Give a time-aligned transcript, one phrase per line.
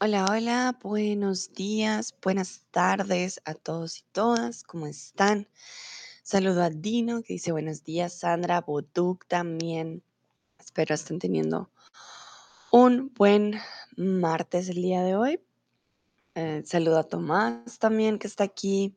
[0.00, 5.48] Hola, hola, buenos días, buenas tardes a todos y todas, ¿cómo están?
[6.22, 10.04] Saludo a Dino que dice buenos días, Sandra, Boduk también.
[10.60, 11.72] Espero estén teniendo
[12.70, 13.58] un buen
[13.96, 15.40] martes el día de hoy.
[16.36, 18.94] Eh, saludo a Tomás también que está aquí,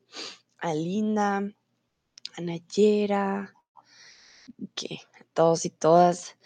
[0.59, 3.55] a Linda, a Nayera,
[4.75, 4.99] que
[5.33, 6.37] todos y todas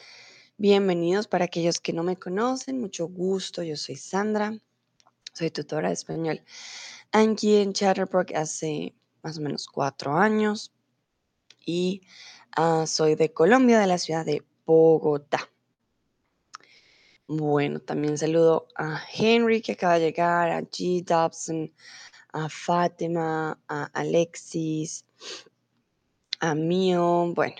[0.57, 4.57] bienvenidos para aquellos que no me conocen, mucho gusto, yo soy Sandra,
[5.33, 6.41] soy tutora de español
[7.11, 10.73] aquí en Chatterbrook hace más o menos cuatro años
[11.65, 12.01] y
[12.55, 15.49] ah, soy de Colombia, de la ciudad de Bogotá.
[17.27, 21.03] Bueno, también saludo a Henry que acaba de llegar, a G.
[21.03, 21.73] Dobson,
[22.33, 25.05] a Fátima, a Alexis,
[26.39, 27.55] a Mio, bueno,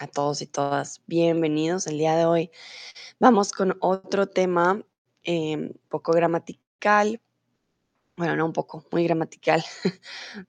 [0.00, 2.50] a todos y todas, bienvenidos el día de hoy.
[3.18, 4.82] Vamos con otro tema
[5.24, 7.20] eh, poco gramatical,
[8.16, 9.64] bueno, no un poco, muy gramatical,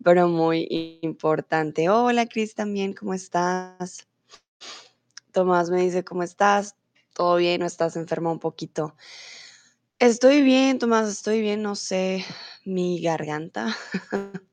[0.03, 1.89] pero muy importante.
[1.89, 4.07] Hola, Cris, también, ¿cómo estás?
[5.31, 6.75] Tomás me dice, ¿cómo estás?
[7.13, 8.95] ¿Todo bien o estás enferma un poquito?
[9.97, 12.23] Estoy bien, Tomás, estoy bien, no sé,
[12.65, 13.75] mi garganta,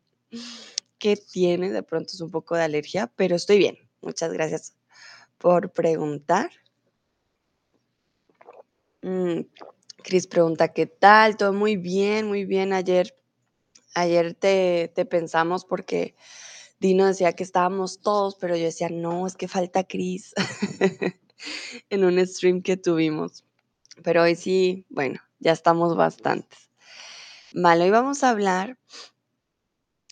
[0.98, 1.70] ¿qué tiene?
[1.70, 3.78] De pronto es un poco de alergia, pero estoy bien.
[4.00, 4.75] Muchas gracias
[5.46, 6.50] por preguntar.
[9.00, 9.42] Mm,
[10.02, 11.36] Cris pregunta, ¿qué tal?
[11.36, 12.72] Todo muy bien, muy bien.
[12.72, 13.16] Ayer,
[13.94, 16.16] ayer te, te pensamos porque
[16.80, 20.34] Dino decía que estábamos todos, pero yo decía, no, es que falta Cris
[21.90, 23.44] en un stream que tuvimos.
[24.02, 26.72] Pero hoy sí, bueno, ya estamos bastantes.
[27.54, 28.80] Vale, hoy vamos a hablar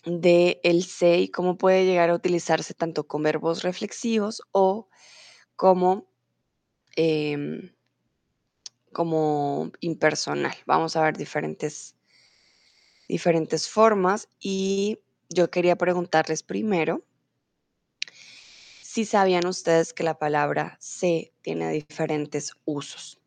[0.05, 4.87] de el se y cómo puede llegar a utilizarse tanto con verbos reflexivos o
[5.55, 6.07] como,
[6.95, 7.71] em,
[8.91, 10.55] como impersonal.
[10.65, 11.95] Vamos a ver diferentes,
[13.07, 17.03] diferentes formas y yo quería preguntarles primero
[18.81, 23.19] si sabían ustedes que la palabra se tiene diferentes usos.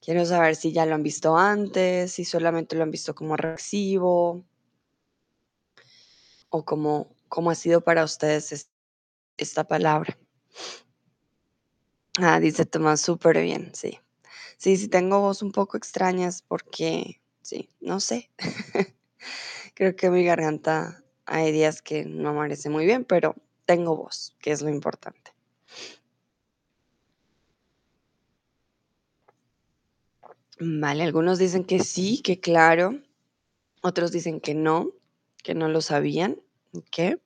[0.00, 4.44] Quiero saber si ya lo han visto antes, si solamente lo han visto como reflexivo
[6.50, 8.70] o cómo, cómo ha sido para ustedes es-
[9.38, 10.18] esta palabra.
[12.20, 13.98] Ah, dice Tomás, súper bien, sí.
[14.58, 18.30] Sí, sí tengo voz un poco extrañas porque, sí, no sé.
[19.74, 23.36] Creo que mi garganta hay días que no amanece muy bien, pero
[23.66, 25.32] tengo voz, que es lo importante.
[30.60, 33.00] Vale, algunos dicen que sí, que claro.
[33.82, 34.90] Otros dicen que no,
[35.44, 36.38] que no lo sabían.
[36.74, 37.20] ¿Ok?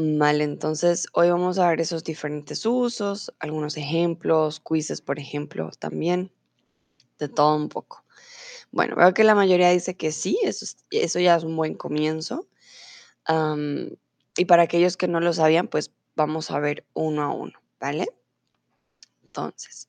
[0.00, 6.30] Vale, entonces hoy vamos a ver esos diferentes usos, algunos ejemplos, quizzes, por ejemplo, también,
[7.18, 8.04] de todo un poco.
[8.72, 11.74] Bueno, veo que la mayoría dice que sí, eso, es- eso ya es un buen
[11.74, 12.48] comienzo.
[14.38, 18.06] Y para aquellos que no lo sabían, pues vamos a ver uno a uno, ¿vale?
[19.22, 19.88] Entonces,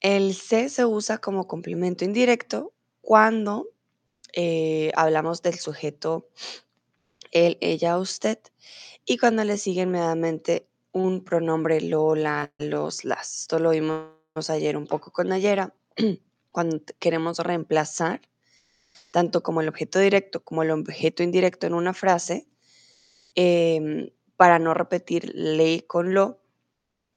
[0.00, 3.68] el se se usa como complemento indirecto cuando
[4.34, 6.28] eh, hablamos del sujeto
[7.32, 8.38] él, ella, usted,
[9.08, 13.40] y cuando le sigue inmediatamente un pronombre lo, la, los, las.
[13.40, 14.10] Esto lo vimos
[14.50, 15.74] ayer un poco con Nayera,
[16.52, 18.20] cuando queremos reemplazar
[19.10, 22.46] tanto como el objeto directo como el objeto indirecto en una frase,
[23.34, 26.42] em, para no repetir le con lo,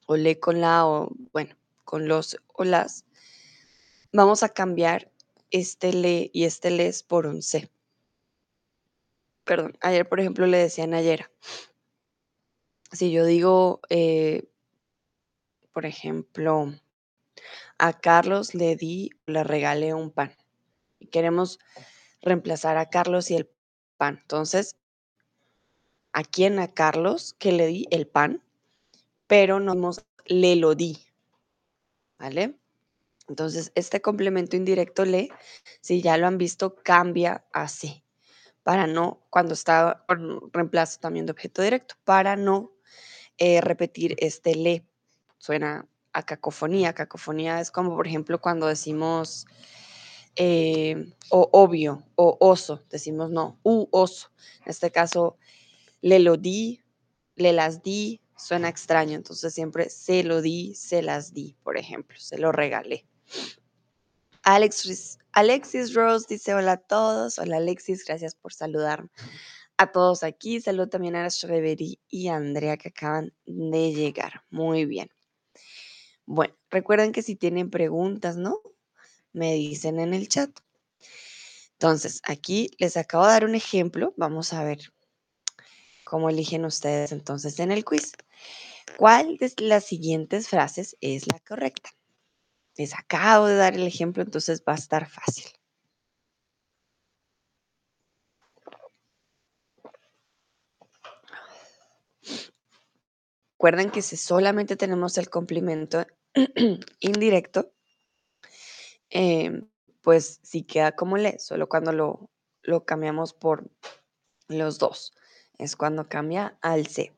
[0.08, 3.06] o le con la, o bueno, con los o las,
[4.14, 5.12] vamos a cambiar
[5.50, 7.70] este le y este les por un se.
[9.44, 11.30] Perdón, ayer por ejemplo le decía a Nayera,
[12.92, 14.50] si yo digo, eh,
[15.74, 16.74] por ejemplo,
[17.78, 20.36] a Carlos le di, le regalé un pan
[21.00, 21.60] y queremos
[22.22, 23.50] reemplazar a Carlos y el
[23.98, 24.20] pan.
[24.22, 24.78] Entonces,
[26.14, 26.60] ¿a quién?
[26.60, 28.44] A Carlos que le di el pan,
[29.28, 30.98] pero no dimos le lo di,
[32.20, 32.60] ¿vale?
[33.28, 35.30] Entonces, este complemento indirecto le,
[35.80, 38.04] si ya lo han visto, cambia a sí,
[38.64, 40.06] para no, cuando está
[40.52, 42.72] reemplazo también de objeto directo, para no
[43.38, 44.86] eh, repetir este le.
[45.38, 46.94] Suena a cacofonía.
[46.94, 49.46] Cacofonía es como, por ejemplo, cuando decimos
[50.36, 54.30] eh, o obvio o oso, decimos no, u oso.
[54.66, 55.38] En este caso,
[56.02, 56.82] le lo di,
[57.36, 62.18] le las di, suena extraño, entonces siempre se lo di, se las di, por ejemplo,
[62.20, 63.06] se lo regalé.
[64.44, 69.10] Alexis, Alexis Rose dice hola a todos, hola Alexis, gracias por saludarme
[69.82, 75.10] a todos aquí, saludo también a Shrevery y Andrea que acaban de llegar, muy bien.
[76.26, 78.60] Bueno, recuerden que si tienen preguntas, ¿no?
[79.34, 80.52] Me dicen en el chat.
[81.74, 84.14] Entonces, aquí les acabo de dar un ejemplo.
[84.18, 84.94] Vamos a ver
[86.06, 88.12] cómo eligen ustedes entonces en el quiz.
[88.98, 91.90] ¿Cuál de las siguientes frases es la correcta?
[92.78, 95.46] Les acabo de dar el ejemplo, entonces va a estar fácil.
[103.62, 106.04] Recuerden que si solamente tenemos el complemento
[107.00, 107.72] indirecto,
[109.12, 109.70] em,
[110.02, 112.32] pues sí queda como le, solo cuando lo,
[112.64, 113.70] lo cambiamos por
[114.48, 115.14] los dos.
[115.60, 117.14] Es cuando cambia al C.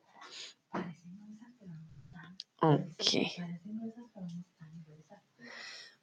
[2.60, 3.32] Ok.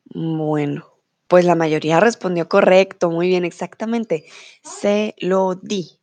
[0.06, 0.88] Bueno,
[1.28, 4.26] pues la mayoría respondió correcto, muy bien, exactamente.
[4.64, 6.00] Se lo di.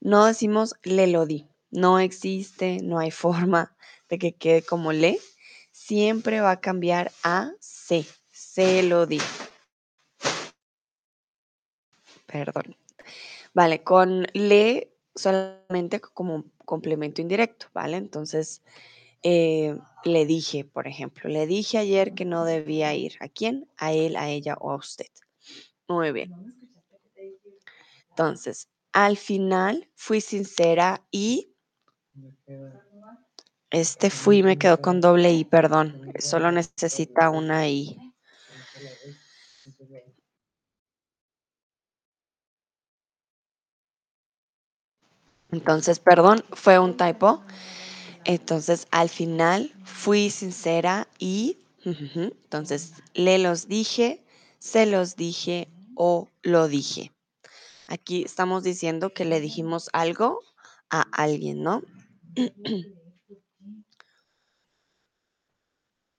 [0.00, 1.48] No decimos le lo di.
[1.70, 3.76] No existe, no hay forma
[4.08, 5.18] de que quede como le.
[5.72, 8.04] Siempre va a cambiar a se.
[8.30, 9.20] Se lo di.
[12.26, 12.76] Perdón.
[13.54, 17.96] Vale, con le solamente como complemento indirecto, ¿vale?
[17.96, 18.62] Entonces,
[19.22, 23.16] eh, le dije, por ejemplo, le dije ayer que no debía ir.
[23.20, 23.68] ¿A quién?
[23.76, 25.06] A él, a ella o a usted.
[25.88, 26.32] Muy bien.
[28.10, 31.55] Entonces, al final fui sincera y
[33.70, 36.12] este fui me quedó con doble I, perdón.
[36.18, 38.14] Solo necesita una I.
[45.50, 47.42] Entonces, perdón, fue un typo.
[48.24, 54.24] Entonces, al final fui sincera y, entonces, le los dije,
[54.58, 57.12] se los dije o lo dije.
[57.88, 60.40] Aquí estamos diciendo que le dijimos algo
[60.90, 61.82] a alguien, ¿no?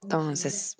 [0.01, 0.75] Entonces,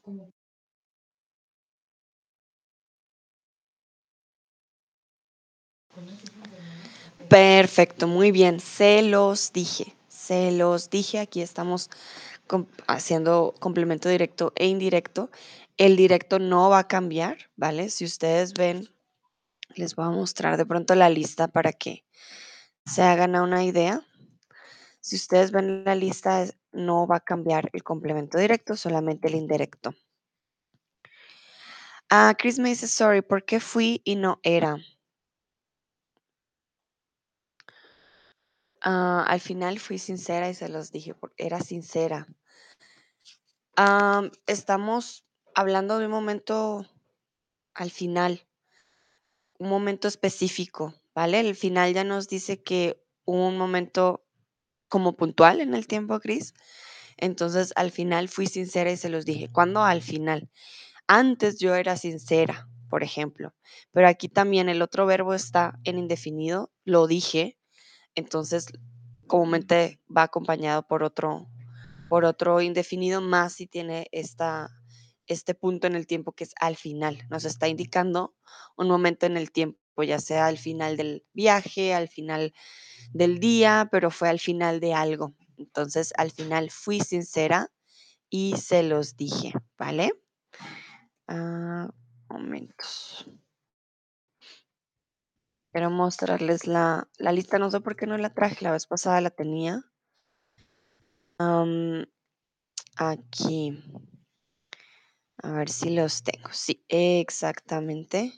[7.29, 8.59] perfecto, muy bien.
[8.59, 11.19] Se los dije, se los dije.
[11.19, 11.89] Aquí estamos
[12.87, 15.29] haciendo complemento directo e indirecto.
[15.77, 17.89] El directo no va a cambiar, ¿vale?
[17.89, 18.89] Si ustedes ven,
[19.75, 22.05] les voy a mostrar de pronto la lista para que
[22.85, 24.06] se hagan una idea.
[24.99, 29.93] Si ustedes ven la lista, no va a cambiar el complemento directo, solamente el indirecto.
[32.09, 34.77] Ah, Chris me dice, sorry, ¿por qué fui y no era?
[38.81, 42.27] Ah, al final fui sincera y se los dije, era sincera.
[44.45, 46.85] estamos hablando de un momento
[47.73, 48.47] al final,
[49.59, 51.39] un momento específico, ¿vale?
[51.41, 54.26] El final ya nos dice que un momento
[54.89, 56.53] como puntual en el tiempo, Chris.
[57.17, 59.49] Entonces, al final fui sincera y se los dije.
[59.51, 59.83] ¿Cuándo?
[59.83, 60.49] Al final.
[61.07, 63.53] Antes yo era sincera, por ejemplo,
[63.91, 67.57] pero aquí también el otro verbo está en indefinido, lo dije,
[68.15, 68.67] entonces
[69.25, 71.47] comúnmente va acompañado por otro,
[72.09, 74.69] por otro indefinido más si tiene esta,
[75.27, 77.25] este punto en el tiempo que es al final.
[77.29, 78.35] Nos está indicando
[78.77, 82.53] un momento en el tiempo, ya sea al final del viaje, al final
[83.11, 85.35] del día, pero fue al final de algo.
[85.57, 87.71] Entonces, al final fui sincera
[88.29, 90.11] y se los dije, ¿vale?
[91.27, 91.89] Ah,
[92.29, 93.29] momentos.
[95.71, 99.21] Quiero mostrarles la, la, lista, no sé por qué no la traje, la vez pasada
[99.21, 99.83] la tenía.
[102.97, 103.83] aquí.
[105.43, 106.49] A ver si los tengo.
[106.51, 108.33] Sí, exactamente.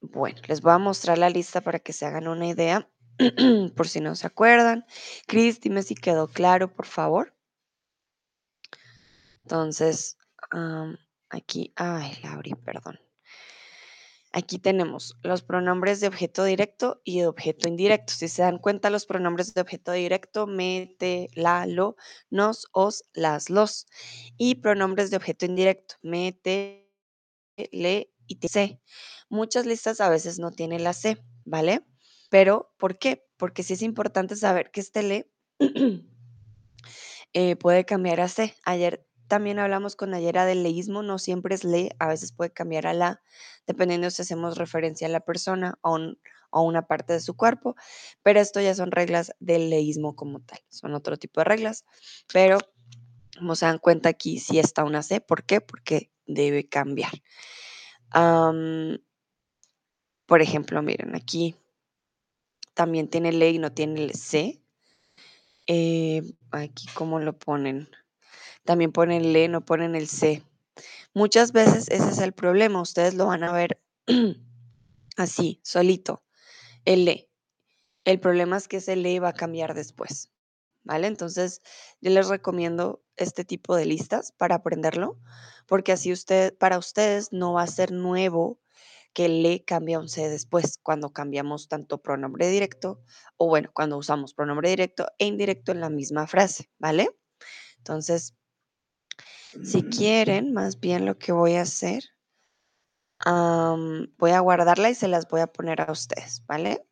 [0.00, 2.90] Bueno, les voy a mostrar la lista para que se hagan una idea,
[3.76, 4.86] por si no se acuerdan.
[5.26, 7.34] Cris, dime si quedó claro, por favor.
[9.44, 10.16] Entonces,
[11.28, 12.98] aquí, ay, Lauri, perdón.
[14.32, 18.12] Aquí tenemos los pronombres de objeto directo y de objeto indirecto.
[18.12, 21.96] Si se dan cuenta, los pronombres de objeto directo, me, te, la, lo,
[22.30, 23.86] nos, os, las, los.
[24.38, 26.88] Y pronombres de objeto indirecto, me, te,
[27.72, 28.80] le y se.
[29.28, 31.84] Muchas listas a veces no tienen la C, ¿vale?
[32.30, 33.26] Pero, ¿por qué?
[33.36, 35.30] Porque sí es importante saber que este le
[37.32, 38.54] eh, puede cambiar a C.
[38.64, 42.86] Ayer también hablamos con Ayera del leísmo, no siempre es le, a veces puede cambiar
[42.86, 43.22] a la,
[43.66, 45.98] dependiendo si hacemos referencia a la persona o,
[46.52, 47.76] a una parte de su cuerpo,
[48.22, 51.84] pero esto ya son reglas del leísmo como tal, son otro tipo de reglas,
[52.32, 52.58] pero
[53.38, 55.60] como se dan cuenta aquí, si está una C, ¿por qué?
[55.60, 57.12] Porque debe cambiar.
[60.26, 61.54] Por ejemplo, miren, aquí
[62.74, 64.60] también tiene le y no tiene el C.
[65.66, 67.88] Eh, aquí, ¿cómo lo ponen?
[68.64, 70.42] También ponen le, no ponen el C.
[71.12, 72.80] Muchas veces ese es el problema.
[72.80, 73.80] Ustedes lo van a ver
[75.16, 76.22] así, solito,
[76.84, 77.28] el le.
[78.04, 80.30] El problema es que ese le va a cambiar después.
[80.82, 81.06] ¿Vale?
[81.06, 81.60] Entonces,
[82.00, 85.18] yo les recomiendo este tipo de listas para aprenderlo,
[85.66, 88.60] porque así usted, para ustedes no va a ser nuevo
[89.12, 93.02] que le cambia un C después cuando cambiamos tanto pronombre directo
[93.36, 97.10] o bueno, cuando usamos pronombre directo e indirecto en la misma frase, ¿vale?
[97.78, 98.34] Entonces,
[99.64, 102.04] si quieren, más bien lo que voy a hacer,
[103.24, 106.86] voy a guardarla y se las voy a poner a ustedes, ¿vale?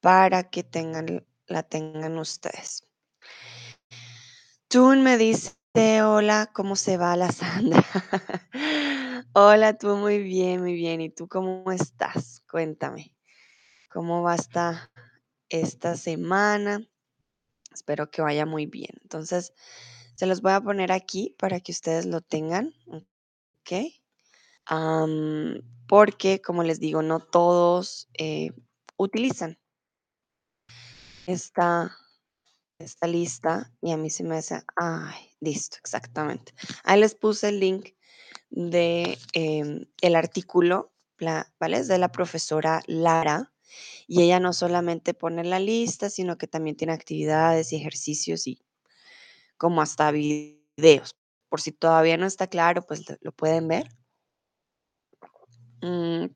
[0.00, 2.86] Para que tengan, la tengan ustedes.
[4.72, 5.52] Tun me dice,
[6.02, 7.84] hola, ¿cómo se va la Sandra?
[9.34, 11.02] hola, tú muy bien, muy bien.
[11.02, 12.42] ¿Y tú cómo estás?
[12.50, 13.14] Cuéntame,
[13.90, 14.90] ¿cómo va esta,
[15.50, 16.88] esta semana?
[17.70, 18.94] Espero que vaya muy bien.
[19.02, 19.52] Entonces,
[20.14, 23.92] se los voy a poner aquí para que ustedes lo tengan, ¿ok?
[25.86, 28.52] porque, como les digo, no todos eh,
[28.96, 29.58] utilizan
[31.26, 31.94] esta,
[32.84, 36.52] esta lista y a mí se me hace, ay, listo, exactamente.
[36.84, 37.90] Ahí les puse el link
[38.50, 40.92] de em, el artículo,
[41.58, 41.78] ¿vale?
[41.78, 43.52] Es de la profesora Lara
[44.06, 48.62] y ella no solamente pone la lista, sino que también tiene actividades y ejercicios y
[49.56, 51.16] como hasta videos.
[51.48, 53.88] Por si todavía no está claro, pues lo pueden ver.
[55.82, 56.26] Mm,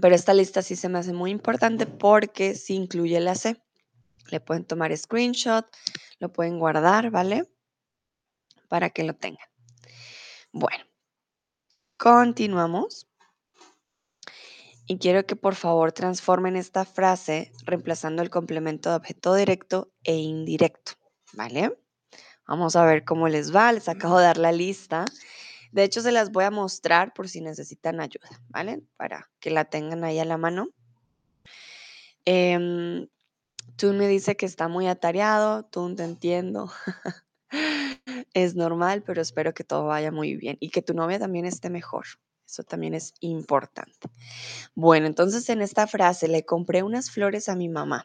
[0.00, 3.62] pero esta lista sí se me hace muy importante porque sí incluye la C.
[4.30, 5.66] Le pueden tomar screenshot,
[6.18, 7.48] lo pueden guardar, ¿vale?
[8.68, 9.46] Para que lo tengan.
[10.52, 10.84] Bueno,
[11.96, 13.06] continuamos.
[14.88, 20.14] Y quiero que por favor transformen esta frase reemplazando el complemento de objeto directo e
[20.14, 20.92] indirecto,
[21.32, 21.76] ¿vale?
[22.46, 23.72] Vamos a ver cómo les va.
[23.72, 25.04] Les acabo de dar la lista.
[25.72, 28.82] De hecho, se las voy a mostrar por si necesitan ayuda, ¿vale?
[28.96, 30.68] Para que la tengan ahí a la mano.
[32.24, 33.08] Eh,
[33.76, 36.70] tú me dice que está muy atareado, tú te entiendo.
[38.34, 41.70] es normal, pero espero que todo vaya muy bien y que tu novia también esté
[41.70, 42.06] mejor.
[42.46, 44.08] Eso también es importante.
[44.74, 48.04] Bueno, entonces en esta frase le compré unas flores a mi mamá.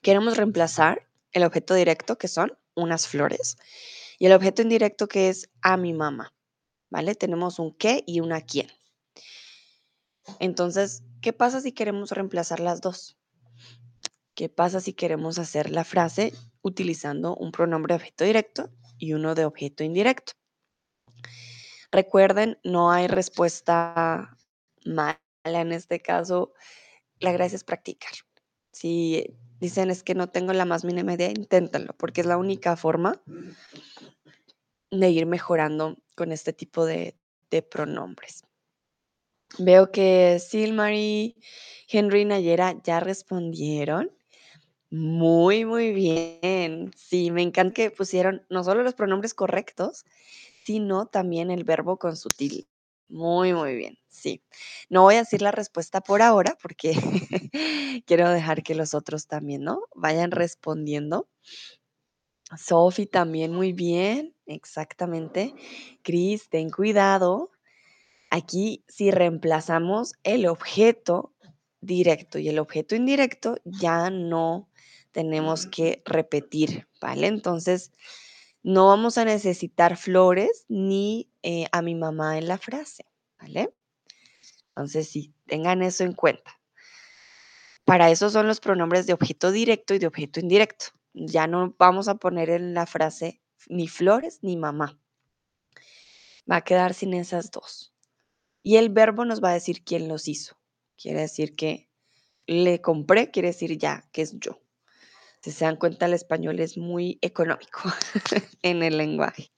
[0.00, 3.56] Queremos reemplazar el objeto directo, que son unas flores,
[4.18, 6.32] y el objeto indirecto, que es a mi mamá.
[6.90, 7.14] ¿Vale?
[7.14, 8.68] Tenemos un qué y una quién.
[10.38, 13.16] Entonces, ¿qué pasa si queremos reemplazar las dos?
[14.34, 19.34] ¿Qué pasa si queremos hacer la frase utilizando un pronombre de objeto directo y uno
[19.34, 20.32] de objeto indirecto?
[21.90, 24.36] Recuerden, no hay respuesta
[24.86, 26.54] mala en este caso.
[27.20, 28.12] La gracia es practicar.
[28.72, 32.76] Si dicen es que no tengo la más mínima idea, inténtalo, porque es la única
[32.76, 33.22] forma
[34.90, 37.16] de ir mejorando con este tipo de,
[37.70, 38.44] pronombres.
[39.58, 41.36] Veo que Silmary,
[41.86, 44.10] Henry Nayera ya respondieron.
[44.92, 46.90] Muy, muy bien.
[46.94, 50.04] Sí, me encanta que pusieron no solo los pronombres correctos,
[50.66, 52.68] sino también el verbo con sutil.
[53.08, 53.96] Muy, muy bien.
[54.10, 54.42] Sí.
[54.90, 56.92] No voy a decir la respuesta por ahora porque
[58.06, 59.80] quiero dejar que los otros también, ¿no?
[59.94, 61.26] Vayan respondiendo.
[62.58, 65.54] Sofi también muy bien, exactamente.
[66.02, 67.50] Cris, ten cuidado.
[68.28, 71.32] Aquí si reemplazamos el objeto
[71.80, 74.68] directo y el objeto indirecto, ya no
[75.12, 77.26] tenemos que repetir, ¿vale?
[77.26, 77.92] Entonces,
[78.62, 83.04] no vamos a necesitar flores ni eh, a mi mamá en la frase,
[83.38, 83.74] ¿vale?
[84.68, 86.58] Entonces, sí, tengan eso en cuenta.
[87.84, 90.86] Para eso son los pronombres de objeto directo y de objeto indirecto.
[91.12, 94.98] Ya no vamos a poner en la frase ni flores ni mamá.
[96.50, 97.94] Va a quedar sin esas dos.
[98.62, 100.56] Y el verbo nos va a decir quién los hizo.
[100.96, 101.90] Quiere decir que
[102.46, 104.61] le compré, quiere decir ya, que es yo.
[105.42, 107.80] Si se dan cuenta, el español es muy económico
[108.62, 109.50] en el lenguaje.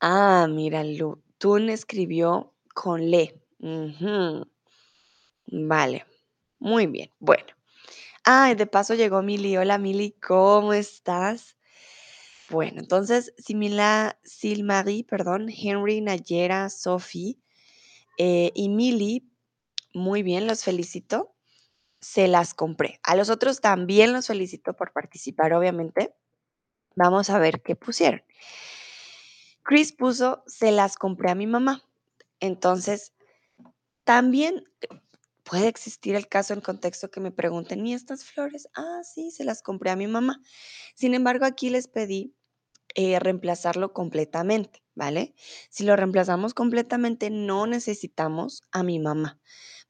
[0.00, 0.82] Ah, mira,
[1.38, 3.40] Tun escribió con le.
[5.46, 6.04] Vale,
[6.58, 7.10] muy bien.
[7.20, 7.46] Bueno.
[8.24, 9.56] Ah, de paso llegó Mili.
[9.56, 11.56] Hola Mili, ¿cómo estás?
[12.50, 17.38] Bueno, entonces, Simila, Silmarie, perdón, Henry, Nayera, Sophie
[18.18, 19.30] eh, y Mili,
[19.94, 21.31] muy bien, los felicito
[22.02, 23.00] se las compré.
[23.04, 26.14] A los otros también los felicito por participar, obviamente.
[26.96, 28.22] Vamos a ver qué pusieron.
[29.62, 31.82] Chris puso, se las compré a mi mamá.
[32.40, 33.14] Entonces,
[34.04, 34.64] también
[35.44, 38.68] puede existir el caso en contexto que me pregunten, ¿y estas flores?
[38.74, 40.40] Ah, sí, se las compré a mi mamá.
[40.94, 42.34] Sin embargo, aquí les pedí
[42.96, 45.34] eh, reemplazarlo completamente, ¿vale?
[45.70, 49.40] Si lo reemplazamos completamente, no necesitamos a mi mamá,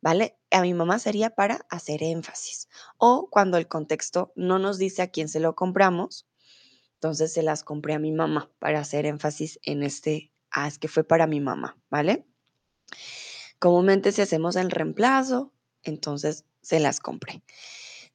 [0.01, 0.39] ¿vale?
[0.51, 2.69] A mi mamá sería para hacer énfasis.
[2.99, 6.27] O cuando el contexto no nos dice a quién se lo compramos,
[6.95, 10.89] entonces se las compré a mi mamá para hacer énfasis en este, ah, es que
[10.89, 12.27] fue para mi mamá, ¿vale?
[13.59, 17.43] Comúnmente si hacemos el reemplazo, entonces se las compré.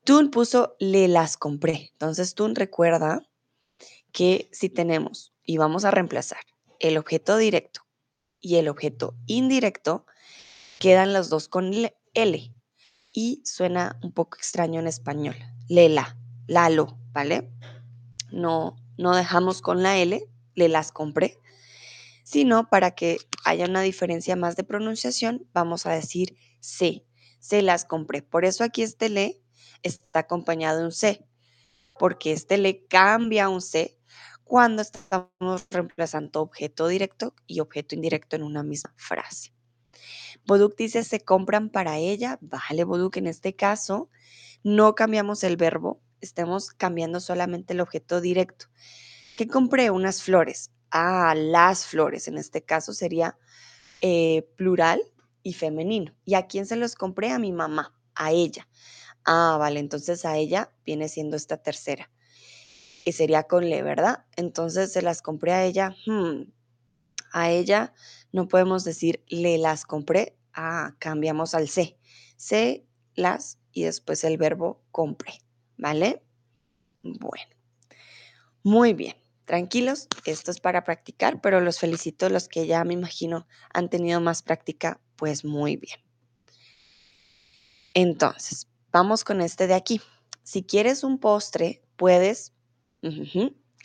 [0.03, 1.89] Tun puso le las compré.
[1.93, 3.27] Entonces Tun recuerda
[4.13, 6.39] que si tenemos y vamos a reemplazar
[6.79, 7.81] el objeto directo
[8.39, 10.05] y el objeto indirecto,
[10.79, 11.71] quedan los dos con
[12.13, 12.53] L
[13.11, 15.35] y suena un poco extraño en español.
[15.67, 16.17] Lela,
[16.47, 17.51] lalo, ¿vale?
[18.31, 20.23] No, no dejamos con la L,
[20.55, 21.39] le las compré,
[22.23, 27.05] sino para que haya una diferencia más de pronunciación, vamos a decir se,
[27.39, 28.21] se las compré.
[28.21, 29.41] Por eso aquí este le
[29.83, 31.25] está acompañado de un C,
[31.97, 33.96] porque este le cambia un C
[34.47, 39.51] cuando estamos reemplazando objeto directo y objeto indirecto en una misma frase.
[40.45, 42.39] Boduk dice, se compran para ella.
[42.41, 44.09] Vale, Boduk, en este caso
[44.63, 48.67] no cambiamos el verbo, estamos cambiando solamente el objeto directo.
[49.37, 49.91] ¿Qué compré?
[49.91, 50.71] Unas flores.
[50.89, 52.27] Ah, las flores.
[52.27, 53.37] En este caso sería
[54.01, 55.01] eh, plural
[55.43, 56.13] y femenino.
[56.25, 57.31] ¿Y a quién se los compré?
[57.31, 58.67] A mi mamá, a ella.
[59.25, 62.09] Ah, vale, entonces a ella viene siendo esta tercera
[63.07, 64.25] y sería con le, ¿verdad?
[64.35, 65.95] Entonces se las compré a ella.
[66.05, 66.51] Hmm,
[67.31, 67.93] a ella
[68.33, 70.35] no podemos decir le las compré.
[70.53, 71.97] Ah, cambiamos al se.
[72.35, 72.85] Se
[73.15, 75.39] las y después el verbo compré,
[75.77, 76.21] ¿vale?
[77.01, 77.55] Bueno,
[78.61, 79.15] muy bien.
[79.45, 84.19] Tranquilos, esto es para practicar, pero los felicito los que ya me imagino han tenido
[84.19, 85.97] más práctica, pues muy bien.
[87.93, 90.01] Entonces, vamos con este de aquí.
[90.43, 92.51] Si quieres un postre, puedes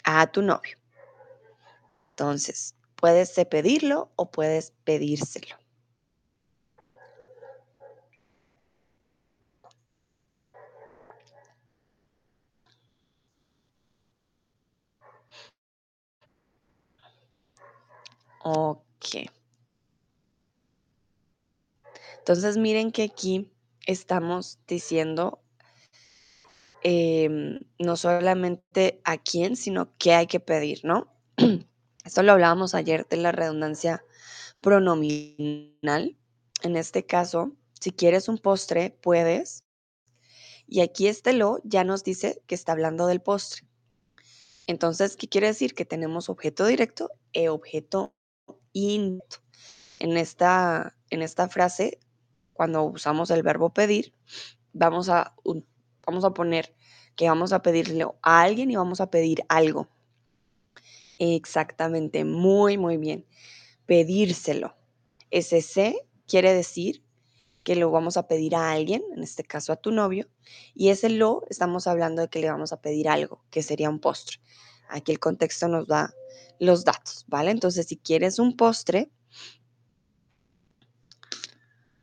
[0.04, 0.76] a tu novio.
[2.10, 5.56] Entonces, puedes pedirlo o puedes pedírselo.
[18.44, 19.30] Ok.
[22.18, 23.50] Entonces miren que aquí
[23.86, 25.40] estamos diciendo
[26.84, 31.14] Em, no solamente a quién, sino qué hay que pedir, ¿no?
[32.04, 34.04] Esto lo hablábamos ayer de la redundancia
[34.60, 36.16] pronominal.
[36.62, 39.64] En este caso, si quieres un postre, puedes.
[40.66, 43.62] Y aquí este lo ya nos dice que está hablando del postre.
[44.66, 45.74] Entonces, ¿qué quiere decir?
[45.74, 48.14] Que tenemos objeto directo e objeto
[48.72, 49.38] indirecto.
[50.00, 52.00] En esta, en esta frase,
[52.54, 54.12] cuando usamos el verbo pedir,
[54.72, 55.36] vamos a
[56.06, 56.74] Vamos a poner
[57.16, 59.88] que vamos a pedirle a alguien y vamos a pedir algo.
[61.18, 63.26] Exactamente, muy, muy bien.
[63.86, 64.74] Pedírselo.
[65.30, 67.02] Ese C quiere decir
[67.62, 70.28] que lo vamos a pedir a alguien, en este caso a tu novio,
[70.74, 74.00] y ese lo estamos hablando de que le vamos a pedir algo, que sería un
[74.00, 74.40] postre.
[74.88, 76.12] Aquí el contexto nos da
[76.58, 77.50] los datos, ¿vale?
[77.50, 79.10] Entonces, si quieres un postre,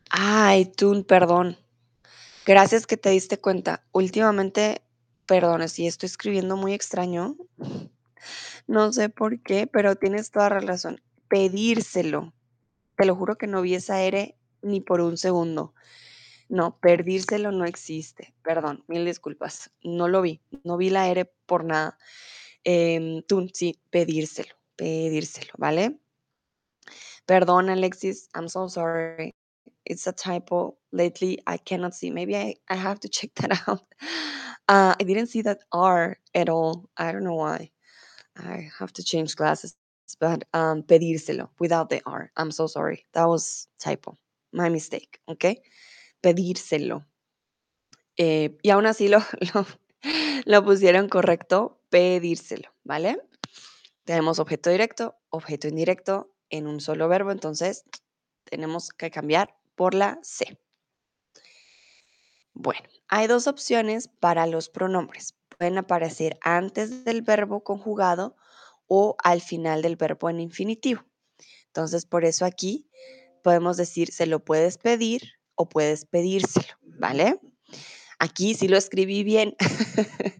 [0.09, 1.57] ay, tú, perdón,
[2.49, 3.85] Gracias que te diste cuenta.
[3.91, 4.81] Últimamente,
[5.27, 7.37] perdón, si estoy escribiendo muy extraño.
[8.65, 10.99] No sé por qué, pero tienes toda razón.
[11.27, 12.33] Pedírselo.
[12.97, 15.75] Te lo juro que no vi esa R ni por un segundo.
[16.47, 18.33] No, perdírselo no existe.
[18.41, 19.69] Perdón, mil disculpas.
[19.83, 20.41] No lo vi.
[20.63, 21.99] No vi la R por nada.
[22.63, 24.55] Em, tú, sí, pedírselo.
[24.75, 25.99] Pedírselo, ¿vale?
[27.27, 28.27] Perdón, Alexis.
[28.33, 29.35] I'm so sorry.
[29.89, 33.83] It's a typo lately i cannot see maybe i, I have to check that out.
[34.69, 37.71] Uh, i didn't see that r at all i don't know why.
[38.37, 39.75] I have to change glasses
[40.21, 44.17] but um, pedírselo without the r i'm so sorry that was typo
[44.53, 45.61] my mistake okay
[46.23, 47.05] pedírselo.
[48.17, 49.19] Eh, y aún así lo,
[49.53, 49.65] lo,
[50.45, 53.21] lo pusieron correcto pedírselo vale
[54.03, 57.83] tenemos objeto directo objeto indirecto en un solo verbo entonces
[58.43, 60.59] tenemos que cambiar por la C.
[62.53, 65.35] Bueno, hay dos opciones para los pronombres.
[65.57, 68.35] Pueden aparecer antes del verbo conjugado
[68.87, 71.05] o al final del verbo en infinitivo.
[71.67, 72.89] Entonces, por eso aquí
[73.41, 75.21] podemos decir, se lo puedes pedir
[75.55, 77.39] o puedes pedírselo, ¿vale?
[78.19, 79.55] Aquí sí lo escribí bien.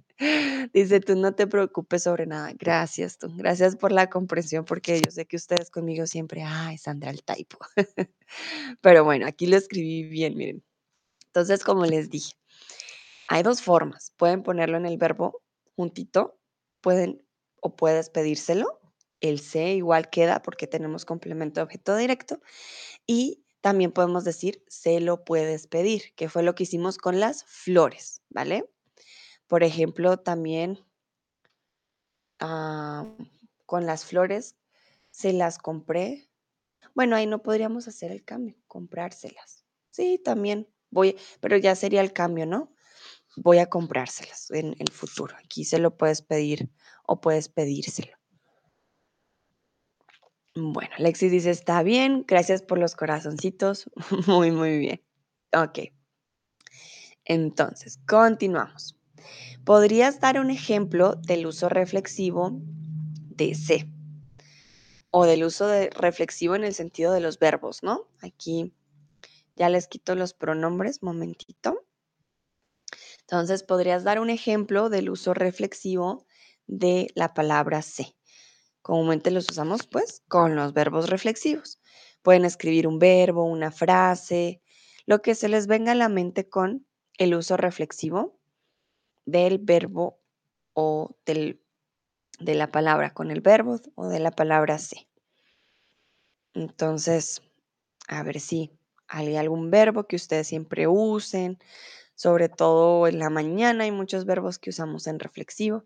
[0.73, 2.51] Dice, tú no te preocupes sobre nada.
[2.58, 3.29] Gracias, tú.
[3.36, 7.58] Gracias por la comprensión, porque yo sé que ustedes conmigo siempre, ay, Sandra, el typo.
[8.82, 10.63] Pero bueno, aquí lo escribí bien, miren.
[11.27, 12.34] Entonces, como les dije,
[13.27, 14.13] hay dos formas.
[14.17, 15.41] Pueden ponerlo en el verbo
[15.75, 16.39] juntito,
[16.82, 17.23] pueden
[17.62, 18.82] o puedes pedírselo.
[19.21, 22.41] El se igual queda porque tenemos complemento de objeto directo.
[23.08, 27.43] Y también podemos decir se lo puedes pedir, que fue lo que hicimos con las
[27.45, 28.69] flores, ¿vale?
[29.49, 30.79] Por ejemplo, también
[32.39, 33.05] ah,
[33.65, 34.55] con las flores
[35.09, 36.29] se las compré.
[36.93, 39.65] Bueno, ahí no podríamos hacer el cambio, comprárselas.
[39.89, 42.71] Sí, también voy, pero ya sería el cambio, ¿no?
[43.38, 45.35] Voy a comprárselas en el futuro.
[45.43, 46.69] Aquí se lo puedes pedir
[47.07, 48.15] o puedes pedírselo.
[50.53, 53.89] Bueno, Alexis dice, está bien, gracias por los corazoncitos.
[54.27, 55.01] muy, muy bien.
[55.53, 55.79] Ok.
[57.25, 58.98] Entonces, continuamos.
[59.63, 62.51] ¿Podrías dar un ejemplo del uso reflexivo
[63.29, 63.89] de se?
[65.12, 68.08] O del uso de reflexivo en el sentido de los verbos, ¿no?
[68.21, 68.73] Aquí
[69.55, 71.86] ya les quito los pronombres, momentito.
[73.21, 76.25] Entonces, podrías dar un ejemplo del uso reflexivo
[76.65, 78.15] de la palabra se.
[78.82, 81.79] Comúnmente los usamos pues con los verbos reflexivos.
[82.21, 84.62] Pueden escribir un verbo, una frase,
[85.05, 88.38] lo que se les venga a la mente con el uso reflexivo
[89.31, 90.19] del verbo
[90.73, 91.61] o del,
[92.39, 95.07] de la palabra, con el verbo o de la palabra se.
[96.53, 97.41] Entonces,
[98.07, 98.71] a ver si
[99.07, 101.59] hay algún verbo que ustedes siempre usen,
[102.15, 105.85] sobre todo en la mañana hay muchos verbos que usamos en reflexivo.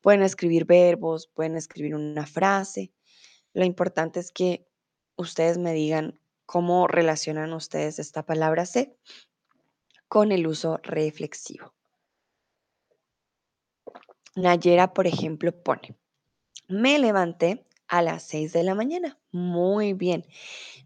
[0.00, 2.92] Pueden escribir verbos, pueden escribir una frase.
[3.52, 4.66] Lo importante es que
[5.16, 8.96] ustedes me digan cómo relacionan ustedes esta palabra C
[10.08, 11.74] con el uso reflexivo.
[14.36, 15.96] Nayera, por ejemplo, pone,
[16.68, 19.18] me levanté a las 6 de la mañana.
[19.32, 20.26] Muy bien.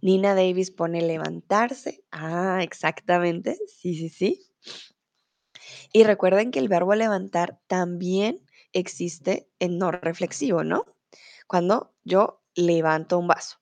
[0.02, 2.04] Nina Davis pone levantarse.
[2.12, 3.58] Ah, exactamente.
[3.68, 4.46] Sí, sí, sí.
[5.92, 8.40] Y recuerden que el verbo levantar también
[8.72, 10.84] existe en no reflexivo, ¿no?
[11.46, 13.58] Cuando yo levanto un vaso.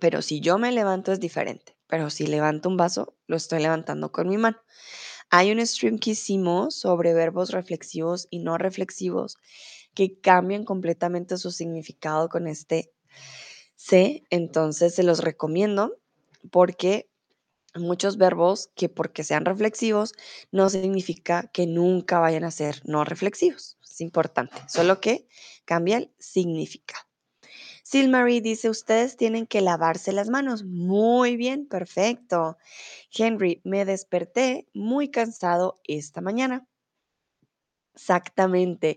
[0.00, 1.76] Pero si yo me levanto es diferente.
[1.86, 4.58] Pero si levanto un vaso, lo estoy levantando con mi mano.
[5.38, 9.36] Hay un stream que hicimos sobre verbos reflexivos y no reflexivos
[9.92, 12.90] que cambian completamente su significado con este
[13.74, 14.24] C.
[14.30, 15.98] Entonces se los recomiendo
[16.50, 17.10] porque
[17.74, 20.14] muchos verbos que porque sean reflexivos
[20.52, 23.76] no significa que nunca vayan a ser no reflexivos.
[23.82, 25.28] Es importante, solo que
[25.66, 27.05] cambia el significado.
[27.88, 30.64] Silmarie dice, ustedes tienen que lavarse las manos.
[30.64, 32.58] Muy bien, perfecto.
[33.16, 36.66] Henry, me desperté muy cansado esta mañana.
[37.98, 38.88] Exactamente,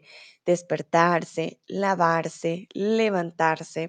[0.50, 3.84] despertarse, lavarse, levantarse.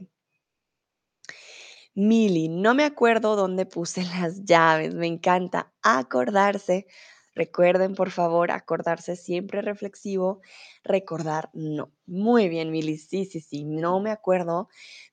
[1.95, 6.87] Mili, no me acuerdo dónde puse las llaves, me encanta acordarse.
[7.35, 10.41] Recuerden, por favor, acordarse siempre reflexivo,
[10.83, 11.93] recordar no.
[12.07, 14.69] Muy bien, Mili, sí, sí, sí, no me acuerdo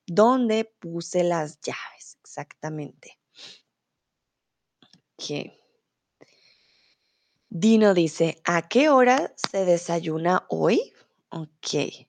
[0.06, 3.18] dónde puse las llaves, exactamente.
[5.14, 5.52] Ok.
[7.50, 10.92] Dino dice, ¿a qué hora se desayuna hoy?
[11.30, 12.06] Ok.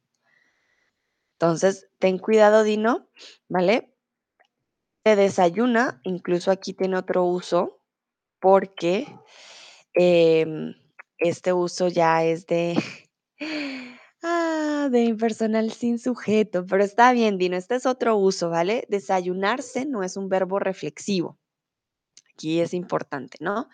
[1.33, 3.07] Entonces, ten cuidado, Dino,
[3.47, 3.95] ¿vale?
[5.05, 7.79] Se desayuna, incluso aquí tiene otro uso,
[8.41, 9.07] porque
[9.93, 10.73] em,
[11.17, 12.75] este uso ya es de,
[14.23, 18.85] ah, de impersonal sin sujeto, pero está bien, Dino, este es otro uso, ¿vale?
[18.89, 21.37] Desayunarse no es un verbo reflexivo.
[22.33, 23.67] Aquí es importante, ¿no?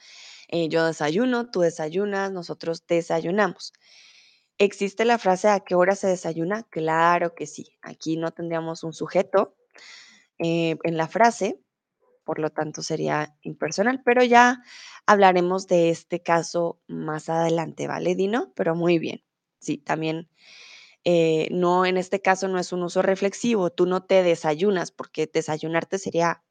[0.48, 3.74] Eh, yo desayuno, tú desayunas, nosotros desayunamos.
[4.58, 6.64] ¿Existe la frase a qué hora se desayuna?
[6.64, 7.68] Claro que sí.
[7.82, 9.56] Aquí no tendríamos un sujeto
[10.40, 11.60] eh, en la frase,
[12.26, 14.64] por lo tanto sería impersonal, pero ya
[15.06, 18.54] hablaremos de este caso más adelante, ¿vale, Dino?
[18.56, 19.24] Pero muy bien.
[19.60, 20.30] Sí, también
[21.04, 25.30] eh, no, en este caso no es un uso reflexivo, tú no te desayunas, porque
[25.32, 26.44] desayunarte sería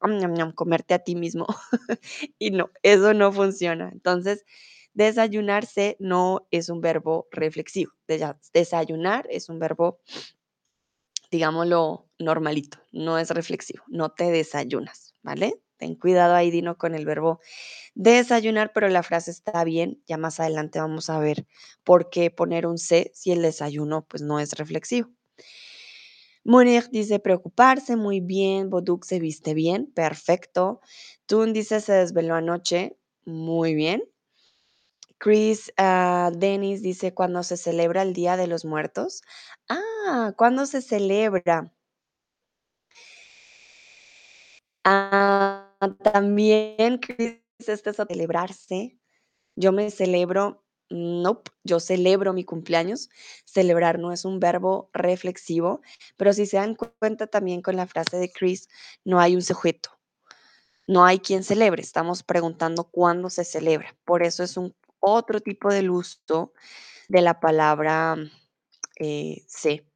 [0.54, 1.46] comerte a ti mismo.
[2.38, 3.90] y no, eso no funciona.
[3.92, 4.44] Entonces,
[4.92, 7.92] desayunarse no es un verbo reflexivo.
[8.52, 9.98] Desayunar es un verbo,
[11.30, 15.60] digámoslo, normalito, no es reflexivo, no te desayunas, ¿vale?
[15.76, 17.40] Ten cuidado ahí, Dino, con el verbo
[17.94, 20.02] desayunar, pero la frase está bien.
[20.06, 21.46] Ya más adelante vamos a ver
[21.84, 25.10] por qué poner un C si el desayuno pues no es reflexivo.
[26.44, 28.68] Munir dice preocuparse, muy bien.
[28.70, 30.80] Boduk se viste bien, perfecto.
[31.26, 34.02] Tun dice se desveló anoche, muy bien.
[35.18, 39.22] Chris uh, Dennis dice cuando se celebra el Día de los Muertos.
[39.68, 41.72] Ah, ¿cuándo se celebra?
[44.84, 48.98] Ah, también Chris este es a celebrarse.
[49.56, 53.10] Yo me celebro, nope, yo celebro mi cumpleaños.
[53.44, 55.80] Celebrar no es un verbo reflexivo,
[56.16, 58.68] pero si se dan cuenta también con la frase de Chris,
[59.04, 59.90] no hay un sujeto.
[60.86, 63.96] No hay quien celebre, estamos preguntando cuándo se celebra.
[64.04, 66.52] Por eso es un otro tipo del uso
[67.08, 68.16] de la palabra
[68.98, 69.86] eh, sé.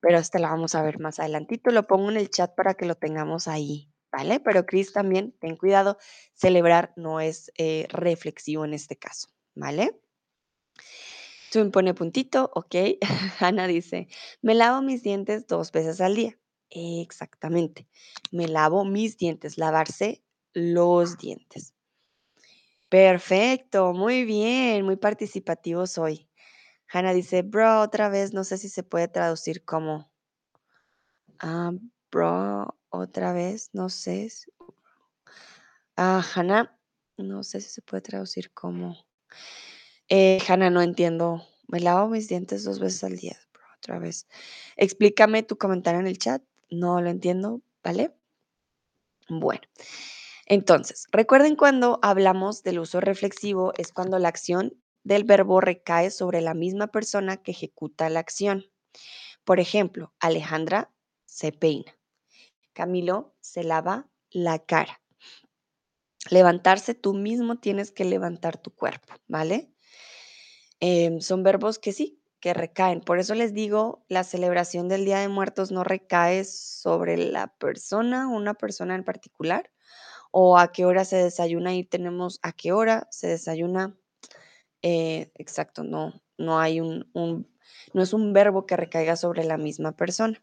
[0.00, 1.70] Pero este la vamos a ver más adelantito.
[1.70, 4.40] Lo pongo en el chat para que lo tengamos ahí, ¿vale?
[4.40, 5.98] Pero Chris también, ten cuidado,
[6.34, 10.00] celebrar no es eh, reflexivo en este caso, ¿vale?
[11.52, 12.74] Tú me pone puntito, ok.
[13.40, 14.08] Ana dice,
[14.42, 16.38] me lavo mis dientes dos veces al día.
[16.70, 17.88] Exactamente.
[18.30, 21.74] Me lavo mis dientes, lavarse los dientes.
[22.88, 26.28] Perfecto, muy bien, muy participativos hoy.
[26.92, 30.10] Hannah dice, bro, otra vez, no sé si se puede traducir como.
[31.38, 31.70] Ah,
[32.10, 34.28] bro, otra vez, no sé.
[35.96, 36.78] Ah, Hannah,
[37.16, 38.96] no sé si se puede traducir como.
[40.08, 41.42] Eh, Hannah, no entiendo.
[41.68, 44.26] Me lavo mis dientes dos veces al día, bro, otra vez.
[44.76, 46.42] Explícame tu comentario en el chat.
[46.70, 48.14] No lo entiendo, ¿vale?
[49.28, 49.62] Bueno,
[50.46, 54.74] entonces, recuerden cuando hablamos del uso reflexivo, es cuando la acción
[55.04, 58.66] del verbo recae sobre la misma persona que ejecuta la acción.
[59.44, 60.90] Por ejemplo, Alejandra
[61.24, 61.99] se peina.
[62.80, 65.02] Camilo se lava la cara.
[66.30, 69.70] Levantarse, tú mismo tienes que levantar tu cuerpo, ¿vale?
[70.80, 73.02] Em, son verbos que sí, que recaen.
[73.02, 78.28] Por eso les digo, la celebración del Día de Muertos no recae sobre la persona,
[78.28, 79.70] una persona en particular,
[80.30, 83.94] o a qué hora se desayuna y tenemos a qué hora se desayuna.
[84.80, 87.10] Eh, exacto, no, no hay un,
[87.92, 90.42] no es un verbo que recaiga sobre la misma persona.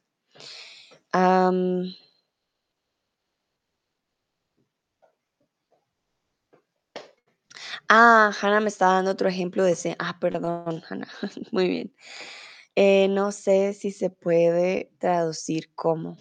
[7.90, 9.96] Ah, Hannah me está dando otro ejemplo de ese.
[10.00, 11.08] Ah, perdón, Hannah.
[11.52, 11.96] Muy bien.
[12.76, 16.18] Eh, no sé si se puede traducir como.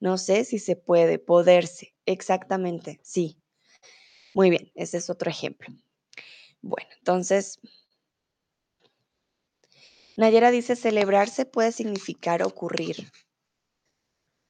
[0.00, 1.94] No sé si se puede, poderse.
[2.06, 3.38] Exactamente, sí.
[4.34, 5.68] Muy bien, ese es otro ejemplo.
[6.62, 7.60] Bueno, entonces,
[10.16, 13.12] Nayera dice, celebrarse puede significar ocurrir.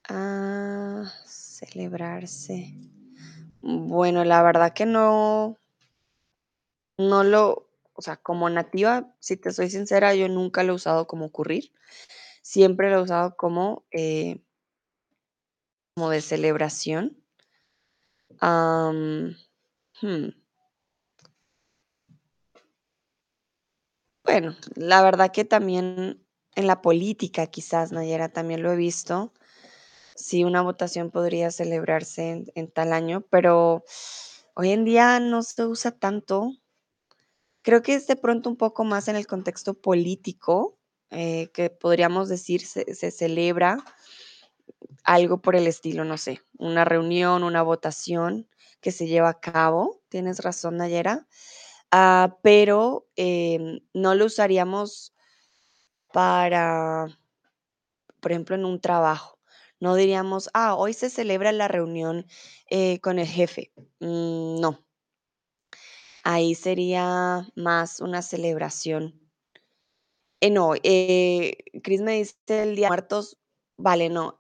[0.09, 2.75] Ah, celebrarse.
[3.63, 5.59] Bueno, la verdad que no,
[6.99, 11.07] no lo, o sea, como nativa, si te soy sincera, yo nunca lo he usado
[11.07, 11.73] como ocurrir.
[12.43, 14.43] Siempre lo he usado como, eh,
[15.95, 17.17] como de celebración.
[20.01, 20.33] Hmm.
[24.25, 26.25] Bueno, la verdad que también
[26.55, 29.33] en la política, quizás, Nayera, también lo he visto.
[30.17, 33.85] Sí, una votación podría celebrarse en tal año, pero
[34.55, 36.53] hoy en día no se usa tanto.
[37.63, 40.79] Creo que es de pronto un poco más en el contexto político,
[41.11, 43.79] eh, que podríamos decir se, celebra
[45.05, 48.49] algo por el estilo, no sé, una reunión, una votación
[48.81, 50.01] que se lleva a cabo.
[50.09, 51.27] Tienes razón, Nayera.
[51.91, 55.15] Ah, pero em, no lo usaríamos
[56.13, 57.07] para,
[58.21, 59.39] por ejemplo, en un trabajo.
[59.81, 62.27] No diríamos, ah, hoy se celebra la reunión
[62.71, 63.73] eh, con el jefe.
[64.01, 64.79] Mm, no,
[66.25, 69.21] Ahí sería más una celebración.
[70.41, 73.39] Eh, no, eh, Chris me dice el Día de Muertos,
[73.77, 74.37] vale, no.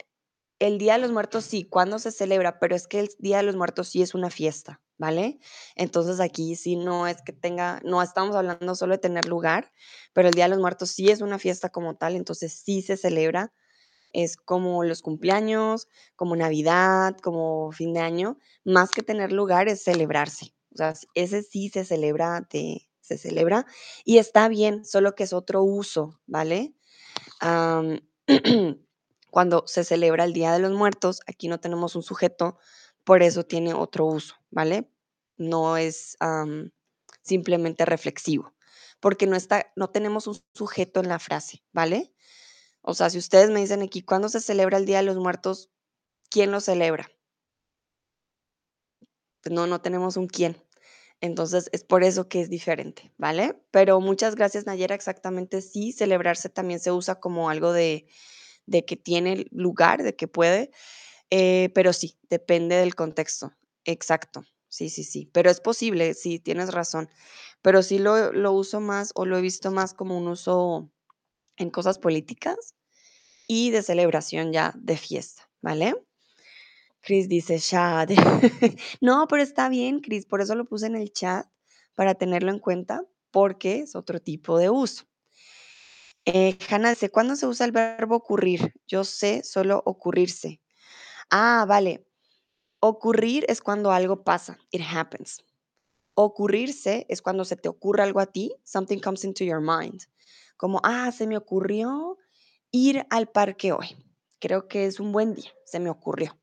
[0.60, 2.58] El Día de los Muertos sí, ¿cuándo se celebra?
[2.60, 5.40] Pero es que el Día de los Muertos sí es una fiesta, ¿vale?
[5.76, 9.72] Entonces aquí sí no es que tenga, no estamos hablando solo de tener lugar,
[10.12, 12.96] pero el Día de los Muertos sí es una fiesta como tal, entonces sí se
[12.96, 13.52] celebra.
[14.12, 19.84] Es como los cumpleaños, como Navidad, como fin de año, más que tener lugar es
[19.84, 20.54] celebrarse.
[20.72, 23.66] O sea, ese sí se celebra, se celebra
[24.04, 26.74] y está bien, solo que es otro uso, ¿vale?
[29.30, 32.58] cuando se celebra el Día de los Muertos, aquí no tenemos un sujeto,
[33.04, 34.90] por eso tiene otro uso, ¿vale?
[35.36, 36.16] No es
[37.22, 38.54] simplemente reflexivo,
[39.00, 42.12] porque no, está, no tenemos un sujeto en la frase, ¿vale?
[42.82, 45.70] O sea, si ustedes me dicen aquí, ¿cuándo se celebra el Día de los Muertos?
[46.30, 47.08] ¿Quién lo celebra?
[49.50, 50.56] No, no tenemos un quién.
[51.20, 53.56] Entonces es por eso que es diferente, ¿vale?
[53.70, 54.94] Pero muchas gracias, Nayera.
[54.94, 58.06] Exactamente, sí, celebrarse también se usa como algo de,
[58.86, 60.70] que tiene lugar, de que puede,
[61.30, 63.52] eh, pero sí, depende del contexto.
[63.84, 65.30] Exacto, sí, sí, sí.
[65.32, 67.08] Pero es posible, sí, tienes razón.
[67.62, 70.90] Pero sí lo, lo uso más o lo he visto más como un uso
[71.56, 72.74] en cosas políticas
[73.46, 75.94] y de celebración ya de fiesta, ¿vale?
[77.02, 78.10] Chris dice chat.
[79.00, 81.46] No, pero está bien, Chris, por eso lo puse en el chat,
[81.94, 85.04] para tenerlo en cuenta, porque es otro tipo de uso.
[86.24, 88.72] Eh, Hannah dice, ¿cuándo se usa el verbo ocurrir?
[88.86, 90.60] Yo sé solo ocurrirse.
[91.30, 92.06] Ah, vale.
[92.80, 94.58] Ocurrir es cuando algo pasa.
[94.70, 95.44] It happens.
[96.14, 98.54] Ocurrirse es cuando se te ocurre algo a ti.
[98.64, 100.02] Something comes into your mind.
[100.56, 102.18] Como, ah, se me ocurrió
[102.70, 103.96] ir al parque hoy.
[104.38, 105.50] Creo que es un buen día.
[105.64, 106.38] Se me ocurrió.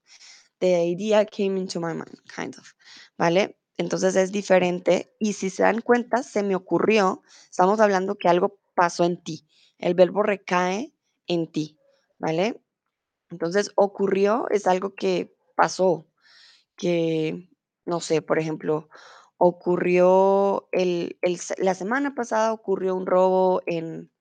[0.60, 2.74] The idea came into my mind, kind of.
[3.17, 3.58] ¿Vale?
[3.78, 5.15] Entonces es diferente.
[5.19, 7.22] Y si se dan cuenta, se me ocurrió.
[7.50, 9.48] Estamos hablando que algo pasó en ti.
[9.78, 10.93] El verbo recae
[11.28, 11.80] en ti.
[12.17, 12.62] ¿Vale?
[13.30, 16.08] Entonces, ocurrió es algo que pasó,
[16.76, 17.50] que,
[17.86, 18.89] no sé, por ejemplo,
[19.38, 24.12] ocurrió el, el la semana pasada ocurrió un robo en,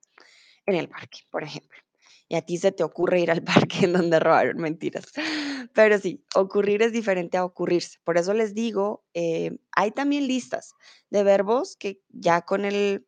[0.65, 1.77] en el parque, por ejemplo.
[2.29, 5.05] Y a ti se te ocurre ir al parque en donde robaron, mentiras.
[5.73, 7.99] Pero sí, ocurrir es diferente a ocurrirse.
[8.05, 10.73] Por eso les digo, eh, hay también listas
[11.09, 13.05] de verbos que ya con el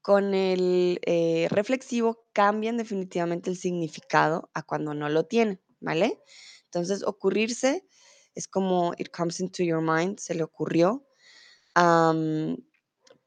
[0.00, 6.22] con el eh, reflexivo cambian definitivamente el significado a cuando no lo tienen, ¿vale?
[6.64, 7.86] Entonces, ocurrirse
[8.34, 11.06] es como it comes into your mind, se le ocurrió.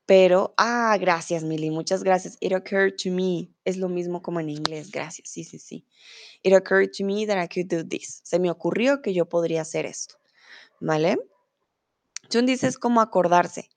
[0.07, 2.37] Pero, ah, gracias, Milly, muchas gracias.
[2.39, 5.85] It occurred to me, es lo mismo como en inglés, gracias, sí, sí, sí.
[6.43, 8.21] It occurred to me that I could do this.
[8.23, 10.15] Se me ocurrió que yo podría hacer esto,
[10.79, 11.17] ¿vale?
[12.29, 13.69] Tú dices como acordarse.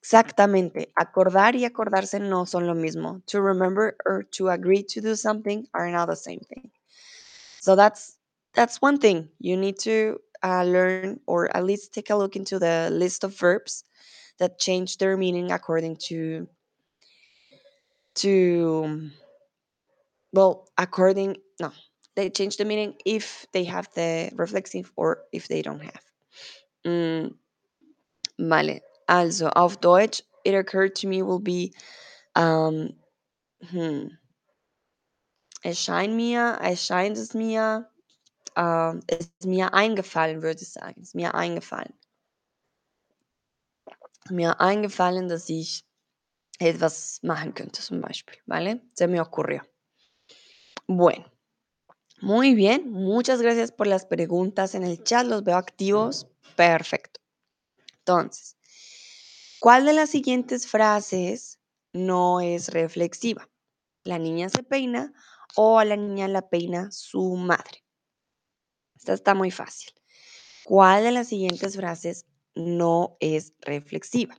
[0.00, 0.92] Exactamente.
[0.96, 3.22] Acordar y acordarse no son lo mismo.
[3.26, 6.70] To remember or to agree to do something are not the same thing.
[7.60, 8.18] So that's
[8.54, 12.58] that's one thing you need to uh, learn or at least take a look into
[12.58, 13.84] the list of verbs
[14.38, 16.48] that change their meaning according to
[18.14, 19.10] to
[20.32, 21.72] well according no
[22.18, 26.02] they change the meaning if they have the reflexive or if they don't have.
[26.84, 27.34] Mm,
[28.40, 28.80] vale.
[29.08, 31.72] Also auf Deutsch, it occurred to me will be
[32.34, 32.92] um,
[33.70, 34.08] hmm,
[35.64, 37.88] Es scheint mir es scheint es mir
[38.56, 41.00] ähm, ist mir eingefallen, würde ich sagen.
[41.00, 41.92] es mir eingefallen.
[44.30, 45.84] Mir eingefallen, dass ich
[46.58, 48.80] etwas machen könnte, zum Beispiel, ¿vale?
[48.94, 49.62] Se me ocurrió.
[50.86, 51.30] Bueno,
[52.20, 52.90] muy bien.
[52.90, 55.26] Muchas gracias por las preguntas en el chat.
[55.26, 56.26] Los veo activos.
[56.56, 57.20] Perfecto.
[57.98, 58.56] Entonces,
[59.60, 61.60] ¿cuál de las siguientes frases
[61.92, 63.48] no es reflexiva?
[64.02, 65.12] La niña se peina
[65.54, 67.84] o a la niña la peina su madre.
[68.96, 69.92] Esta está muy fácil.
[70.64, 72.26] ¿Cuál de las siguientes frases
[72.58, 74.36] no es reflexiva?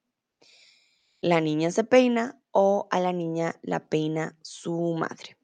[1.22, 5.38] La niña se peina o a la niña la peina su madre.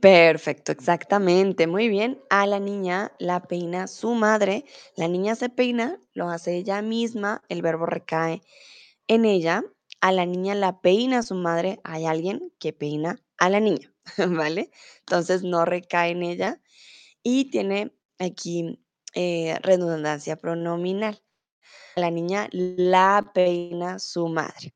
[0.00, 2.20] Perfecto, exactamente, muy bien.
[2.28, 4.64] A la niña la peina su madre.
[4.96, 8.42] La niña se peina, lo hace ella misma, el verbo recae
[9.08, 9.64] en ella.
[10.04, 14.70] A la niña la peina su madre, hay alguien que peina a la niña, ¿vale?
[14.98, 16.60] Entonces no recae en ella
[17.22, 21.22] y tiene aquí eh, redundancia pronominal.
[21.96, 24.74] A la niña la peina su madre,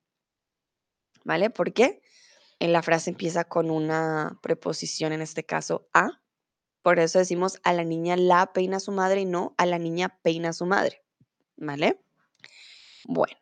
[1.24, 1.50] ¿vale?
[1.50, 2.00] ¿Por qué?
[2.58, 6.22] En la frase empieza con una preposición, en este caso a.
[6.80, 10.18] Por eso decimos a la niña la peina su madre y no a la niña
[10.22, 11.04] peina su madre,
[11.58, 12.00] ¿vale?
[13.04, 13.36] Bueno,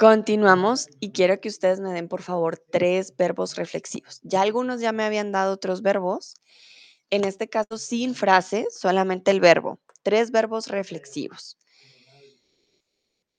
[0.00, 4.18] continuamos y quiero que ustedes me den por favor tres verbos reflexivos.
[4.22, 6.36] Ya algunos ya me habían dado otros verbos.
[7.10, 9.78] En este caso, sin frase, solamente el verbo.
[10.02, 11.58] Tres verbos reflexivos.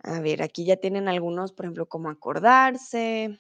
[0.04, 3.40] A ver, aquí ya tienen algunos, por ejemplo, como acordarse,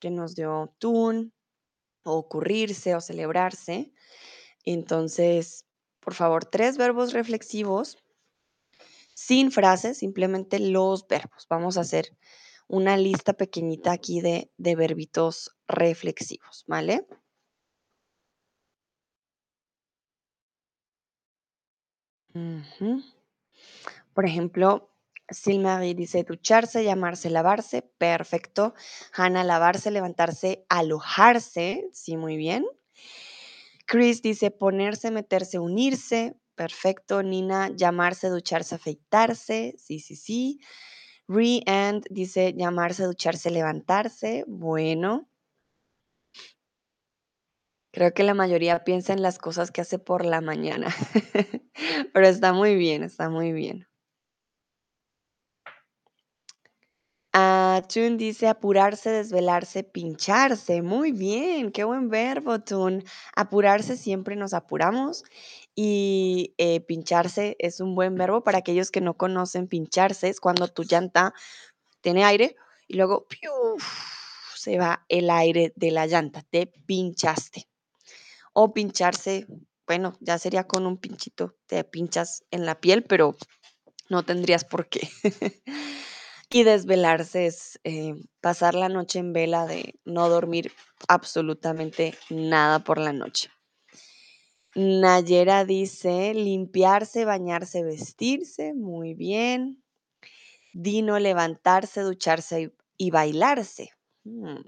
[0.00, 1.32] que nos dio Tun,
[2.02, 3.92] o ocurrirse o celebrarse.
[4.64, 5.66] Entonces,
[6.00, 7.96] por favor, tres verbos reflexivos
[9.20, 11.46] sin frases, simplemente los verbos.
[11.50, 12.16] Vamos a hacer
[12.68, 17.06] una lista pequeñita aquí de, de verbitos reflexivos, ¿vale?
[24.14, 24.90] Por ejemplo,
[25.28, 27.82] Silmarie dice ducharse, llamarse, lavarse.
[27.98, 28.74] Perfecto.
[29.12, 31.88] Hanna, lavarse, levantarse, alojarse.
[31.92, 32.64] Sí, muy bien.
[33.86, 36.36] Chris dice ponerse, meterse, unirse.
[36.60, 37.22] Perfecto.
[37.22, 39.74] Nina, llamarse, ducharse, afeitarse.
[39.78, 40.60] Sí, sí, sí.
[41.26, 44.44] Re and dice llamarse, ducharse, levantarse.
[44.46, 45.30] Bueno.
[47.92, 50.88] Creo que la mayoría piensa en las cosas que hace por la mañana.
[52.12, 53.86] Pero está muy bien, está muy bien.
[57.32, 60.82] Ah, Tun dice apurarse, desvelarse, pincharse.
[60.82, 63.04] Muy bien, qué buen verbo, Tun.
[63.36, 65.22] Apurarse siempre nos apuramos
[65.74, 70.28] y eh, pincharse es un buen verbo para aquellos que no conocen pincharse.
[70.28, 71.32] Es cuando tu llanta
[72.00, 72.56] tiene aire
[72.88, 73.26] y luego
[74.56, 76.42] se va el aire de la llanta.
[76.50, 77.68] Te pinchaste.
[78.52, 79.46] O pincharse,
[79.86, 81.56] bueno, ya sería con un pinchito.
[81.66, 83.36] Te pinchas en la piel, pero
[84.08, 85.08] no tendrías por qué.
[86.50, 90.72] y desvelarse es eh, pasar la noche en vela de no dormir
[91.08, 93.50] absolutamente nada por la noche.
[94.76, 98.72] Nayera dice limpiarse, bañarse, vestirse.
[98.74, 99.82] Muy bien.
[100.72, 103.90] Dino, levantarse, ducharse y, bailarse.
[104.24, 104.60] Mm.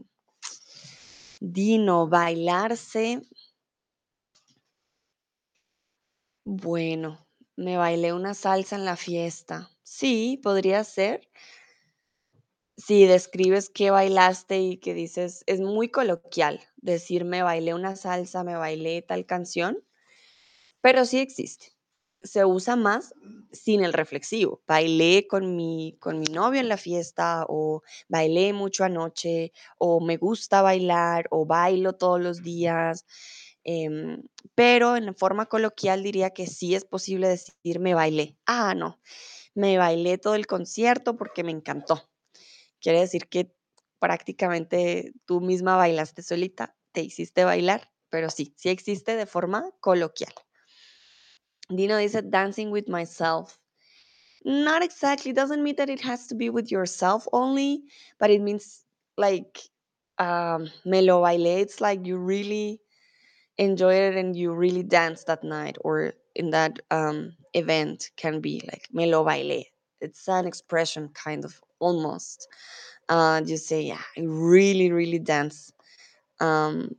[1.41, 3.23] Dino, bailarse.
[6.45, 7.25] Bueno,
[7.57, 9.71] me bailé una salsa en la fiesta.
[9.85, 11.29] Sí, podría ser.
[12.77, 18.43] Si describes qué bailaste y que dices, es muy coloquial decir me bailé una salsa,
[18.43, 19.85] me bailé tal canción,
[20.83, 21.69] pero sí existe.
[22.25, 23.15] Se usa más
[23.53, 24.63] sin el reflexivo.
[24.69, 30.19] Bailé con mi, con mi novio en la fiesta o bailé mucho anoche o me
[30.19, 33.07] gusta bailar o bailo todos los días.
[33.65, 34.23] em,
[34.57, 38.37] pero en forma coloquial diría que sí es posible decir me bailé.
[38.47, 39.01] Ah, no,
[39.55, 42.11] me bailé todo el concierto porque me encantó.
[42.81, 43.55] Quiere decir que
[43.99, 50.33] prácticamente tú misma bailaste solita, te hiciste bailar, pero sí, sí existe de forma coloquial.
[51.77, 53.59] Dino dice dancing with myself.
[54.45, 57.83] Not exactly, doesn't mean that it has to be with yourself only,
[58.19, 58.85] but it means
[59.17, 59.61] like
[60.19, 61.61] um, me lo bailé.
[61.61, 62.81] It's like you really
[63.59, 68.61] enjoy it and you really dance that night or in that um, event can be
[68.71, 69.67] like me lo bailé.
[70.01, 72.49] It's an expression kind of almost.
[73.09, 75.73] Uh, you say, yeah, I really, really dance
[76.41, 76.95] um,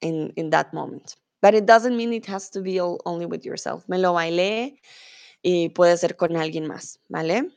[0.00, 1.16] in, in that moment.
[1.42, 3.84] But it doesn't mean it has to be all, only with yourself.
[3.88, 4.78] Me lo bailé
[5.42, 7.50] y puede ser con alguien más, ¿vale?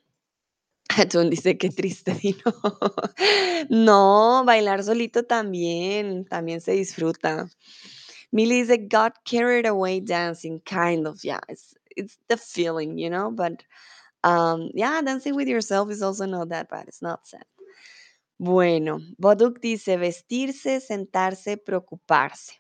[0.98, 2.54] Atún dice, qué triste, Dino.
[3.70, 7.48] No, bailar solito también, también se disfruta.
[8.32, 13.32] Millie dice, got carried away dancing, kind of, yeah, it's, it's the feeling, you know,
[13.32, 13.64] but
[14.24, 17.46] um, yeah, dancing with yourself is also not that bad, it's not sad.
[18.40, 22.52] Bueno, Boduk dice, vestirse, sentarse, preocuparse.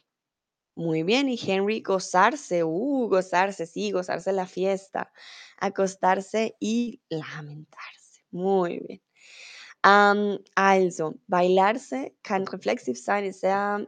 [0.77, 5.09] Muy bien, y Henry, gozarse, uh, gozarse, sí, gozarse la fiesta,
[5.57, 8.21] acostarse y lamentarse.
[8.31, 9.01] Muy bien.
[9.85, 13.87] Ähm, also, bailarse kann reflexiv sein, ist sehr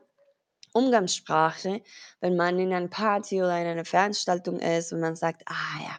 [0.74, 1.82] Umgangssprache,
[2.22, 5.98] wenn man in einer Party oder in einer Veranstaltung ist und man sagt, ah ja,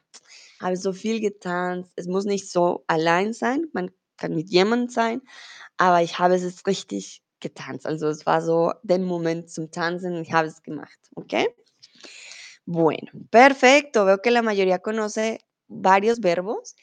[0.61, 1.93] habe so viel getanzt.
[1.97, 5.23] Es muss nicht so allein sein, man kann mit jemandem sein,
[5.77, 7.87] aber ich habe es jetzt richtig getanzt.
[7.87, 11.35] Also es war so der Moment zum Tanzen ich habe es gemacht, ¿ok?
[12.67, 14.05] Bueno, perfecto.
[14.05, 16.77] Veo que la mayoría conoce varios verbos.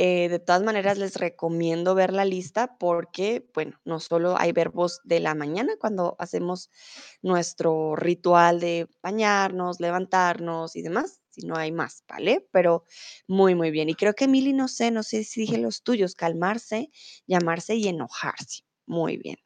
[0.00, 5.00] Eh, de todas maneras, les recomiendo ver la lista porque, bueno, no solo hay verbos
[5.04, 6.70] de la mañana cuando hacemos
[7.22, 12.46] nuestro ritual de bañarnos, levantarnos y demás, sino hay más, ¿vale?
[12.52, 12.84] Pero
[13.26, 13.88] muy, muy bien.
[13.88, 16.90] Y creo que Mili, no sé, no sé si dije los tuyos, calmarse,
[17.26, 18.62] llamarse y enojarse.
[18.86, 19.38] Muy bien.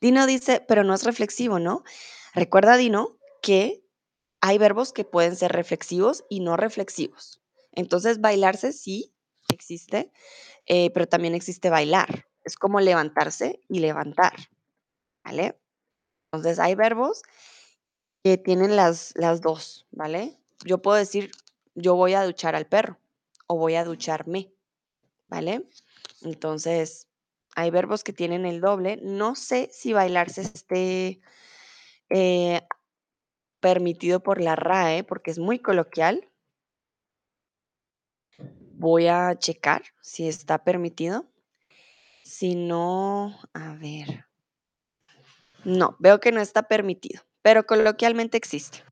[0.00, 1.84] Dino dice, pero no es reflexivo, ¿no?
[2.34, 3.84] Recuerda, Dino, que
[4.40, 7.40] hay verbos que pueden ser reflexivos y no reflexivos.
[7.72, 9.14] Entonces, bailarse sí
[9.52, 10.10] existe,
[10.66, 12.26] eh, pero también existe bailar.
[12.44, 14.34] Es como levantarse y levantar,
[15.24, 15.60] ¿vale?
[16.32, 17.22] Entonces, hay verbos
[18.24, 20.38] que tienen las, las dos, ¿vale?
[20.64, 21.30] Yo puedo decir,
[21.74, 22.98] yo voy a duchar al perro
[23.46, 24.52] o voy a ducharme,
[25.28, 25.68] ¿vale?
[26.22, 27.09] Entonces,
[27.54, 28.98] hay verbos que tienen el doble.
[29.02, 31.20] No sé si bailarse esté
[32.08, 32.62] eh,
[33.60, 36.28] permitido por la RAE, porque es muy coloquial.
[38.72, 41.26] Voy a checar si está permitido.
[42.24, 44.26] Si no, a ver.
[45.64, 48.82] No, veo que no está permitido, pero coloquialmente existe.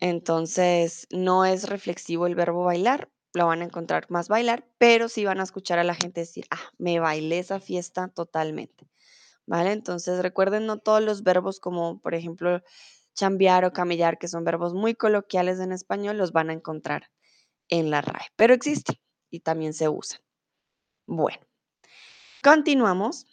[0.00, 5.24] Entonces, no es reflexivo el verbo bailar, lo van a encontrar más bailar, pero sí
[5.24, 8.88] van a escuchar a la gente decir, ah, me bailé esa fiesta totalmente.
[9.46, 9.72] ¿Vale?
[9.72, 12.62] Entonces, recuerden no todos los verbos como, por ejemplo,
[13.14, 17.10] chambear o camellar, que son verbos muy coloquiales en español, los van a encontrar
[17.68, 18.96] en la RAE, pero existen
[19.30, 20.20] y también se usan.
[21.06, 21.40] Bueno,
[22.42, 23.26] continuamos.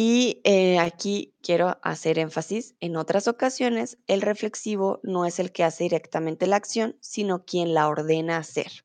[0.00, 5.64] Y eh, aquí quiero hacer énfasis, en otras ocasiones el reflexivo no es el que
[5.64, 8.84] hace directamente la acción, sino quien la ordena hacer.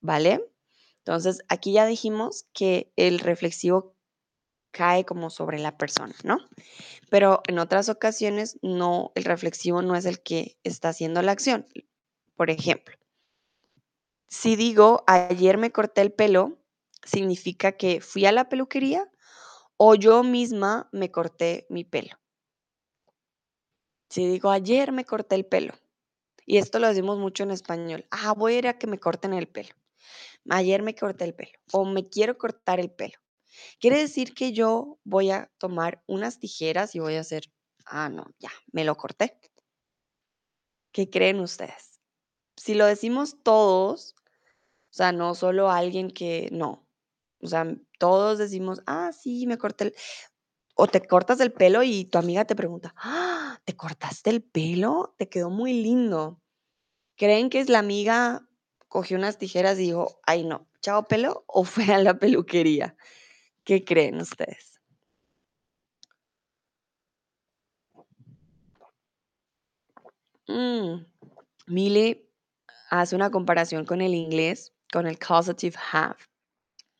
[0.00, 0.44] ¿vale?
[0.98, 3.94] Entonces, aquí ya dijimos que el reflexivo
[4.72, 6.38] cae como sobre la persona, ¿no?
[7.10, 11.64] Pero en otras ocasiones no, el reflexivo no es el que está haciendo la acción.
[12.34, 12.96] Por ejemplo,
[14.26, 16.58] si digo ayer me corté el pelo,
[17.04, 19.08] significa que fui a la peluquería
[19.76, 22.16] o yo misma me corté mi pelo.
[24.08, 25.74] Si digo ayer me corté el pelo,
[26.46, 29.32] y esto lo decimos mucho en español, ah, voy a ir a que me corten
[29.32, 29.74] el pelo.
[30.50, 33.14] Ayer me corté el pelo o me quiero cortar el pelo.
[33.80, 37.44] Quiere decir que yo voy a tomar unas tijeras y voy a hacer,
[37.86, 39.38] ah, no, ya, me lo corté.
[40.92, 42.00] ¿Qué creen ustedes?
[42.56, 44.14] Si lo decimos todos,
[44.90, 46.83] o sea, no solo alguien que no,
[47.44, 47.66] o sea,
[47.98, 49.94] todos decimos, ah, sí, me corté el...
[50.76, 55.14] O te cortas el pelo y tu amiga te pregunta, ah, ¿te cortaste el pelo?
[55.18, 56.40] Te quedó muy lindo.
[57.16, 58.48] ¿Creen que es la amiga
[58.88, 61.44] cogió unas tijeras y dijo, ay no, chao pelo?
[61.46, 62.96] ¿O fue a la peluquería?
[63.64, 64.80] ¿Qué creen ustedes?
[70.48, 71.04] Mm,
[72.90, 76.16] hace una comparación con el inglés, con el causative have.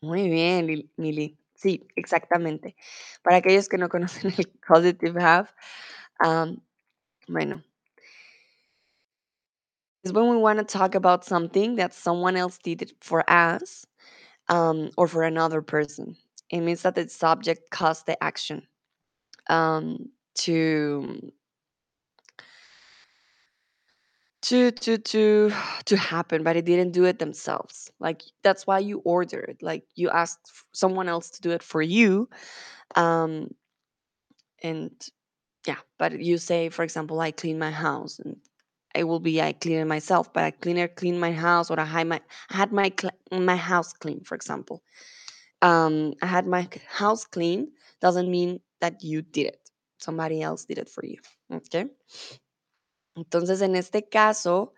[0.04, 1.38] Muy bien, Lil- Mili.
[1.54, 2.76] Sí, exactamente.
[3.22, 5.48] Para aquellos que no conocen el causative have,
[6.24, 6.60] um,
[7.28, 7.62] bueno,
[10.04, 13.86] is when we want to talk about something that someone else did it for us
[14.48, 16.16] um, or for another person.
[16.50, 18.62] It means that the subject caused the action
[19.48, 21.32] um, to
[24.44, 25.52] to to to
[25.86, 27.90] to happen, but it didn't do it themselves.
[28.00, 29.56] Like that's why you ordered.
[29.60, 29.62] It.
[29.62, 32.28] Like you asked someone else to do it for you,
[32.96, 33.54] um,
[34.62, 34.92] and
[35.66, 35.78] yeah.
[35.98, 38.36] But you say, for example, I clean my house, and
[38.94, 40.32] it will be I clean it myself.
[40.32, 42.20] But I cleaner clean my house, or I had my
[42.50, 44.82] I had my cl- my house clean, for example.
[45.62, 49.70] Um, I had my house clean doesn't mean that you did it.
[49.98, 51.16] Somebody else did it for you.
[51.50, 51.86] Okay.
[53.16, 54.74] Entonces, en este caso,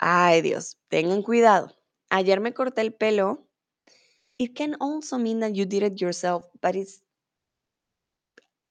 [0.00, 1.74] Ay, Dios, tengan cuidado.
[2.10, 3.46] Ayer me corté el pelo.
[4.38, 7.02] It can also mean that you did it yourself, but it's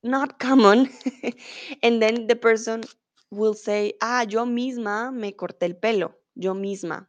[0.03, 0.89] not common.
[1.83, 2.83] and then the person
[3.29, 7.07] will say, ah, yo misma me corté el pelo, yo misma.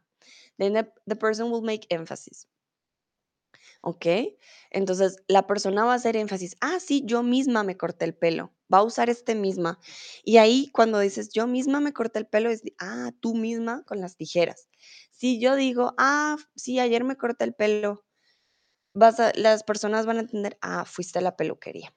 [0.57, 2.45] Then the, the person will make emphasis.
[3.81, 4.05] ¿Ok?
[4.71, 8.53] Entonces, la persona va a hacer énfasis, ah, sí, yo misma me corté el pelo,
[8.73, 9.79] va a usar este misma.
[10.23, 14.01] Y ahí cuando dices, yo misma me corté el pelo, es, ah, tú misma con
[14.01, 14.67] las tijeras.
[15.11, 18.05] Si yo digo, ah, sí, ayer me corté el pelo,
[18.93, 21.93] las personas van a entender, ah, fuiste a la peluquería.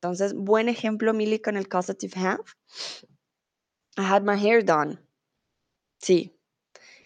[0.00, 2.44] Entonces, buen ejemplo, Milly, con el causative have.
[3.98, 4.98] I had my hair done.
[5.98, 6.36] Sí,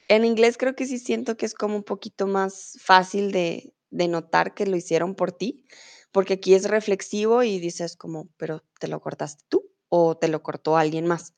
[0.09, 4.09] En inglés creo que sí siento que es como un poquito más fácil de, de
[4.09, 5.67] notar que lo hicieron por ti,
[6.13, 10.43] porque aquí es reflexivo y dices como, pero ¿te lo cortaste tú o te lo
[10.43, 11.35] cortó alguien más?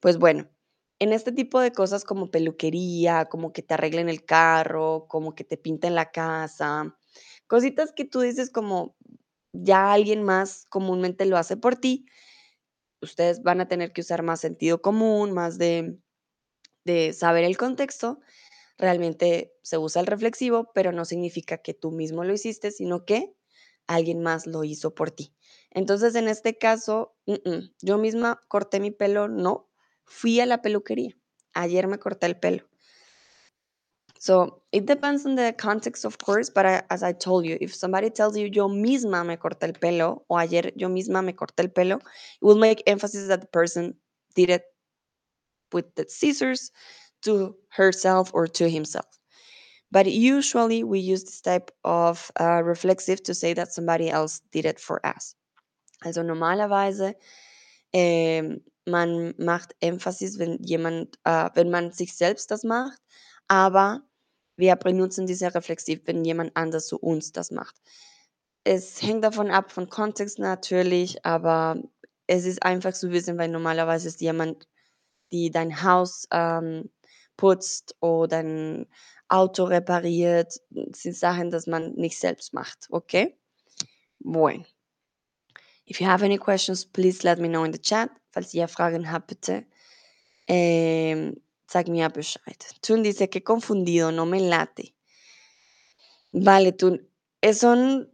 [0.00, 0.48] Pues bueno,
[0.98, 5.44] en este tipo de cosas como peluquería, como que te arreglen el carro, como que
[5.44, 6.96] te pinten la casa,
[7.46, 8.96] cositas que tú dices como
[9.52, 12.06] ya alguien más comúnmente lo hace por ti,
[13.00, 15.98] ustedes van a tener que usar más sentido común, más de,
[16.84, 18.20] de saber el contexto
[18.78, 23.34] realmente se usa el reflexivo, pero no significa que tú mismo lo hiciste, sino que
[23.86, 25.34] alguien más lo hizo por ti.
[25.70, 29.70] Entonces, en este caso, mm, mm, yo misma corté mi pelo, no,
[30.04, 31.16] fui a la peluquería.
[31.54, 32.64] Ayer me corté el pelo.
[34.18, 37.74] So it depends on the context, of course, but I- as I told you, if
[37.74, 41.62] somebody tells you yo misma me corté el pelo o ayer yo misma me corté
[41.64, 43.98] el pelo, it will make emphasis that the person
[44.36, 44.62] did it
[45.72, 46.70] with the scissors
[47.22, 49.06] to herself or to himself.
[49.90, 54.64] But usually we use this type of uh, reflexive to say that somebody else did
[54.64, 55.34] it for us.
[56.04, 57.14] Also normalerweise
[57.92, 62.98] ähm, man macht Emphasis, wenn jemand, äh, wenn man sich selbst das macht,
[63.48, 64.02] aber
[64.56, 67.76] wir benutzen diese Reflexiv, wenn jemand anders zu uns das macht.
[68.64, 71.82] Es hängt davon ab, von Kontext natürlich, aber
[72.26, 74.68] es ist einfach zu wissen, weil normalerweise ist jemand,
[75.32, 76.90] die dein Haus ähm,
[77.36, 78.86] putzt oder dein
[79.28, 80.52] Auto repariert,
[80.92, 83.38] sind Sachen, das man nicht selbst macht, okay?
[84.18, 84.64] Bueno.
[85.86, 88.10] If you have any questions, please let me know in the chat.
[88.30, 89.66] Falls ihr Fragen habt, bitte
[90.46, 92.64] ähm, sag mir Bescheid.
[92.82, 94.94] Tun dice que confundido, no me late.
[96.32, 97.08] Vale, Tun,
[97.52, 98.10] son,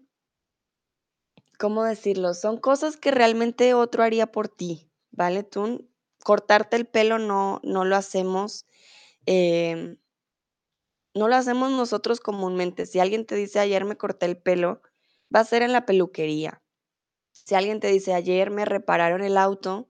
[1.58, 2.34] ¿cómo decirlo?
[2.34, 5.88] Son cosas que realmente otro haría por ti, ¿vale, Tun?
[6.22, 8.66] Cortarte el pelo no, no lo hacemos.
[9.28, 9.98] Em,
[11.14, 12.86] No lo hacemos nosotros comúnmente.
[12.86, 14.80] Si alguien te dice: "Ayer me corté el pelo",
[15.34, 16.62] va a ser en la peluquería.
[17.32, 19.88] Si alguien te dice: "Ayer me repararon el auto"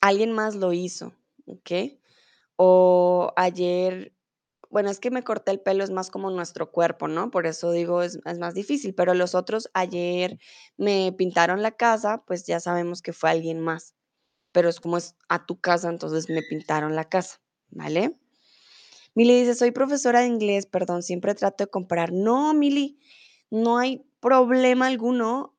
[0.00, 1.12] alguien más lo hizo,
[1.46, 2.00] ¿okey?
[2.56, 4.14] O ayer
[4.70, 7.30] bueno, es que me corté el pelo es más como nuestro cuerpo, ¿no?
[7.30, 10.38] Por eso digo, es es más difícil, pero los otros, ayer
[10.78, 13.94] me pintaron la casa, pues ya sabemos que fue alguien más,
[14.52, 17.40] pero es como es a tu casa, entonces me pintaron la casa,
[17.70, 18.16] ¿vale?
[19.14, 22.12] Mili dice: "Soy profesora de inglés, perdón, siempre trato de comparar".
[22.12, 22.98] No, Mili,
[23.50, 25.54] no hay problema alguno,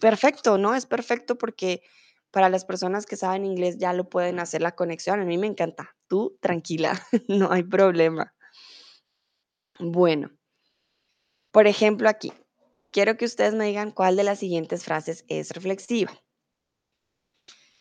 [0.00, 0.74] perfecto, ¿no?
[0.74, 1.82] Es perfecto porque
[2.30, 5.20] para las personas que saben inglés ya lo pueden hacer la conexión.
[5.20, 5.96] A mí me encanta.
[6.08, 8.32] Tú tranquila, no hay problema.
[9.80, 10.30] Bueno.
[11.54, 12.32] Por ejemplo, aquí,
[12.90, 16.12] quiero que ustedes me digan cuál de las siguientes frases es reflexiva.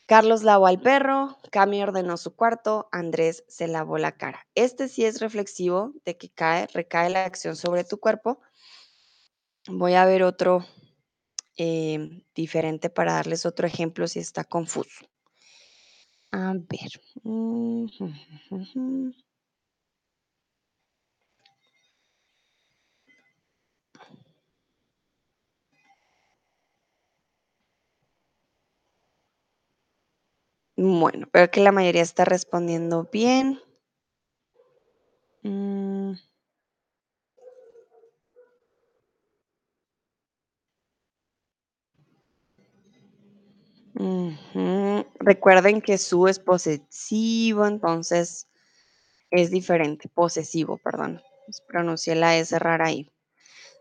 [0.06, 4.46] Carlos lavó al perro, Cami ordenó su cuarto, Andrés se lavó la cara.
[4.54, 8.40] Este sí es reflexivo de que cae recae la acción sobre tu cuerpo.
[9.68, 10.66] Voy a ver otro,
[11.56, 15.06] em, diferente para darles otro ejemplo si está confuso.
[16.32, 17.00] A ver,
[30.86, 33.62] Bueno, veo que la mayoría está respondiendo bien.
[35.44, 36.16] Mm.
[45.20, 48.48] Recuerden que su es posesivo, entonces
[49.32, 51.22] es diferente, posesivo, perdón.
[51.68, 53.12] Pronuncié la S rara ahí.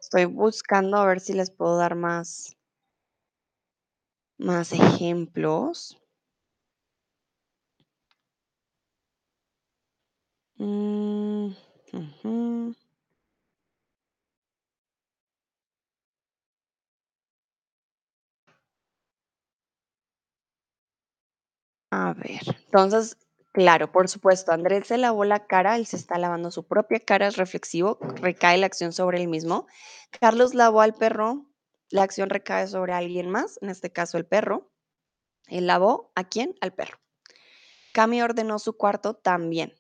[0.01, 2.57] Estoy buscando a ver si les puedo dar más
[4.39, 5.97] más ejemplos.
[10.63, 11.53] Mm.
[21.91, 23.17] A ver, entonces,
[23.53, 27.27] claro, por supuesto, Andrés se lavó la cara, él se está lavando su propia cara,
[27.27, 29.67] es reflexivo, recae la acción sobre él mismo.
[30.21, 31.47] Carlos lavó al perro,
[31.91, 34.71] la acción recae sobre alguien más, en este caso, el perro.
[35.49, 36.55] Él lavó, ¿a quién?
[36.61, 36.99] Al perro.
[37.93, 39.75] Cami ordenó su cuarto, también.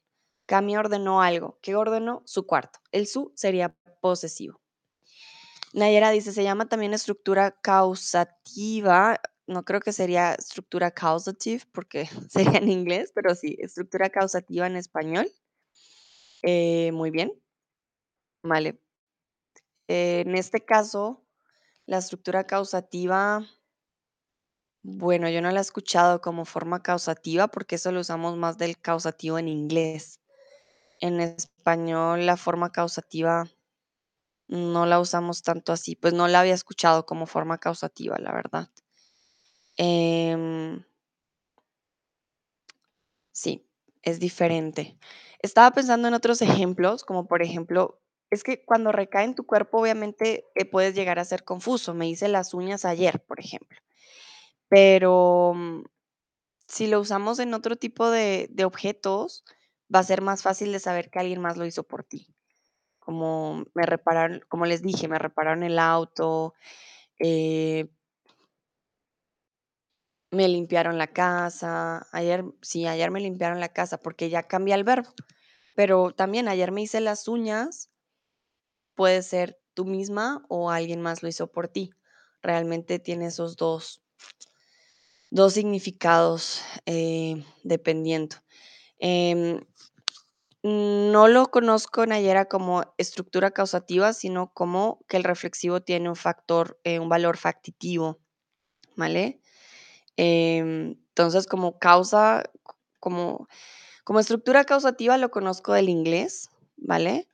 [0.53, 1.59] Cami ordenó algo.
[1.63, 2.21] ¿Qué ordenó?
[2.27, 2.79] Su cuarto.
[2.91, 4.61] El su sería posesivo.
[5.73, 9.19] Nayera dice: "Se llama también estructura causativa".
[9.47, 14.77] No creo que sería estructura causative, porque sería en inglés, pero sí, estructura causativa en
[14.77, 15.27] español.
[16.43, 17.33] Eh, muy bien.
[18.43, 18.79] Vale.
[19.89, 21.25] En este caso,
[21.87, 23.47] la estructura causativa
[24.85, 28.79] bueno, yo no la he escuchado como forma causativa, porque eso lo usamos más del
[28.79, 30.22] causativo en inglés.
[31.03, 33.47] En español, la forma causativa
[34.49, 38.69] no la usamos tanto así, pues, no la había escuchado como forma causativa, la verdad.
[39.79, 40.85] Em
[43.33, 43.67] Sí,
[44.03, 44.99] es diferente.
[45.41, 48.01] Estaba pensando en otros ejemplos, como por ejemplo,
[48.31, 51.95] es que cuando recae en tu cuerpo, obviamente, eh, puedes llegar a ser confuso.
[51.95, 53.79] Me hice las uñas ayer, por ejemplo.
[54.71, 55.85] Pero, mm,
[56.69, 59.45] si lo usamos en otro tipo de de objetos,
[59.95, 62.35] va a ser más fácil de saber que alguien más lo hizo por ti.
[63.01, 66.55] Como me repararon como les dije, me repararon el auto,
[67.21, 67.89] eh
[70.33, 72.07] me limpiaron la casa.
[72.11, 75.11] Ayer sí, ayer me limpiaron la casa, porque ya cambia el verbo.
[75.75, 77.87] Pero también ayer me hice las uñas
[78.99, 81.91] puede ser tú misma o alguien más lo hizo por ti.
[82.43, 84.03] Realmente tiene esos 2
[85.31, 88.37] 2 significados, eh, dependiendo.
[88.99, 89.61] Em,
[90.63, 96.79] no lo conozco, Nayera, como estructura causativa, sino como que el reflexivo tiene un factor,
[96.85, 98.21] eh, un valor factitivo,
[98.97, 99.41] ¿vale?
[100.17, 102.45] Em, entonces, como causa,
[103.01, 103.49] como
[104.05, 107.29] como estructura causativa lo conozco del inglés, ¿vale?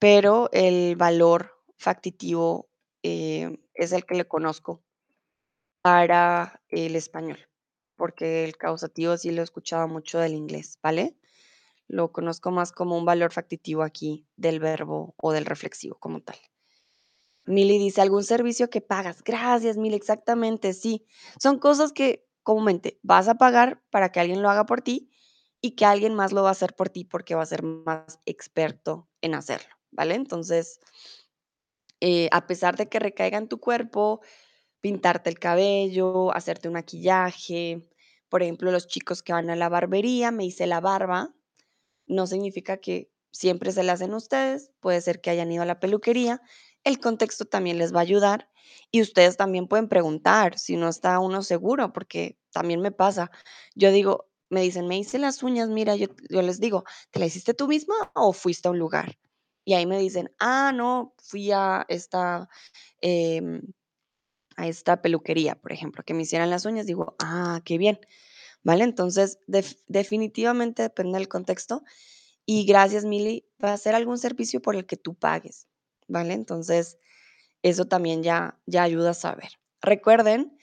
[0.00, 2.68] Pero el valor factitivo,
[3.04, 4.82] eh, es el que le conozco
[5.82, 7.38] para el español,
[7.96, 11.16] porque el causativo sí lo he escuchado mucho del inglés, ¿vale?
[11.88, 16.36] Lo conozco más como un valor factitivo aquí del verbo o del reflexivo como tal.
[17.46, 19.22] Mili dice: "Algún servicio que pagas".
[19.24, 21.06] Gracias, Mili, exactamente, sí.
[21.40, 25.10] Son cosas que comúnmente vas a pagar para que alguien lo haga por ti
[25.60, 28.20] y que alguien más lo va a hacer por ti, porque va a ser más
[28.26, 30.14] experto en hacerlo, ¿vale?
[30.14, 30.80] Entonces
[32.00, 34.20] eh, a pesar de que recaiga en tu cuerpo,
[34.80, 37.88] pintarte el cabello, hacerte un maquillaje,
[38.28, 41.34] por ejemplo, los chicos que van a la barbería, me hice la barba,
[42.08, 45.80] no significa que siempre se la hacen ustedes, puede ser que hayan ido a la
[45.80, 46.42] peluquería,
[46.84, 48.50] el contexto también les va a ayudar
[48.90, 53.30] y ustedes también pueden preguntar si no está uno seguro, porque también me pasa.
[53.74, 57.26] Yo digo, me dicen, me hice las uñas, mira, yo, yo les digo, ¿te la
[57.26, 59.18] hiciste tú misma o fuiste a un lugar?
[59.64, 62.48] Y ahí me dicen, ah, no, fui a esta,
[63.02, 63.60] em,
[64.56, 66.86] a esta peluquería, por ejemplo, que me hicieran las uñas.
[66.86, 68.00] Digo, ah, qué bien.
[68.68, 68.84] ¿Vale?
[68.84, 69.38] Entonces,
[69.86, 71.84] definitivamente depende del contexto.
[72.44, 75.66] Y gracias, Mili, va a ser algún servicio por el que tú pagues.
[76.06, 76.34] ¿Vale?
[76.34, 76.98] Entonces,
[77.62, 79.52] eso también ya, ya ayuda a saber.
[79.80, 80.58] Recuerden,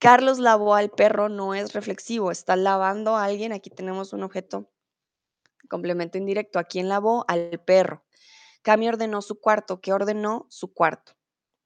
[0.00, 3.52] Carlos lavó al perro no es reflexivo, está lavando a alguien.
[3.52, 4.68] Aquí tenemos un objeto
[5.70, 6.58] complemento indirecto.
[6.58, 7.24] ¿A quién lavó?
[7.28, 8.04] Al perro.
[8.62, 9.80] Cami ordenó su cuarto.
[9.80, 10.46] ¿Qué ordenó?
[10.50, 11.12] Su cuarto.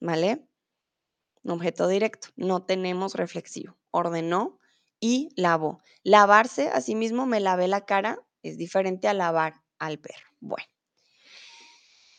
[0.00, 0.46] ¿Vale?
[1.44, 2.28] Objeto directo.
[2.36, 3.78] No tenemos reflexivo.
[3.90, 4.60] Ordenó
[5.00, 5.80] y lavó.
[6.02, 10.26] Lavarse, asimismo, me lavé la cara, es diferente a lavar al perro.
[10.40, 10.66] Bueno.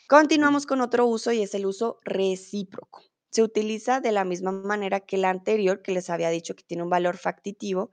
[0.08, 3.04] Continuamos con otro uso y es el uso recíproco.
[3.30, 6.84] Se utiliza de la misma manera que el anterior, que les había dicho que tiene
[6.84, 7.92] un valor factitivo.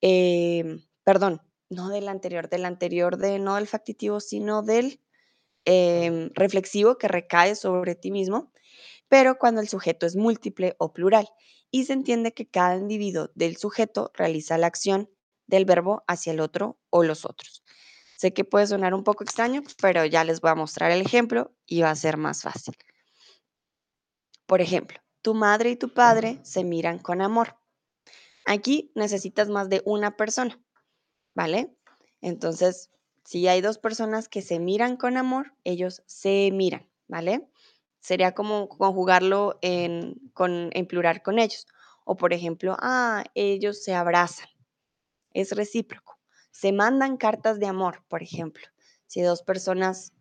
[0.00, 5.00] Em, perdón, no del anterior, del anterior de no del factitivo, sino del
[5.64, 8.52] em, reflexivo que recae sobre ti mismo,
[9.14, 11.28] pero cuando el sujeto es múltiple o plural
[11.70, 15.08] y se entiende que cada individuo del sujeto realiza la acción
[15.46, 17.62] del verbo hacia el otro o los otros.
[18.18, 21.54] Sé que puede sonar un poco extraño, pero ya les voy a mostrar el ejemplo
[21.64, 22.74] y va a ser más fácil.
[24.46, 27.56] Por ejemplo, tu madre y tu padre se miran con amor.
[28.46, 30.60] Aquí necesitas más de una persona,
[31.36, 31.72] ¿vale?
[32.20, 32.90] Entonces,
[33.24, 37.48] si hay dos personas que se miran con amor, ellos se miran, ¿vale?
[38.04, 41.66] Sería como conjugarlo en, en plural con ellos.
[42.04, 44.48] O por ejemplo, ah, ellos se abrazan.
[45.32, 46.18] Es recíproco.
[46.50, 48.66] Se mandan cartas de amor, por ejemplo.
[49.06, 50.12] Si dos personas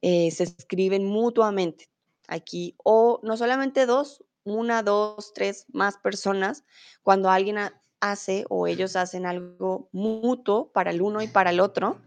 [0.00, 1.90] eh, se escriben mutuamente
[2.28, 6.62] aquí, o no solamente dos, una, dos, tres, más personas,
[7.02, 7.58] cuando alguien
[7.98, 11.98] hace o ellos hacen algo mutuo para el uno y para el otro,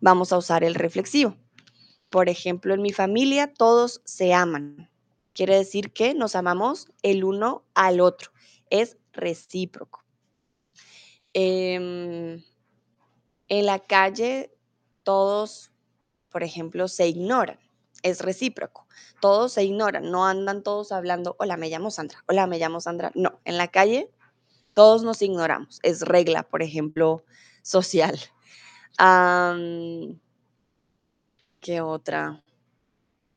[0.00, 1.36] vamos a usar el reflexivo.
[2.10, 4.90] Por ejemplo, en mi familia todos se aman.
[5.32, 8.32] Quiere decir que nos amamos el uno al otro.
[8.68, 10.04] Es recíproco.
[11.32, 12.42] Em,
[13.48, 14.52] en la calle
[15.04, 15.70] todos,
[16.30, 17.58] por ejemplo, se ignoran.
[18.02, 18.86] Es recíproco.
[19.20, 20.10] Todos se ignoran.
[20.10, 22.24] No andan todos hablando, hola, me llamo Sandra.
[22.26, 23.12] Hola, me llamo Sandra.
[23.14, 24.10] No, en la calle
[24.74, 25.78] todos nos ignoramos.
[25.82, 27.24] Es regla, por ejemplo,
[27.62, 28.18] social.
[31.60, 32.42] ¿Qué otra?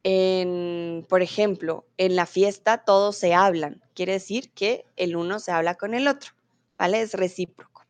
[0.03, 3.81] En, por ejemplo, en la fiesta todos se hablan.
[3.93, 6.31] Quiere decir que el uno se habla con el otro,
[6.77, 7.01] ¿vale?
[7.01, 7.85] Es recíproco.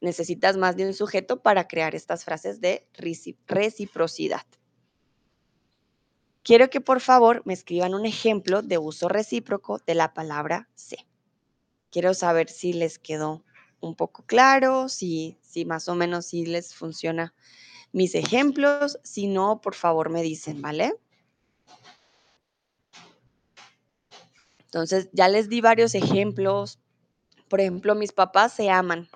[0.00, 2.86] Necesitas más de un sujeto para crear estas frases de
[3.46, 4.46] reciprocidad.
[6.44, 11.06] Quiero que por favor me escriban un ejemplo de uso recíproco de la palabra se.
[11.90, 13.44] Quiero saber si les quedó
[13.80, 17.32] un poco claro, si, si más o menos si les funciona
[17.92, 18.98] mis ejemplos.
[19.02, 20.94] Si no, por favor me dicen, ¿vale?
[24.64, 26.78] Entonces, ya les di varios ejemplos.
[27.48, 29.08] Por ejemplo, mis papás se aman.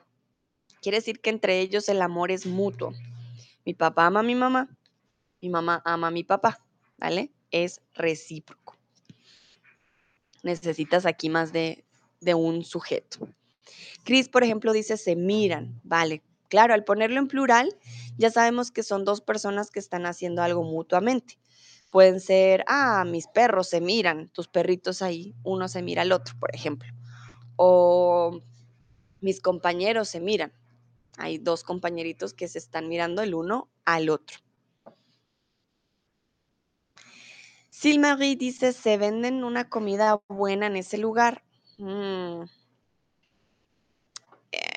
[0.82, 2.92] Quiere decir que entre ellos el amor es mutuo.
[3.64, 4.68] Mi papá ama a mi mamá,
[5.40, 6.64] mi mamá ama a mi papá,
[6.98, 7.32] ¿vale?
[7.50, 8.76] Es recíproco.
[10.42, 11.84] Necesitas aquí más de,
[12.20, 13.28] de un sujeto.
[14.04, 16.22] Chris, por ejemplo, dice se miran, ¿vale?
[16.48, 17.76] Claro, al ponerlo en plural,
[18.18, 21.38] ya sabemos que son dos personas que están haciendo algo mutuamente.
[21.90, 26.34] Pueden ser, ah, mis perros se miran, tus perritos ahí, uno se mira al otro,
[26.38, 26.92] por ejemplo.
[27.56, 28.40] O
[29.20, 30.52] mis compañeros se miran.
[31.18, 34.38] Hay dos compañeritos que se están mirando el uno al otro.
[37.70, 41.42] Silmarie dice, ¿se venden una comida buena en ese lugar?
[41.78, 42.44] Mm.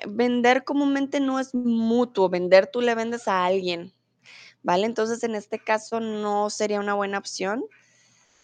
[0.08, 3.92] Vender comúnmente no es mutuo, vender tú le vendes a alguien.
[4.62, 4.86] ¿vale?
[4.86, 7.64] Entonces, en este caso no sería una buena opción.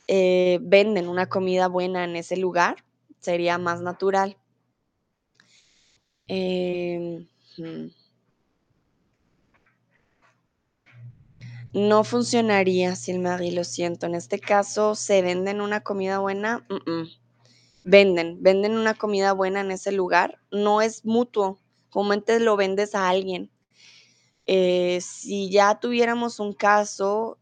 [0.08, 2.84] Eh, venden una comida buena en ese lugar,
[3.18, 4.36] sería más natural.
[6.28, 7.26] Em.
[11.72, 14.06] No funcionaría, Silmarie, lo siento.
[14.06, 16.66] En este caso, ¿se venden una comida buena?
[17.88, 20.40] Venden, venden una comida buena en ese lugar.
[20.50, 21.60] No es mutuo.
[21.88, 23.52] Comúnmente lo vendes a alguien.
[24.44, 27.38] Eh, si ya tuviéramos un caso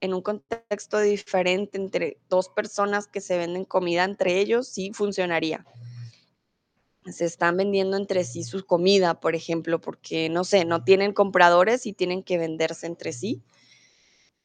[0.00, 5.64] en un contexto diferente entre dos personas que se venden comida entre ellos, sí funcionaría.
[7.06, 11.86] se están vendiendo entre sí su comida, por ejemplo, porque, no sé, no tienen compradores
[11.86, 13.42] y tienen que venderse entre sí.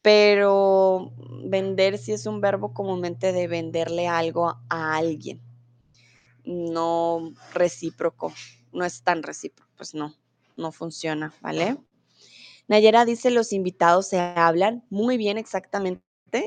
[0.01, 1.11] Pero
[1.45, 5.41] vender sí es un verbo comúnmente de venderle algo a alguien,
[6.45, 8.33] no recíproco,
[8.71, 10.15] no es tan recíproco, pues no,
[10.55, 11.77] no funciona, ¿vale?
[12.67, 16.03] Nayera dice, los invitados se hablan muy bien exactamente,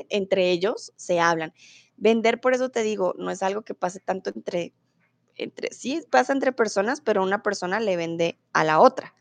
[0.09, 1.53] entre ellos se hablan.
[1.97, 4.73] Vender, por eso te digo, no es algo que pase tanto entre,
[5.35, 9.13] entre, sí pasa entre personas, pero una persona le vende a la otra.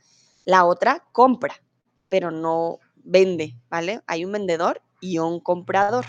[0.45, 1.55] La otra compra,
[2.09, 4.03] pero no vende, ¿vale?
[4.07, 6.07] Hay un vendedor y un comprador.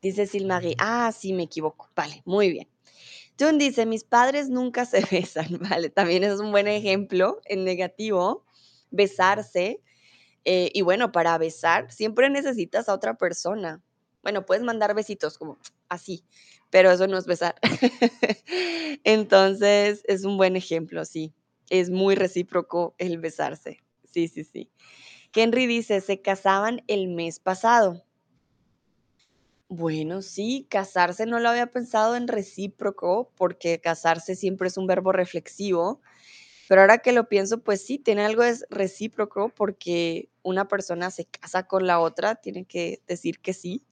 [0.00, 1.88] Dice Silmarie, ah, sí, me equivoco.
[1.94, 2.68] Vale, muy bien.
[3.36, 5.90] Tun dice, mis padres nunca se besan, ¿vale?
[5.90, 8.44] También es un buen ejemplo en negativo,
[8.90, 9.80] besarse.
[10.44, 13.82] Eh, y bueno, para besar siempre necesitas a otra persona.
[14.22, 15.58] Bueno, puedes mandar besitos como
[15.88, 16.24] así,
[16.70, 17.56] pero eso no es besar.
[19.04, 21.34] Entonces, es un buen ejemplo, sí.
[21.70, 23.78] Es muy recíproco el besarse.
[24.12, 24.70] Sí, sí, sí.
[25.34, 28.04] Henry dice, se casaban el mes pasado.
[29.68, 35.12] Bueno, sí, casarse no lo había pensado en recíproco, porque casarse siempre es un verbo
[35.12, 36.02] reflexivo,
[36.68, 41.24] pero ahora que lo pienso, pues sí, tiene algo de recíproco, porque una persona se
[41.24, 43.84] casa con la otra, tiene que decir que sí.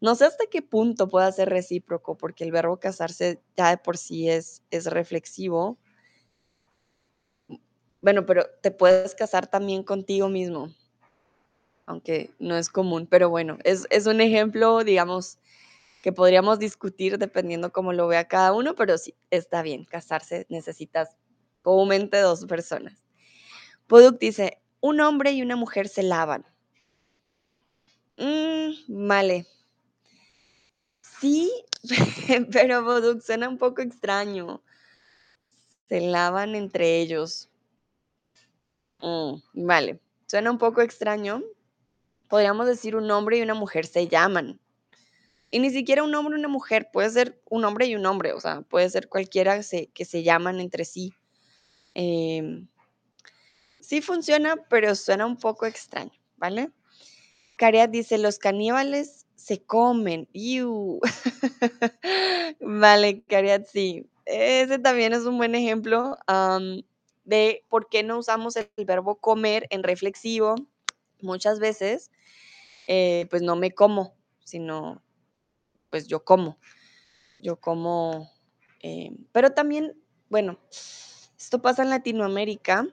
[0.00, 3.96] No sé hasta qué punto pueda ser recíproco, porque el verbo casarse ya de por
[3.96, 5.78] sí es, es reflexivo.
[8.00, 10.70] Bueno, pero te puedes casar también contigo mismo
[11.88, 15.38] aunque no es común, pero bueno, es, es un ejemplo, digamos,
[16.02, 21.16] que podríamos discutir dependiendo cómo lo vea cada uno, pero sí, está bien, casarse necesitas
[21.62, 23.02] comúnmente dos personas.
[23.86, 26.44] Poduk dice, un hombre y una mujer se lavan.
[28.18, 29.46] Mm, vale.
[31.00, 31.50] Sí,
[32.52, 34.62] pero Poduk suena un poco extraño.
[35.88, 37.48] Se lavan entre ellos.
[39.00, 39.34] Mm,
[39.66, 41.42] vale, suena un poco extraño,
[42.28, 44.60] podríamos decir un hombre y una mujer se llaman.
[45.50, 48.32] Y ni siquiera un hombre y una mujer, puede ser un hombre y un hombre,
[48.32, 51.14] o sea, puede ser cualquiera que se, que llaman entre sí.
[51.94, 52.68] Em,
[53.80, 56.70] sí funciona, pero suena un poco extraño, ¿vale?
[57.56, 60.28] Cariat dice, los caníbales se comen.
[62.60, 64.06] vale, Cariat, sí.
[64.26, 66.18] Ese también es un buen ejemplo
[67.28, 70.54] de por qué no usamos el verbo comer en reflexivo.
[71.20, 72.10] Muchas veces
[72.86, 74.14] eh, pues no me como,
[74.44, 75.02] sino
[75.90, 76.58] pues yo como.
[77.40, 78.32] Yo como,
[78.80, 79.92] eh, pero también,
[80.30, 80.58] bueno,
[81.38, 82.86] esto pasa en Latinoamérica,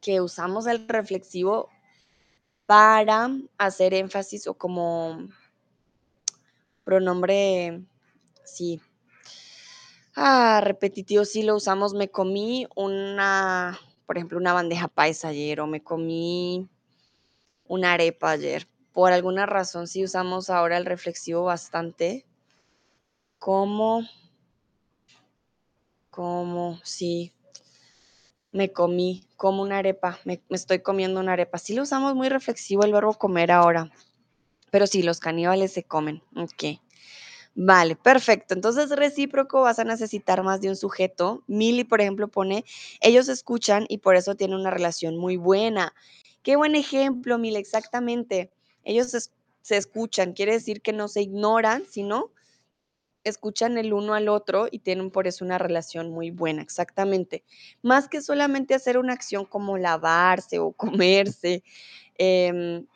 [0.00, 1.68] que usamos el reflexivo
[2.64, 5.28] para hacer énfasis o como
[6.82, 7.84] pronombre,
[8.44, 8.80] sí,
[10.18, 15.66] ah, repetitivo, sí lo usamos, me comí una, por ejemplo, una bandeja paisa ayer o
[15.66, 16.68] me comí
[17.66, 18.66] una arepa ayer
[18.98, 22.26] por alguna razón sí usamos ahora el reflexivo bastante.
[23.38, 24.02] Como,
[26.10, 27.32] como, sí,
[28.50, 31.58] me comí, como una arepa, me, estoy comiendo una arepa.
[31.58, 33.92] Sí lo usamos muy reflexivo el verbo comer ahora,
[34.72, 36.20] pero sí, los caníbales se comen.
[36.34, 36.80] Ok.
[37.60, 38.54] Vale, perfecto.
[38.54, 41.42] Entonces, recíproco vas a necesitar más de un sujeto.
[41.48, 42.64] Mili, por ejemplo, pone,
[43.00, 45.92] ellos escuchan y por eso tienen una relación muy buena.
[46.44, 48.52] Qué buen ejemplo, Mili, exactamente.
[48.84, 49.30] Ellos
[49.60, 52.30] se escuchan, quiere decir que no se ignoran, sino
[53.24, 57.44] escuchan el uno al otro y tienen por eso una relación muy buena, exactamente.
[57.82, 61.64] Más que solamente hacer una acción como lavarse o comerse,
[62.18, 62.86] em,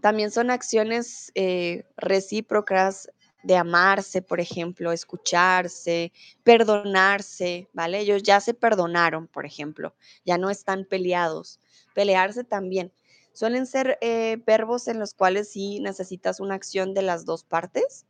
[0.00, 3.10] también son acciones eh, recíprocas
[3.46, 8.00] de amarse, por ejemplo, escucharse, perdonarse, ¿vale?
[8.00, 9.94] Ellos ya se perdonaron, por ejemplo,
[10.24, 11.60] ya no están peleados.
[11.94, 12.92] Pelearse también.
[13.32, 18.04] Suelen ser eh, verbos en los cuales sí necesitas una acción de las dos partes.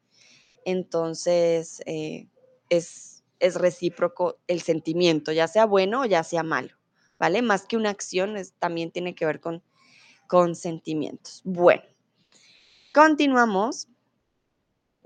[0.65, 2.29] Entonces, eh,
[2.71, 6.75] es, es, recíproco el sentimiento, ya sea bueno o ya sea malo,
[7.19, 7.43] ¿vale?
[7.43, 9.63] Más que una acción, también tiene que ver con,
[10.29, 11.43] con sentimientos.
[11.45, 11.83] Bueno,
[12.95, 13.89] continuamos.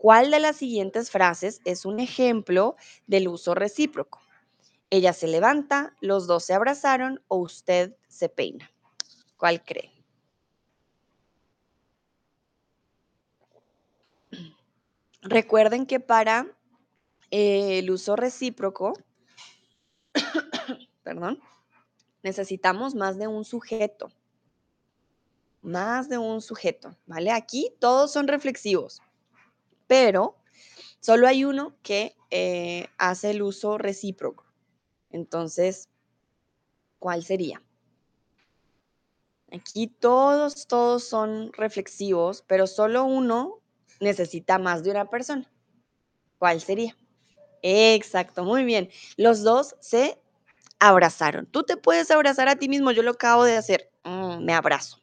[0.00, 2.74] ¿Cuál de las siguientes frases es un ejemplo
[3.06, 4.18] del uso recíproco?
[4.88, 8.72] Ella se levanta, los dos se abrazaron o usted se peina.
[9.36, 9.92] ¿Cuál cree?
[15.20, 16.46] Recuerden que para
[17.30, 18.94] eh, el uso recíproco,
[21.02, 21.42] perdón,
[22.22, 24.10] necesitamos más de un sujeto.
[25.60, 27.32] Más de un sujeto, ¿vale?
[27.32, 29.02] Aquí todos son reflexivos,
[29.90, 30.40] pero
[31.00, 34.44] Solo hay uno que eh, hace el uso recíproco.
[35.10, 35.88] Entonces,
[36.98, 37.62] ¿cuál sería?
[39.50, 43.60] Aquí todos, todos son reflexivos, pero solo uno
[43.98, 45.50] necesita más de una persona.
[46.38, 46.96] ¿Cuál sería?
[47.62, 48.90] Exacto, muy bien.
[49.16, 50.20] Los dos se
[50.78, 51.46] abrazaron.
[51.46, 53.90] Tú te puedes abrazar a ti mismo, yo lo acabo de hacer.
[54.04, 55.00] Mm, me abrazo.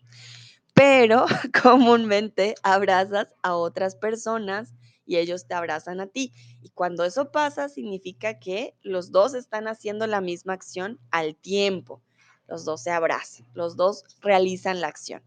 [0.76, 1.26] Pero
[1.64, 4.77] comúnmente abrazas a otras personas
[5.08, 6.34] y ellos te abrazan a ti.
[6.62, 12.04] Y cuando eso pasa, significa que los dos están haciendo la misma acción al tiempo.
[12.48, 15.24] Los dos se abrazan, los dos realizan la acción.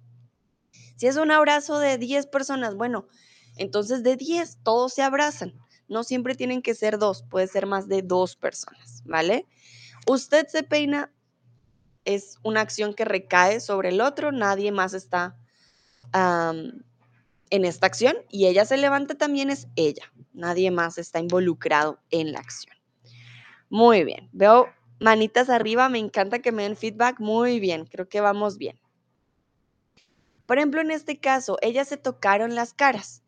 [0.97, 3.09] Si es un abrazo de 10 personas, bueno,
[3.57, 5.55] entonces de 10 todos se abrazan.
[5.89, 9.47] No siempre tienen que ser dos, puede ser más de dos personas, ¿vale?
[10.07, 11.13] Usted se peina,
[12.05, 15.37] es una acción que recae sobre el otro, nadie más está
[17.51, 22.33] en esta acción y ella se levanta también es ella, nadie más está involucrado en
[22.33, 22.77] la acción.
[23.69, 24.69] Muy bien, veo
[25.01, 28.81] manitas arriba, me encanta que me den feedback, muy bien, creo que vamos bien.
[30.47, 33.23] Por ejemplo, en este caso, ellas se tocaron las caras.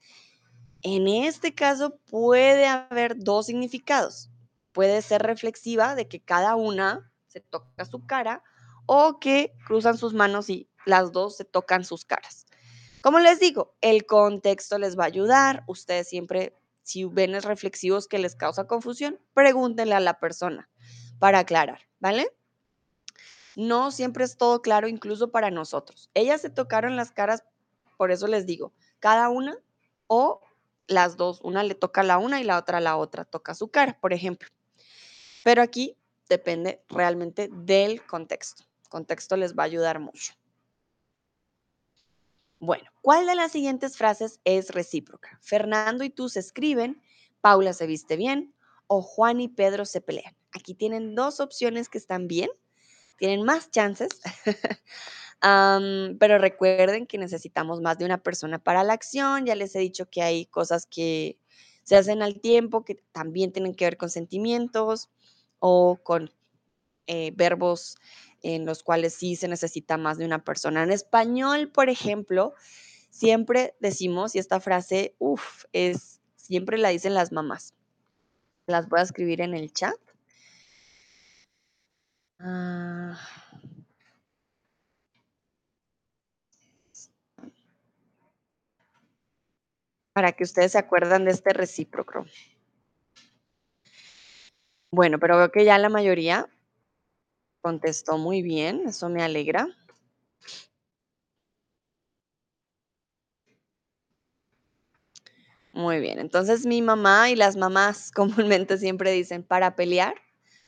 [0.82, 4.28] En este caso puede haber dos significados.
[4.72, 8.42] Puede ser reflexiva de que cada una se toca su cara
[8.86, 12.46] o que cruzan sus manos y las dos se tocan sus caras.
[13.03, 15.64] Como les digo, el contexto les va a ayudar.
[15.66, 20.70] Ustedes siempre, si ven reflexivos que les causa confusión, pregúntenle a la persona
[21.18, 22.30] para aclarar, ¿vale?
[23.57, 26.11] No siempre es todo claro, incluso para nosotros.
[26.14, 27.44] Ellas se tocaron las caras,
[27.96, 29.59] por eso les digo, cada una
[30.07, 30.40] o
[30.86, 33.98] las dos, una le toca la una y la otra la otra toca su cara,
[34.00, 34.48] por ejemplo.
[35.42, 35.96] Pero aquí
[36.28, 38.64] depende realmente del contexto.
[38.88, 40.34] Contexto les va a ayudar mucho.
[42.62, 45.36] Bueno, ¿cuál de las siguientes frases es recíproca?
[45.42, 47.02] Fernando y tú se escriben,
[47.40, 48.54] Paula se viste bien
[48.86, 50.36] o Juan y Pedro se pelean.
[50.52, 52.50] Aquí tienen dos opciones que están bien,
[53.18, 54.10] tienen más chances,
[56.20, 59.44] pero recuerden que necesitamos más de una persona para la acción.
[59.44, 61.40] Ya les he dicho que hay cosas que
[61.82, 65.10] se hacen al tiempo que también tienen que ver con sentimientos
[65.58, 66.32] o con
[67.08, 67.96] eh, verbos
[68.43, 70.82] en los cuales sí se necesita más de una persona.
[70.82, 72.55] En español, por ejemplo,
[73.11, 77.74] siempre decimos, y esta frase, uff, es, siempre la dicen las mamás.
[78.66, 79.97] Las voy a escribir en el chat.
[82.38, 83.18] Ah.
[90.12, 92.26] para que ustedes se acuerdan de este recíproco.
[94.90, 96.49] Bueno, pero veo que ya la mayoría
[97.62, 99.68] Contestó muy bien, eso me alegra.
[105.72, 110.14] Muy bien, entonces mi mamá y las mamás comúnmente siempre dicen, para pelear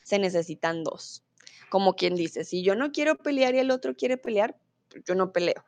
[0.03, 1.23] se necesitan dos.
[1.69, 4.57] Como quien dice, si yo no quiero pelear y el otro quiere pelear,
[5.05, 5.63] yo no peleo.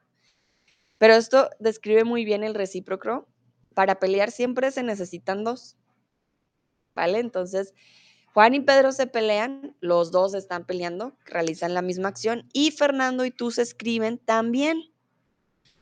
[1.00, 3.28] Pero esto describe muy bien el recíproco.
[3.74, 5.76] Para pelear siempre se necesitan dos.
[6.96, 7.20] ¿Vale?
[7.20, 7.74] Entonces,
[8.38, 13.26] Juan y Pedro se pelean, los dos están peleando, realizan la misma acción y Fernando
[13.26, 14.94] y tú se escriben también.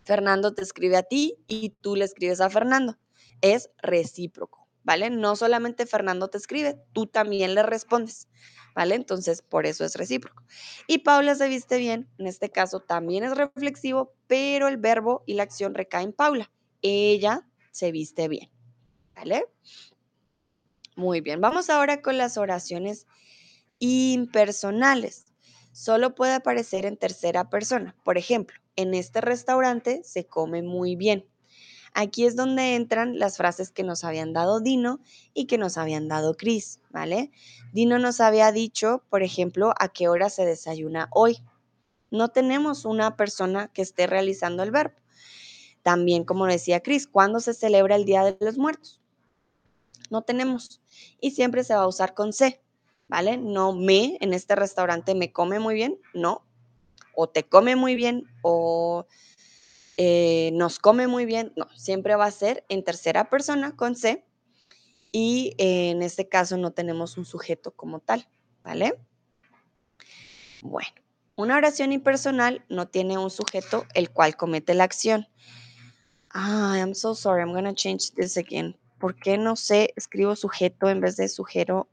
[0.05, 2.97] Fernando te escribe a ti y tú le escribes a Fernando.
[3.41, 5.09] Es recíproco, ¿vale?
[5.09, 8.29] No solamente Fernando te escribe, tú también le respondes,
[8.73, 8.95] ¿vale?
[8.95, 10.41] Entonces, por eso es recíproco.
[10.87, 15.33] Y Paula se viste bien, en este caso también es reflexivo, pero el verbo y
[15.33, 16.51] la acción recaen en Paula.
[16.81, 18.49] Ella se viste bien,
[19.13, 19.43] ¿vale?
[20.95, 23.05] Muy bien, vamos ahora con las oraciones
[23.79, 25.25] impersonales.
[25.73, 27.95] Solo puede aparecer en tercera persona.
[28.05, 31.25] Por ejemplo, en este restaurante se come muy bien.
[31.93, 34.99] Aquí es donde entran las frases que nos habían dado Dino
[35.33, 37.31] y que nos habían dado Chris, ¿vale?
[37.73, 41.39] Dino nos había dicho, por ejemplo, a qué hora se desayuna hoy.
[42.09, 44.95] No tenemos una persona que esté realizando el verbo.
[45.83, 49.01] También, como decía Chris, ¿cuándo se celebra el Día de los Muertos?
[50.09, 50.81] No tenemos
[51.19, 52.61] y siempre se va a usar con C,
[53.07, 53.37] ¿vale?
[53.37, 56.45] No me, en este restaurante me come muy bien, no.
[57.13, 59.07] O te come muy bien o
[59.97, 61.67] eh, nos come muy bien, no.
[61.75, 64.25] Siempre va a ser en tercera persona con C
[65.11, 68.27] y en este caso no tenemos un sujeto como tal,
[68.63, 68.99] ¿vale?
[70.61, 70.89] Bueno,
[71.37, 75.27] una oración impersonal no tiene un sujeto el cual comete la acción.
[76.31, 78.75] Ah, I'm so sorry, I'm to change this again.
[78.99, 79.93] ¿Por qué no sé?
[79.95, 81.87] Escribo sujeto en vez de sujeto.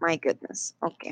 [0.00, 0.76] My goodness.
[0.80, 1.06] Ok.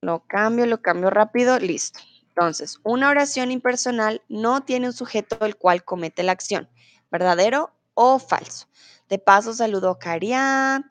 [0.00, 1.58] Lo cambio, lo cambio rápido.
[1.58, 2.00] Listo.
[2.28, 6.68] Entonces, una oración impersonal no tiene un sujeto el cual comete la acción.
[7.10, 8.66] ¿Verdadero o falso.
[9.08, 10.84] De paso saludo a Cariat,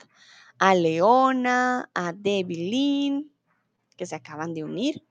[0.59, 3.33] a Leona, a Debilín,
[3.97, 5.03] que se acaban de unir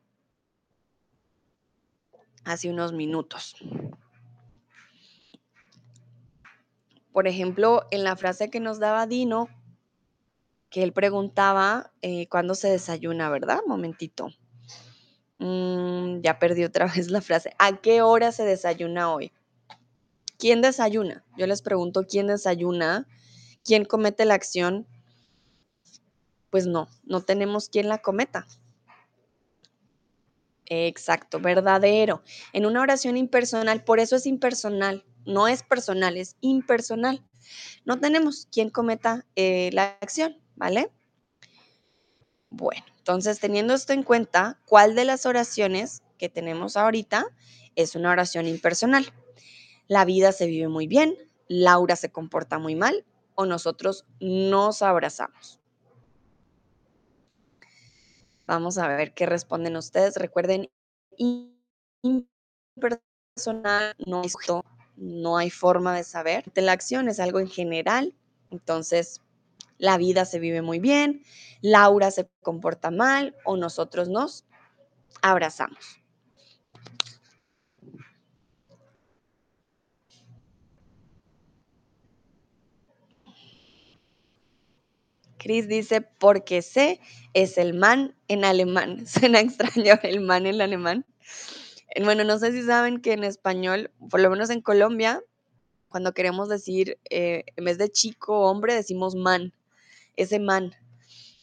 [2.44, 3.56] hace unos minutos.
[7.12, 9.48] Por ejemplo, en la frase que nos daba Dino,
[10.70, 13.60] que él preguntaba eh, cuándo se desayuna, ¿verdad?
[13.66, 14.28] Momentito.
[15.38, 17.54] Mm, ya perdí otra vez la frase.
[17.58, 19.32] ¿A qué hora se desayuna hoy?
[20.38, 21.24] ¿Quién desayuna?
[21.36, 23.06] Yo les pregunto, ¿quién desayuna?
[23.64, 24.86] ¿Quién comete la acción?
[26.50, 28.46] Pues no, no tenemos quien la cometa.
[30.66, 32.22] Exacto, verdadero.
[32.52, 37.24] En una oración impersonal, por eso es impersonal, no es personal, es impersonal.
[37.84, 40.90] No tenemos quien cometa eh, la acción, ¿vale?
[42.50, 47.26] Bueno, entonces teniendo esto en cuenta, ¿cuál de las oraciones que tenemos ahorita
[47.76, 49.12] es una oración impersonal?
[49.86, 51.16] La vida se vive muy bien,
[51.48, 53.04] Laura se comporta muy mal
[53.34, 55.60] o nosotros nos abrazamos.
[58.46, 60.16] Vamos a ver qué responden ustedes.
[60.16, 60.68] Recuerden,
[62.02, 64.22] impersonal no,
[65.00, 66.44] no hay forma de saber.
[66.54, 68.14] La acción es algo en general,
[68.50, 69.22] entonces
[69.78, 71.22] la vida se vive muy bien,
[71.62, 74.44] Laura se comporta mal o nosotros nos
[75.22, 76.00] abrazamos.
[85.38, 87.00] Chris dice, porque sé
[87.32, 89.06] es el man en alemán.
[89.06, 91.06] Suena extraño el man en alemán.
[92.02, 95.22] Bueno, no sé si saben que en español, por lo menos en Colombia,
[95.88, 99.52] cuando queremos decir, eh, en vez de chico o hombre, decimos man.
[100.16, 100.74] Ese man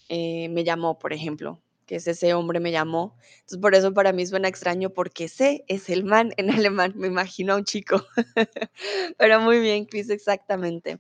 [0.10, 3.16] eh, me llamó, por ejemplo, que es ese hombre me llamó.
[3.39, 6.93] Entonces, por eso para mí suena extraño, porque sé es el man en alemán.
[6.95, 8.06] Me imagino a un chico.
[9.18, 11.00] Pero muy bien, Chris, exactamente.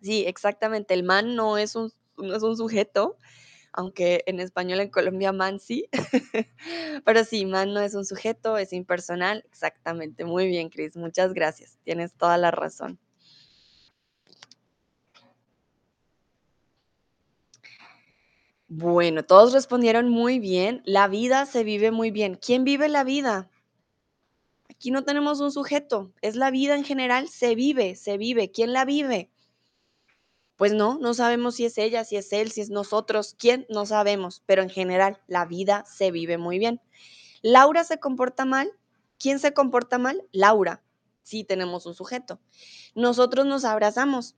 [0.00, 0.94] Sí, exactamente.
[0.94, 3.16] El man no es un no es un sujeto,
[3.72, 5.88] aunque en español en Colombia man sí,
[7.04, 10.24] pero sí, man no es un sujeto, es impersonal, exactamente.
[10.24, 12.98] Muy bien, Cris, muchas gracias, tienes toda la razón.
[18.72, 20.80] Bueno, todos respondieron muy bien.
[20.84, 22.36] La vida se vive muy bien.
[22.36, 23.50] ¿Quién vive la vida?
[24.68, 28.52] Aquí no tenemos un sujeto, es la vida en general, se vive, se vive.
[28.52, 29.28] ¿Quién la vive?
[30.60, 33.86] Pues no, no sabemos si es ella, si es él, si es nosotros, quién, no
[33.86, 36.82] sabemos, pero en general la vida se vive muy bien.
[37.40, 38.70] Laura se comporta mal.
[39.18, 40.22] ¿Quién se comporta mal?
[40.32, 40.82] Laura.
[41.22, 42.42] Sí, tenemos un sujeto.
[42.94, 44.36] Nosotros nos abrazamos.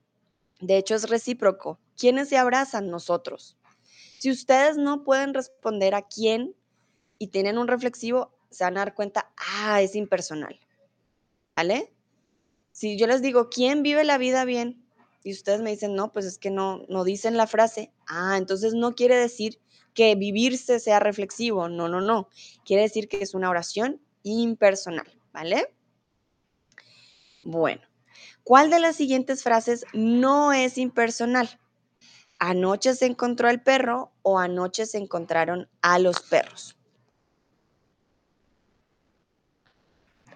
[0.61, 1.81] De hecho, es recíproco.
[1.97, 2.89] ¿Quiénes se abrazan?
[2.89, 3.59] Nosotros.
[4.21, 6.55] Si ustedes no pueden responder a quién
[7.19, 10.61] y tienen un reflexivo, se van a dar cuenta, ah, es impersonal.
[11.57, 11.93] ¿Vale?
[12.71, 14.82] Si yo les digo, ¿quién vive la vida bien?
[15.25, 18.75] Y ustedes me dicen, no, pues es que no, no dicen la frase, ah, entonces
[18.75, 19.61] no quiere decir
[19.95, 22.29] que vivirse sea reflexivo, no, no, no,
[22.65, 25.75] quiere decir que es una oración impersonal, ¿vale?
[27.45, 27.83] Bueno,
[28.43, 31.61] ¿cuál de las siguientes frases no es impersonal?
[32.39, 36.77] Anoche se encontró al perro o anoche se encontraron a los perros.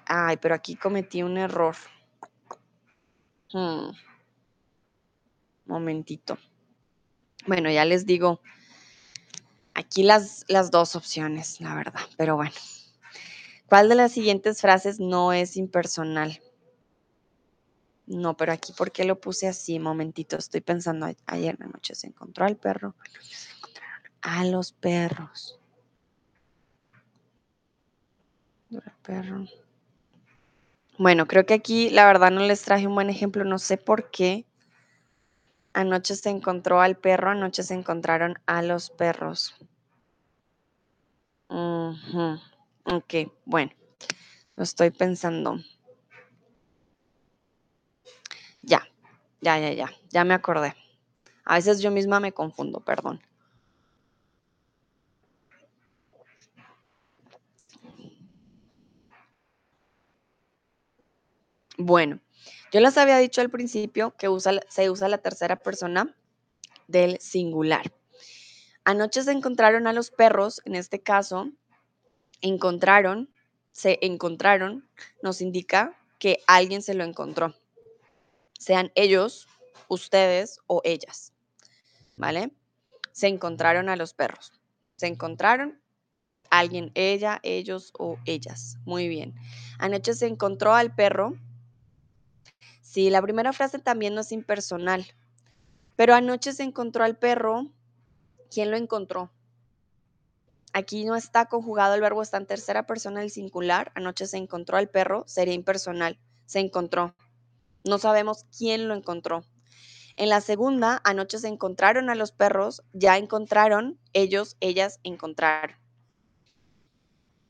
[0.05, 1.75] Ay, pero aquí cometí un error.
[3.53, 3.91] Hmm
[5.67, 6.39] momentito.
[7.47, 8.41] Bueno, ya les digo
[9.75, 12.55] aquí las, las dos opciones, la verdad, pero bueno.
[13.69, 16.41] ¿Cuál de las siguientes frases no es impersonal?
[18.07, 19.81] No, pero aquí, ¿por qué lo puse así?
[19.81, 22.95] Momentito, estoy pensando, ayer la noche se encontró al perro,
[24.23, 25.59] a los perros.
[29.03, 29.47] Perro.
[30.99, 34.11] Bueno, creo que aquí la verdad no les traje un buen ejemplo, no sé por
[34.11, 34.46] qué,
[35.77, 39.55] Anoche se encontró al perro, anoche se encontraron a los perros.
[42.85, 43.73] Ok, bueno,
[44.57, 45.59] lo estoy pensando.
[48.63, 48.89] Ya,
[49.43, 50.75] ya, ya, ya, ya me acordé.
[51.45, 53.21] A veces yo misma me confundo, perdón.
[61.77, 62.19] Bueno,
[62.73, 64.29] yo les había dicho al principio que
[64.69, 66.15] se usa la tercera persona
[66.89, 67.93] del singular.
[68.85, 71.51] Anoche se encontraron a los perros, en este caso,
[72.41, 73.31] encontraron,
[73.73, 74.89] se encontraron,
[75.23, 77.55] nos indica que alguien se lo encontró.
[78.59, 79.49] Sean ellos,
[79.89, 81.33] ustedes o ellas.
[82.17, 82.53] ¿Vale?
[83.13, 84.53] Se encontraron a los perros.
[84.97, 85.81] Se encontraron
[86.51, 88.79] alguien, ella, ellos o ellas.
[88.85, 89.35] Muy bien.
[89.79, 91.37] Anoche se encontró al perro
[92.97, 95.05] Sí, la primera frase también no es impersonal.
[95.97, 97.71] Pero anoche se encontró al perro.
[98.51, 99.31] ¿Quién lo encontró?
[100.73, 103.93] Aquí no está conjugado el verbo, está en tercera persona del singular.
[103.95, 106.19] Anoche se encontró al perro, sería impersonal.
[106.47, 107.15] Se encontró.
[107.85, 109.45] No sabemos quién lo encontró.
[110.17, 115.77] En la segunda, anoche se encontraron a los perros, ya encontraron, ellos, ellas encontraron.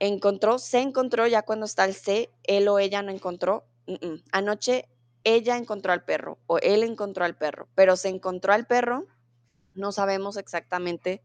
[0.00, 3.64] Encontró, se encontró ya cuando está el se, él o ella no encontró.
[4.32, 4.88] Anoche
[5.26, 9.08] ella encontró al perro o él encontró al perro, pero se encontró al perro,
[9.74, 11.20] no sabemos exactamente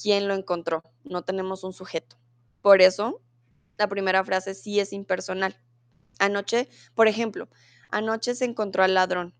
[0.00, 2.16] quién lo encontró, no tenemos un sujeto.
[2.62, 3.20] Por eso,
[3.78, 5.60] la primera frase sí es impersonal.
[6.20, 7.48] Anoche, por ejemplo,
[7.90, 9.34] anoche se encontró al ladrón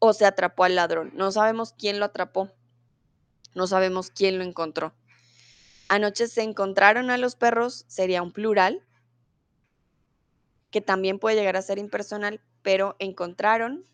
[0.00, 1.12] o se atrapó al ladrón.
[1.14, 2.50] No sabemos quién lo atrapó,
[3.54, 4.94] no sabemos quién lo encontró.
[5.88, 8.84] Anoche se encontraron a los perros, sería un plural,
[10.72, 13.86] que también puede llegar a ser impersonal, pero encontraron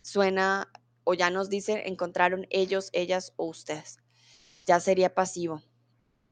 [0.00, 0.72] suena
[1.04, 3.98] o ya nos dice encontraron ellos, ellas o ustedes.
[4.66, 5.62] Ya sería pasivo.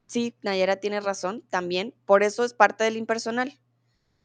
[0.07, 3.59] Sí, Nayera tiene razón también, por eso es parte del impersonal.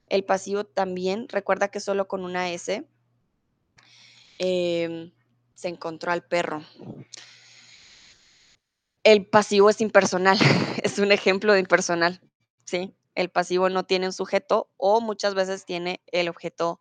[0.07, 2.89] El pasivo también, recuerda que solo con una S
[4.39, 5.12] em,
[5.53, 6.65] se encontró al perro.
[9.03, 10.39] El pasivo es impersonal,
[10.82, 12.23] es un ejemplo de impersonal,
[12.65, 12.97] ¿sí?
[13.15, 16.81] El pasivo no tiene un sujeto o muchas veces tiene el objeto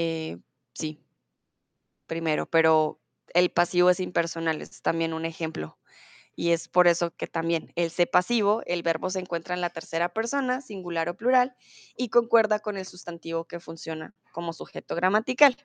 [0.00, 0.38] eh,
[0.74, 1.04] sí,
[2.06, 3.00] primero, pero
[3.34, 5.76] el pasivo es impersonal, es también un ejemplo.
[6.36, 9.70] Y es por eso que también el C pasivo, el verbo se encuentra en la
[9.70, 11.56] tercera persona, singular o plural,
[11.96, 15.56] y concuerda con el sustantivo que funciona como sujeto gramatical.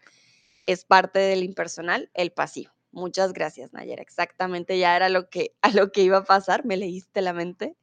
[0.65, 2.71] Es parte del impersonal, el pasivo.
[2.91, 4.01] Muchas gracias, Nayera.
[4.01, 7.77] Exactamente, ya era lo que, a lo que iba a pasar, me leíste la mente.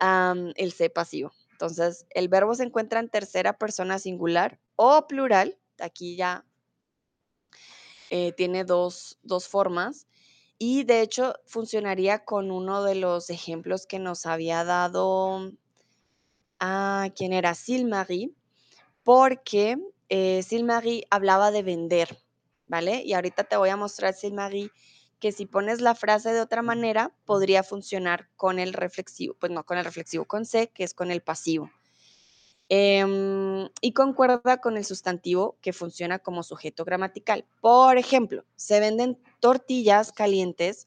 [0.00, 1.32] el C pasivo.
[1.52, 6.44] Entonces, el verbo se encuentra en tercera persona singular o plural aquí ya
[8.10, 9.18] eh, tiene dos,
[9.48, 10.06] formas
[10.58, 15.52] y de hecho funcionaría con uno de los ejemplos que nos había dado,
[16.60, 18.32] a ah, quien era Silmarie,
[19.04, 19.78] porque
[20.08, 22.18] eh, Silmarie hablaba de vender,
[22.66, 23.02] ¿vale?
[23.04, 24.70] Y ahorita te voy a mostrar, Silmarie,
[25.20, 29.64] que si pones la frase de otra manera, podría funcionar con el reflexivo, pues no
[29.64, 31.70] con el reflexivo, con C, que es con el pasivo.
[32.70, 37.46] Em, y concuerda con el sustantivo que funciona como sujeto gramatical.
[37.60, 40.86] Por ejemplo, se venden tortillas calientes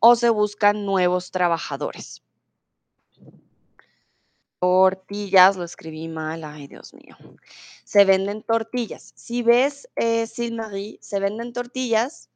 [0.00, 2.22] o se buscan nuevos trabajadores.
[4.60, 7.16] Tortillas, lo escribí mal, ay Dios mío.
[7.84, 9.12] Se venden tortillas.
[9.14, 12.28] Si ves, eh, Marie, se venden tortillas,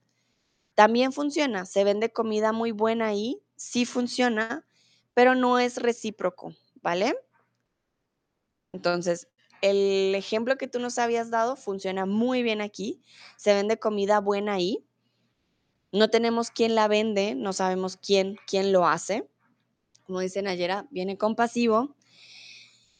[0.74, 1.66] también funciona.
[1.66, 4.65] Se vende comida muy buena ahí, sí funciona,
[5.12, 7.15] pero no es recíproco, ¿vale?
[8.73, 9.28] Entonces,
[9.62, 13.03] el ejemplo que tú nos habías dado funciona muy bien aquí.
[13.36, 14.85] Se vende comida buena ahí.
[15.90, 19.27] No tenemos quién la vende, no sabemos quién, quién lo hace.
[20.05, 21.97] Como dicen ayer, viene compasivo.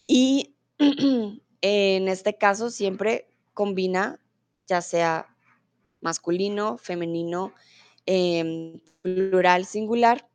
[0.07, 0.55] Y
[1.61, 4.21] en este caso siempre combina
[4.67, 5.35] ya sea
[6.01, 7.55] masculino, femenino,
[8.07, 10.29] em, plural, singular.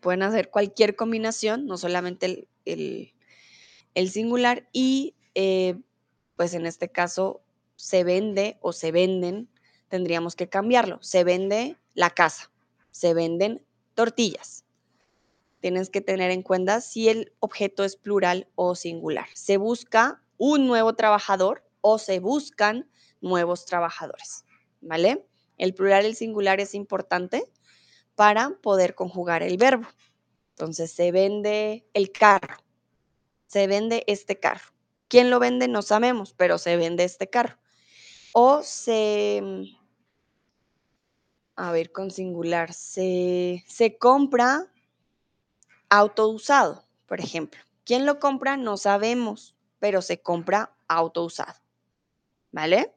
[0.00, 3.12] Pueden hacer cualquier combinación, no solamente el el
[4.10, 5.80] singular y eh,
[6.36, 7.42] pues en este caso
[7.76, 9.48] se vende o se venden,
[9.88, 10.98] tendríamos que cambiarlo.
[11.02, 12.50] Se vende la casa,
[12.90, 13.64] se venden
[13.94, 14.64] tortillas.
[15.60, 19.26] Tienes que tener en cuenta si el objeto es plural o singular.
[19.34, 22.90] Se busca un nuevo trabajador o se buscan
[23.20, 24.44] nuevos trabajadores,
[24.80, 25.26] ¿vale?
[25.56, 27.50] El plural y el singular es importante
[28.14, 29.86] para poder conjugar el verbo.
[30.50, 32.63] Entonces, se vende el carro,
[33.54, 34.72] se vende este carro.
[35.06, 35.68] ¿Quién lo vende?
[35.68, 37.56] No sabemos, pero se vende este carro.
[38.32, 39.62] O se, mm,
[41.54, 44.66] a ver, con singular, se, se compra
[45.88, 47.60] auto usado, por ejemplo.
[47.84, 48.56] ¿Quién lo compra?
[48.56, 51.54] No sabemos, pero se compra auto usado.
[52.50, 52.92] ¿Vale?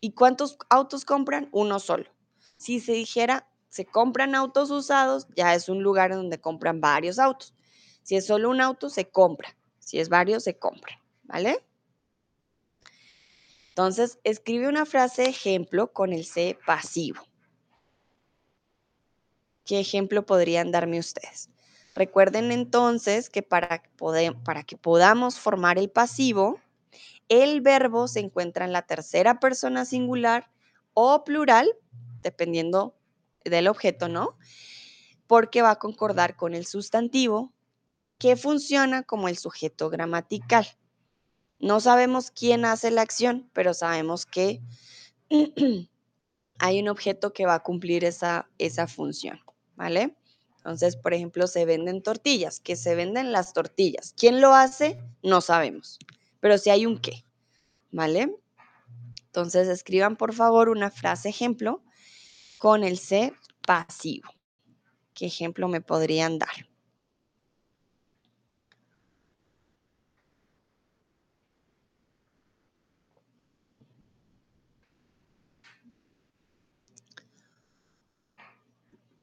[0.00, 1.48] ¿Y cuántos autos compran?
[1.52, 2.10] Uno solo.
[2.56, 7.54] Si se dijera, se compran autos usados, ya es un lugar donde compran varios autos.
[8.02, 9.56] Si es solo un auto, se compra.
[9.82, 11.62] Si es varios, se compra, ¿vale?
[13.70, 17.22] Entonces, escribe una frase ejemplo con el C pasivo.
[19.64, 21.50] ¿Qué ejemplo podrían darme ustedes?
[21.94, 23.82] Recuerden entonces que para,
[24.44, 26.60] para que podamos formar el pasivo,
[27.28, 30.50] el verbo se encuentra en la tercera persona singular
[30.94, 31.74] o plural,
[32.22, 32.94] dependiendo
[33.44, 34.36] del objeto, ¿no?
[35.26, 37.52] Porque va a concordar con el sustantivo
[38.22, 40.64] que funciona como el sujeto gramatical.
[41.58, 44.62] No sabemos quién hace la acción, pero sabemos que
[46.60, 49.40] hay un objeto que va a cumplir esa, esa función,
[49.74, 50.14] ¿vale?
[50.58, 54.14] Entonces, por ejemplo, se venden tortillas, que se venden las tortillas.
[54.16, 55.00] ¿Quién lo hace?
[55.24, 55.98] No sabemos,
[56.38, 57.24] pero si hay un qué,
[57.90, 58.36] ¿vale?
[59.26, 61.82] Entonces, escriban por favor una frase ejemplo
[62.58, 63.34] con el C
[63.66, 64.30] pasivo.
[65.12, 66.71] ¿Qué ejemplo me podrían dar?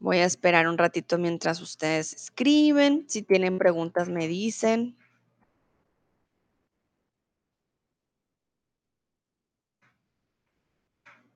[0.09, 3.05] Voy a esperar un ratito mientras ustedes escriben.
[3.07, 4.97] Si tienen preguntas, me dicen.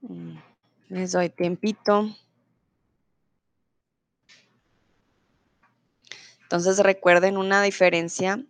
[0.02, 0.38] Mm,
[0.90, 2.10] les doy tiempito.
[6.42, 8.44] Entonces recuerden una diferencia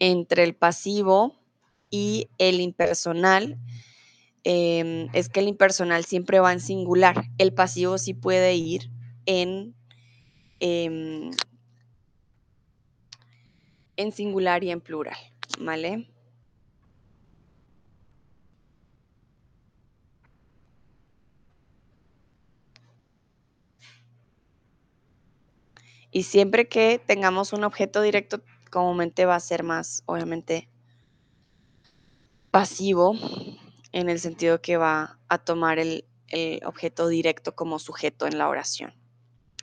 [0.00, 1.38] entre el pasivo
[1.88, 3.60] y el impersonal.
[4.48, 7.24] Em, es que el impersonal siempre va en singular.
[7.36, 8.92] El pasivo sí puede ir
[9.26, 9.74] en,
[10.60, 11.32] em,
[13.96, 15.16] en singular y en plural,
[15.58, 16.08] ¿vale?
[26.12, 30.68] Y siempre que tengamos un objeto directo, comúnmente va a ser más, obviamente,
[32.52, 33.16] pasivo,
[33.96, 38.46] en el sentido que va a tomar el, el objeto directo como sujeto en la
[38.46, 38.92] oración.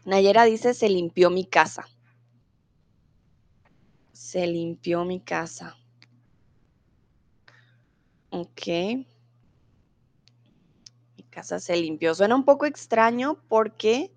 [0.06, 1.86] Nayera dice, se limpió mi casa.
[4.12, 5.78] Se limpió mi casa.
[8.32, 8.66] Ok.
[11.16, 12.16] Mi casa se limpió.
[12.16, 14.12] Suena un poco extraño porque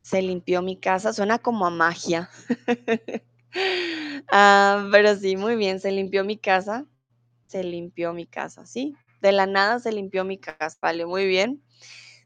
[0.00, 1.12] se limpió mi casa.
[1.12, 2.30] Suena como a magia.
[4.28, 5.80] Ah, pero sí, muy bien.
[5.80, 6.84] Se limpió mi casa.
[7.46, 8.94] Se limpió mi casa, ¿sí?
[9.20, 10.78] De la nada se limpió mi casa.
[10.80, 11.62] Vale, muy bien.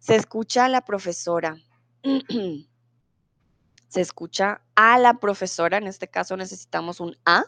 [0.00, 1.56] Se escucha a la profesora.
[3.88, 5.78] se escucha a la profesora.
[5.78, 7.44] En este caso necesitamos un A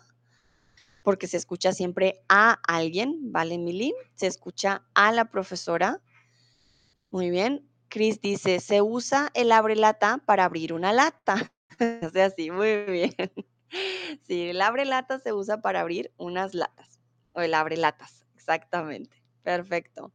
[1.03, 3.95] porque se escucha siempre a alguien, ¿vale, Mili?
[4.15, 6.01] Se escucha a la profesora.
[7.11, 7.69] Muy bien.
[7.89, 11.53] Chris dice, se usa el abre lata para abrir una lata.
[12.03, 13.15] o sea, sí, muy bien.
[14.27, 17.01] sí, el abre lata se usa para abrir unas latas.
[17.33, 19.22] O el abre latas, exactamente.
[19.43, 20.13] Perfecto.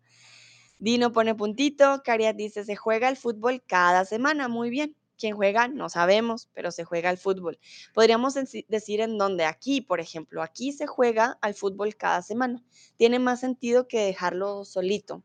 [0.79, 2.01] Dino pone puntito.
[2.03, 4.47] Cariat dice, se juega el fútbol cada semana.
[4.47, 4.95] Muy bien.
[5.17, 5.67] ¿Quién juega?
[5.67, 7.57] No sabemos, pero se juega al fútbol.
[7.93, 9.45] Podríamos decir en dónde.
[9.45, 12.63] Aquí, por ejemplo, aquí se juega al fútbol cada semana.
[12.97, 15.23] Tiene más sentido que dejarlo solito.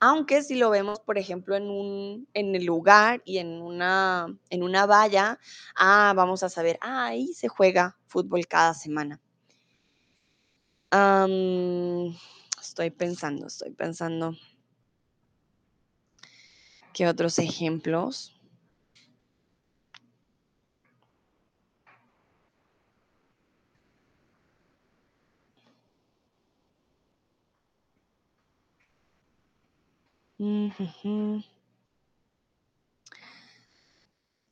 [0.00, 4.62] Aunque si lo vemos, por ejemplo, en, un, en el lugar y en una, en
[4.62, 5.38] una valla,
[5.74, 9.20] ah, vamos a saber, ah, ahí se juega fútbol cada semana.
[12.76, 14.36] Estoy pensando, estoy pensando.
[16.92, 18.38] ¿Qué otros ejemplos?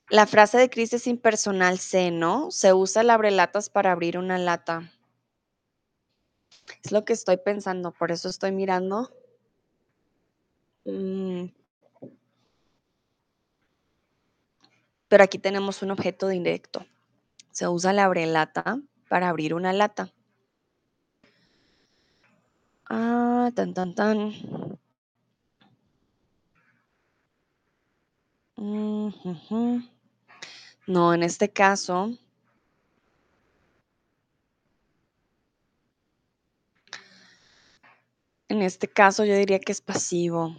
[0.09, 2.51] La frase de Cris es impersonal C, ¿no?
[2.51, 4.91] Se usa el abrelatas para abrir una lata.
[6.83, 9.11] Es lo que estoy pensando, por eso estoy mirando.
[10.85, 11.47] Mm.
[15.09, 16.87] Pero aquí tenemos un objeto directo.
[17.51, 20.13] Se usa la abrelata para abrir una lata.
[22.91, 24.33] Ah, tan, tan, tan.
[30.87, 32.19] No, en este caso.
[38.49, 40.57] En este caso yo diría que es pasivo.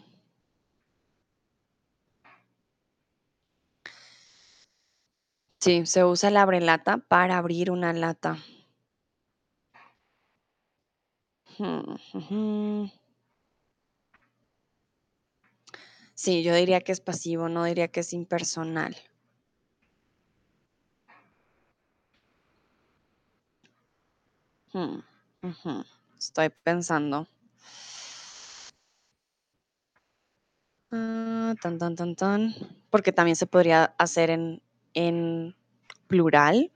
[5.60, 8.38] Sí, se usa la abrelata para abrir una lata.
[16.14, 18.98] Sí, yo diría que es pasivo, no diría que es impersonal.
[26.18, 27.28] Estoy pensando.
[30.98, 32.56] Ah, tan, tan, tan, tan.
[32.90, 34.62] Porque también se podría hacer en,
[34.94, 35.54] en
[36.08, 36.72] plural.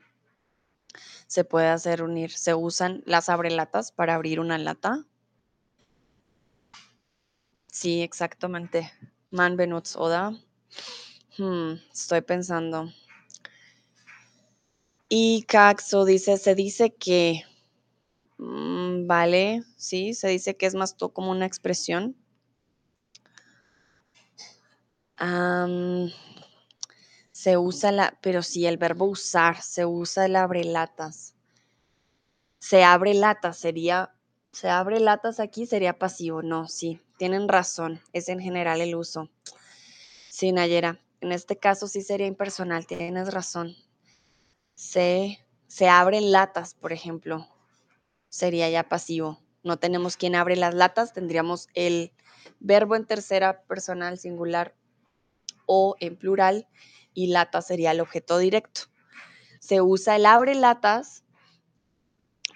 [1.28, 2.32] Se puede hacer unir.
[2.32, 5.06] Se usan las abrelatas para abrir una lata.
[7.72, 8.92] Sí, exactamente.
[9.32, 10.34] Man benutzt, oder?
[11.38, 12.92] Hmm, estoy pensando.
[15.08, 17.44] Y Caxo dice, se dice que
[18.40, 22.16] Mm, vale, sí, se dice que es más como una expresión.
[27.32, 31.36] Se usa la, pero sí, el verbo usar, se usa el abre latas.
[32.60, 34.14] Se abre latas, sería,
[34.52, 36.42] se abre latas aquí, sería pasivo.
[36.42, 39.30] No, sí, tienen razón, es en general el uso.
[40.30, 43.76] Sí, Nayera, en este caso sí sería impersonal, tienes razón.
[44.76, 47.48] Se, se abren latas, por ejemplo,
[48.30, 49.40] sería ya pasivo.
[49.64, 52.14] No tenemos quien abre las latas, tendríamos el
[52.60, 54.76] verbo en tercera personal singular
[55.72, 56.68] o en plural
[57.14, 58.82] y lata sería el objeto directo.
[59.60, 61.24] Se usa el abre latas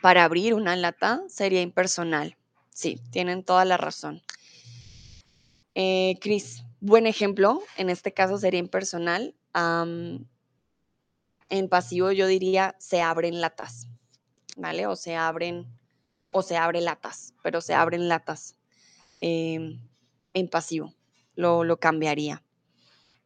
[0.01, 2.37] para abrir una lata, sería impersonal.
[2.71, 4.23] Sí, tienen toda la razón.
[5.75, 9.35] Eh, Cris, buen ejemplo, en este caso sería impersonal.
[11.49, 13.87] en pasivo yo diría se abren latas,
[14.57, 14.87] ¿vale?
[14.87, 15.67] O se abren,
[16.31, 18.55] o se abre latas, pero se abren latas.
[19.21, 19.79] Em,
[20.33, 20.95] en pasivo,
[21.35, 22.43] lo, lo cambiaría,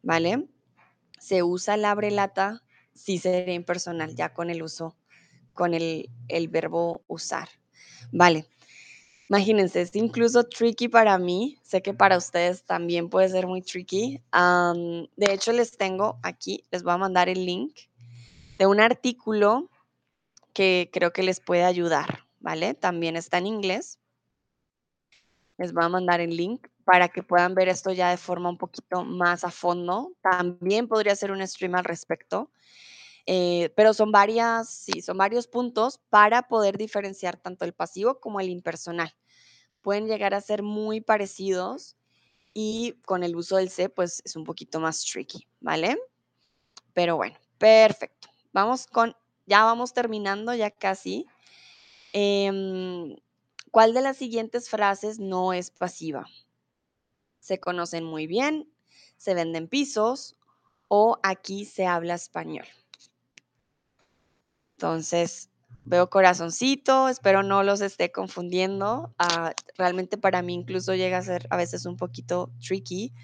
[0.02, 0.48] ¿vale?
[1.18, 2.62] Se usa el abre lata,
[2.94, 4.96] sí sería impersonal, ya con el uso,
[5.52, 7.48] con el, el verbo usar.
[8.12, 8.46] Vale,
[9.30, 11.58] Imagínense, es incluso tricky para mí.
[11.62, 14.22] Sé que para ustedes también puede ser muy tricky.
[14.32, 17.76] de hecho, les tengo aquí, les voy a mandar el link
[18.58, 19.70] de un artículo
[20.54, 22.72] que creo que les puede ayudar, ¿vale?
[22.74, 23.98] También está en inglés.
[25.58, 28.56] Les voy a mandar el link para que puedan ver esto ya de forma un
[28.56, 30.14] poquito más a fondo.
[30.22, 32.50] También podría ser un stream al respecto.
[33.26, 38.40] Eh, pero son varias, sí, son varios puntos para poder diferenciar tanto el pasivo como
[38.40, 39.14] el impersonal.
[39.82, 41.98] Pueden llegar a ser muy parecidos
[42.54, 45.98] y con el uso del C, pues es un poquito más tricky, ¿vale?
[46.94, 48.28] Pero bueno, perfecto.
[48.54, 51.26] Vamos con, ya vamos terminando, ya casi.
[52.14, 53.14] Em,
[53.70, 56.24] ¿Cuál de las siguientes frases no es pasiva?
[57.48, 58.70] Se conocen muy bien,
[59.16, 60.36] se venden pisos
[60.86, 62.66] o aquí se habla español.
[64.76, 65.48] Entonces,
[65.86, 69.14] veo corazoncito, espero no los esté confundiendo.
[69.18, 73.14] Ah, realmente para mí incluso llega a ser a veces un poquito tricky.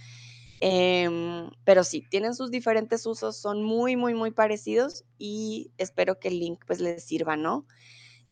[0.61, 6.29] Em, pero sí, tienen sus diferentes usos, son muy, muy, muy parecidos y espero que
[6.29, 7.67] el link pues les sirva, ¿no?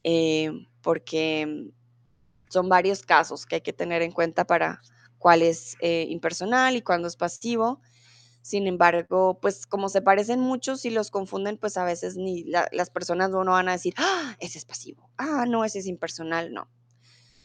[0.05, 1.71] Em, porque
[2.49, 4.81] son varios casos que hay que tener en cuenta para
[5.23, 7.81] cuál es eh, impersonal y cuándo es pasivo.
[8.43, 12.91] Sin embargo, pues como se parecen muchos y los confunden, pues a veces ni las
[12.91, 16.69] personas no, van a decir, ah, ese es pasivo, ah, no, ese es impersonal, no.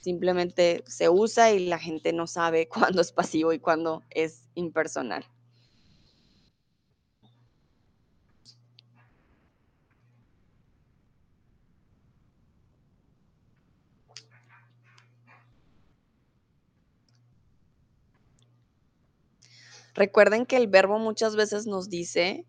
[0.02, 5.24] Simplemente se usa y la gente no sabe cuándo es pasivo y cuándo es impersonal.
[19.98, 22.46] Recuerden que el verbo muchas veces nos dice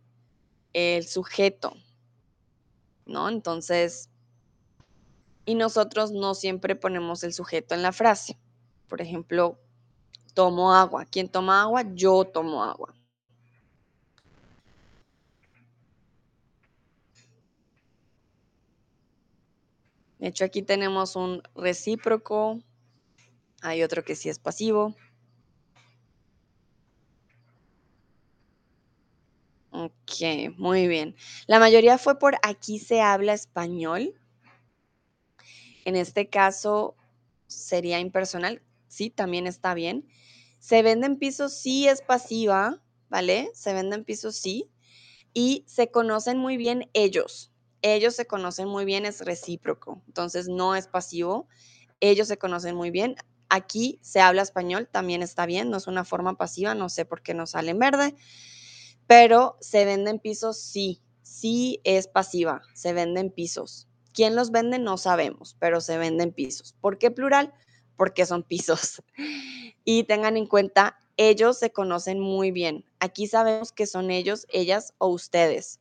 [0.75, 1.73] el sujeto,
[3.07, 3.31] ¿no?
[3.31, 4.11] Entonces,
[5.47, 8.39] y nosotros no siempre ponemos el sujeto en la frase.
[8.87, 9.59] Por ejemplo,
[10.35, 11.07] tomo agua.
[11.07, 11.85] ¿Quién toma agua?
[11.95, 12.95] Yo tomo agua.
[20.19, 22.61] De hecho, aquí tenemos un recíproco.
[23.63, 24.95] Hay otro que sí es pasivo.
[29.81, 31.15] Ok, muy bien.
[31.47, 34.13] La mayoría fue por aquí se habla español.
[35.85, 36.97] En este caso
[37.47, 38.61] sería impersonal.
[38.89, 40.09] Sí, también está bien.
[40.59, 43.53] Se venden pisos, sí es pasiva, ¿vale?
[43.55, 44.69] Se venden pisos, sí.
[45.33, 47.53] Y se conocen muy bien ellos.
[47.81, 50.03] Ellos se conocen muy bien, es recíproco.
[50.09, 51.47] Entonces no es pasivo.
[52.01, 53.15] Ellos se conocen muy bien.
[53.49, 57.23] Aquí se habla español, también está bien, no es una forma pasiva, no sé por
[57.23, 58.17] qué no sale en verde
[59.09, 63.89] pero se venden pisos, sí, sí es pasiva, se venden pisos.
[64.13, 64.79] ¿Quién los vende?
[64.79, 66.75] No sabemos, pero se venden pisos.
[66.81, 67.55] ¿Por qué plural?
[67.97, 69.03] Porque son pisos.
[69.85, 72.85] Y tengan en cuenta, ellos se conocen muy bien.
[73.01, 75.81] Aquí sabemos que son ellos, ellas o ustedes.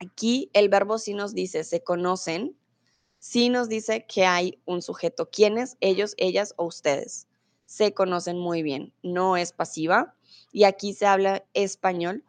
[0.00, 2.58] Aquí el verbo sí nos dice, se conocen,
[3.20, 5.30] sí nos dice que hay un sujeto.
[5.30, 5.76] ¿Quiénes?
[5.78, 7.28] Ellos, ellas o ustedes.
[7.64, 8.92] Se conocen muy bien.
[9.04, 10.16] No es pasiva.
[10.50, 12.24] Y aquí se habla español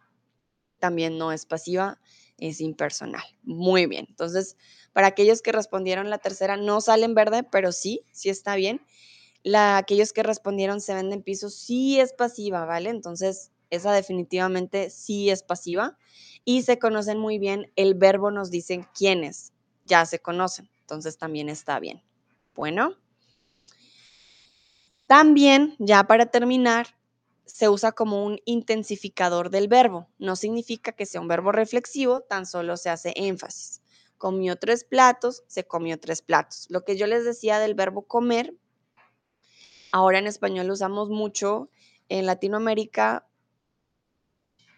[0.80, 2.00] también no es pasiva,
[2.38, 3.24] es impersonal.
[3.44, 4.06] Muy bien.
[4.10, 4.58] Entonces,
[4.94, 8.82] para aquellos que respondieron la tercera, no sale en verde, pero sí, sí está bien.
[9.44, 12.90] La, aquellos que respondieron se venden pisos, sí es pasiva, ¿vale?
[12.90, 15.98] Entonces, esa definitivamente sí es pasiva.
[16.46, 19.54] Y se conocen muy bien, el verbo nos dice quiénes,
[19.86, 22.02] ya se conocen, entonces también está bien.
[22.56, 22.96] Bueno,
[25.06, 26.88] también, ya para terminar,
[27.50, 30.08] se usa como un intensificador del verbo.
[30.18, 33.82] No significa que sea un verbo reflexivo, tan solo se hace énfasis.
[34.18, 36.68] Comió tres platos, se comió tres platos.
[36.70, 38.56] Lo que yo les decía del verbo comer,
[39.92, 41.70] ahora en español lo usamos mucho.
[42.10, 43.28] En Latinoamérica,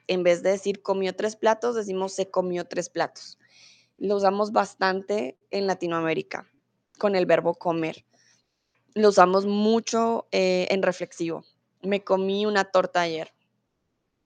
[0.07, 3.38] en vez de decir comió tres platos, decimos se comió tres platos.
[3.98, 6.49] Lo usamos bastante en Latinoamérica
[6.98, 8.06] con el verbo comer
[8.93, 11.45] lo usamos mucho eh, en reflexivo.
[11.84, 13.34] Me comí una torta ayer,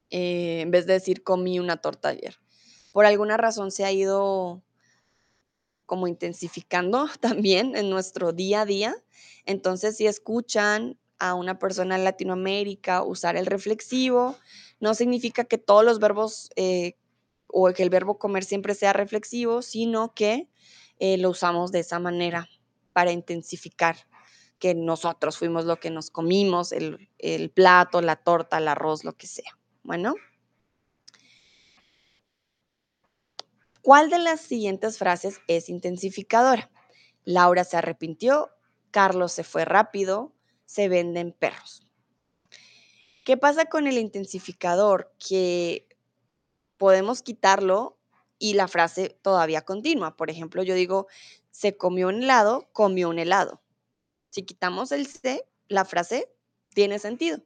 [0.09, 2.37] eh, en vez de decir comí una torta ayer.
[2.91, 4.63] Por alguna razón se ha ido
[5.85, 8.95] como intensificando también en nuestro día a día.
[9.45, 14.37] Entonces, si escuchan a una persona en Latinoamérica usar el reflexivo,
[14.79, 16.97] no significa que todos los verbos eh,
[17.47, 20.49] o que el verbo comer siempre sea reflexivo, sino que
[20.99, 22.47] lo usamos de esa manera
[22.93, 23.97] para intensificar
[24.59, 29.27] que nosotros fuimos lo que nos comimos, el, plato, la torta, el arroz, lo que
[29.27, 29.57] sea.
[29.83, 30.15] Bueno.
[33.81, 36.71] ¿Cuál de las siguientes frases es intensificadora?
[37.23, 38.49] Laura se arrepintió,
[38.91, 40.33] Carlos se fue rápido,
[40.65, 41.85] se venden perros.
[43.23, 45.13] ¿Qué pasa con el intensificador?
[45.19, 45.87] Que
[46.77, 47.97] podemos quitarlo
[48.37, 50.15] y la frase todavía continúa.
[50.15, 51.07] Por ejemplo, yo digo,
[51.51, 53.61] se comió un helado, comió un helado.
[54.35, 56.29] Si quitamos el se, la frase
[56.73, 57.41] tiene sentido.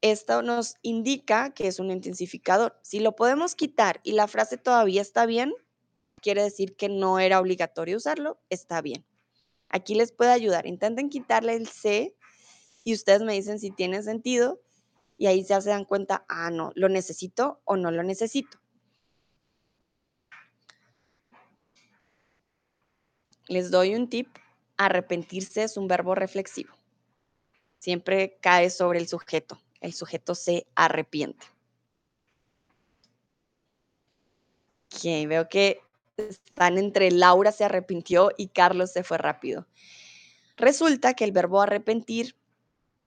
[0.00, 2.80] Esto nos indica que es un intensificador.
[2.80, 5.52] Si lo podemos quitar y la frase todavía está bien,
[6.22, 9.04] quiere decir que no era obligatorio usarlo, está bien.
[9.68, 10.66] Aquí les puede ayudar.
[10.66, 12.16] Intenten quitarle el se
[12.84, 14.62] y ustedes me dicen si tiene sentido
[15.18, 18.58] y ahí ya se dan cuenta, ah, no, lo necesito o no lo necesito.
[23.46, 24.38] Les doy un tip
[24.76, 26.74] Arrepentirse es un verbo reflexivo.
[27.78, 29.60] Siempre cae sobre el sujeto.
[29.80, 31.46] El sujeto se arrepiente.
[34.92, 35.80] Ok, veo que
[36.16, 39.66] están entre Laura se arrepintió y Carlos se fue rápido.
[40.56, 42.36] Resulta que el verbo arrepentir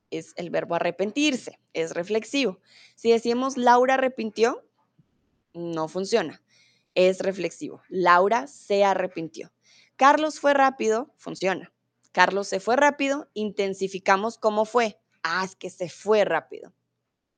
[0.10, 2.60] es el verbo arrepentirse, es reflexivo.
[2.96, 4.66] Si decimos Laura arrepintió,
[5.54, 6.42] no funciona,
[6.96, 7.82] es reflexivo.
[7.90, 9.52] Laura se arrepintió.
[9.98, 11.72] Carlos fue rápido, funciona.
[12.12, 15.00] Carlos se fue rápido, intensificamos cómo fue.
[15.24, 16.74] Ah, es que se fue rápido.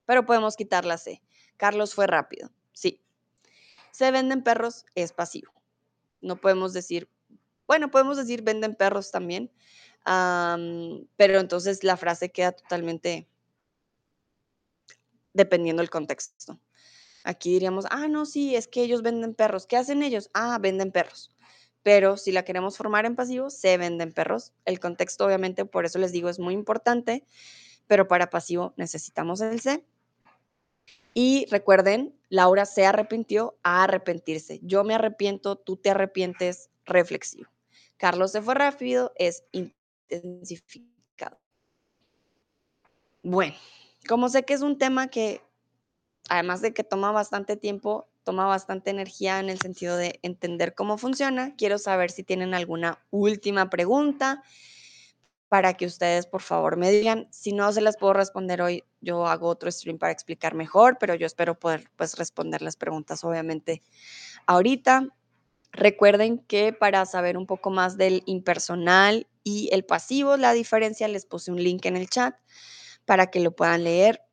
[0.05, 1.21] Pero podemos quitar la C.
[1.57, 3.03] Carlos fue rápido, sí.
[3.91, 5.51] Se venden perros es pasivo.
[6.21, 7.09] No podemos decir,
[7.67, 9.51] bueno, podemos decir venden perros también,
[10.03, 13.27] pero entonces la frase queda totalmente
[15.33, 16.59] dependiendo del contexto.
[17.23, 19.67] Aquí diríamos, ah, no, sí, es que ellos venden perros.
[19.67, 20.29] ¿Qué hacen ellos?
[20.33, 21.31] Ah, venden perros
[21.87, 24.51] pero si la queremos formar en pasivo, se venden perros.
[24.65, 27.23] El contexto, obviamente, por eso les digo, es muy importante,
[27.87, 29.85] pero para pasivo necesitamos el se.
[31.13, 34.59] Y recuerden, Laura se arrepintió a arrepentirse.
[34.63, 37.49] Yo me arrepiento, tú te arrepientes, reflexivo.
[37.95, 41.39] Carlos se fue rápido, es intensificado.
[43.23, 43.55] Bueno,
[44.09, 45.41] como sé que es un tema que,
[46.27, 50.97] además de que toma bastante tiempo, toma bastante energía en el sentido de entender cómo
[50.97, 51.55] funciona.
[51.55, 54.43] Quiero saber si tienen alguna última pregunta
[55.47, 57.29] para que ustedes por favor me digan.
[57.31, 61.15] Si no se las puedo responder hoy, yo hago otro stream para explicar mejor, pero
[61.15, 63.81] yo espero poder pues responder las preguntas obviamente
[64.45, 65.07] ahorita.
[65.71, 71.25] Recuerden que para saber un poco más del impersonal y el pasivo, la diferencia, les
[71.25, 72.35] puse un link en el chat
[73.05, 74.26] para que lo puedan leer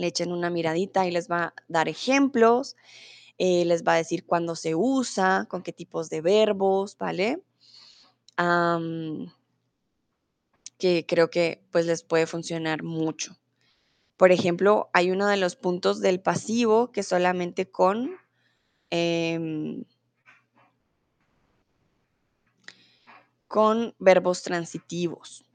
[0.00, 2.76] le echen una miradita y les va a dar ejemplos,
[3.38, 7.42] eh, les va a decir cuándo se usa, con qué tipos de verbos, ¿vale?
[10.78, 13.36] que creo que pues les puede funcionar mucho.
[14.16, 18.16] Por ejemplo, hay uno de los puntos del pasivo que solamente con
[18.88, 19.84] em,
[23.46, 25.49] con verbos transitivos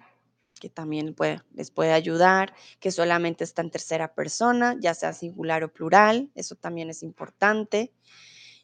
[0.60, 1.16] que también
[1.54, 6.56] les puede ayudar, que solamente está en tercera persona, ya sea singular o plural, eso
[6.56, 7.92] también es importante.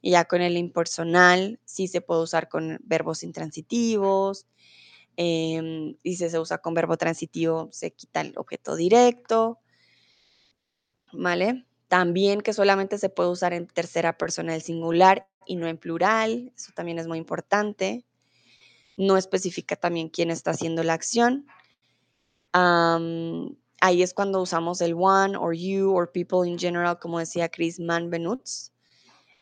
[0.02, 4.48] Y ya con el impersonal sí se puede usar con verbos intransitivos,
[5.18, 9.60] em, y si se usa con verbo transitivo se quita el objeto directo,
[11.12, 11.66] ¿vale?
[11.88, 16.54] También que solamente se puede usar en tercera persona el singular y no en plural,
[16.56, 18.06] eso también es muy importante.
[18.98, 21.46] No especifica también quién está haciendo la acción
[22.54, 27.80] ahí es cuando usamos el one or you or people in general, como decía Chris
[27.80, 28.72] Manbenutz,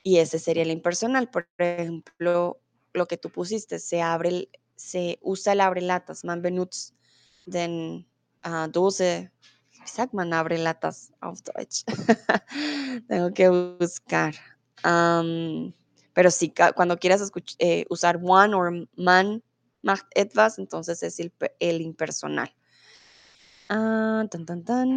[0.03, 1.29] y ese sería el impersonal.
[1.29, 2.59] Por ejemplo,
[2.93, 6.93] lo que tú pusiste, se abre, se usa el abrelatas, man benutzt
[7.45, 8.07] den
[8.45, 9.31] uh, Dose,
[9.79, 11.83] wie sagt man abrelatas auf Deutsch?
[13.07, 14.35] Tengo que buscar.
[14.83, 15.73] Um,
[16.13, 19.43] pero sí, cuando quieras eh, usar one or man
[19.81, 21.19] macht etwas, entonces es
[21.59, 22.53] el impersonal.
[23.75, 24.89] Ah, tan, tan, tan.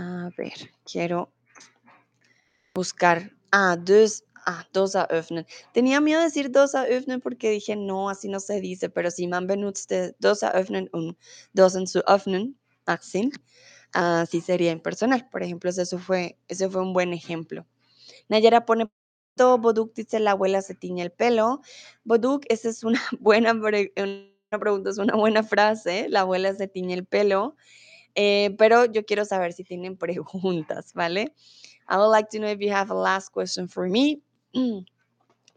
[0.00, 1.30] A ver, quiero
[2.74, 3.32] buscar.
[3.50, 5.46] Ah, dos, ah, dos eröffnen.
[5.72, 9.26] Tenía miedo de decir dos eröffnen porque dije, no, así no se dice, pero si
[9.26, 11.16] man benutzte dos eröffnen und
[11.52, 13.30] dosen zu öffnen, así,
[13.92, 15.28] así sería impersonal.
[15.30, 17.66] Por ejemplo, eso fue, ese fue un buen ejemplo.
[18.28, 18.90] Nayara pone
[19.38, 21.60] Boduk dice la abuela se tiñe el pelo.
[22.04, 26.08] Boduk, esa es una buena una pregunta, es una buena frase.
[26.08, 27.54] La abuela se tiñe el pelo.
[28.14, 31.34] Eh, pero yo quiero saber si tienen preguntas, ¿vale?
[31.88, 34.20] I would like to know if you have a last question for me.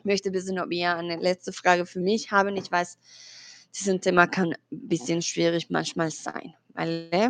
[0.03, 2.56] Möchte wissen, ob ihr eine letzte Frage für mich haben.
[2.58, 2.98] Ich weiß,
[3.74, 7.30] dieses Thema kann ein bisschen schwierig manchmal sein, ¿vale?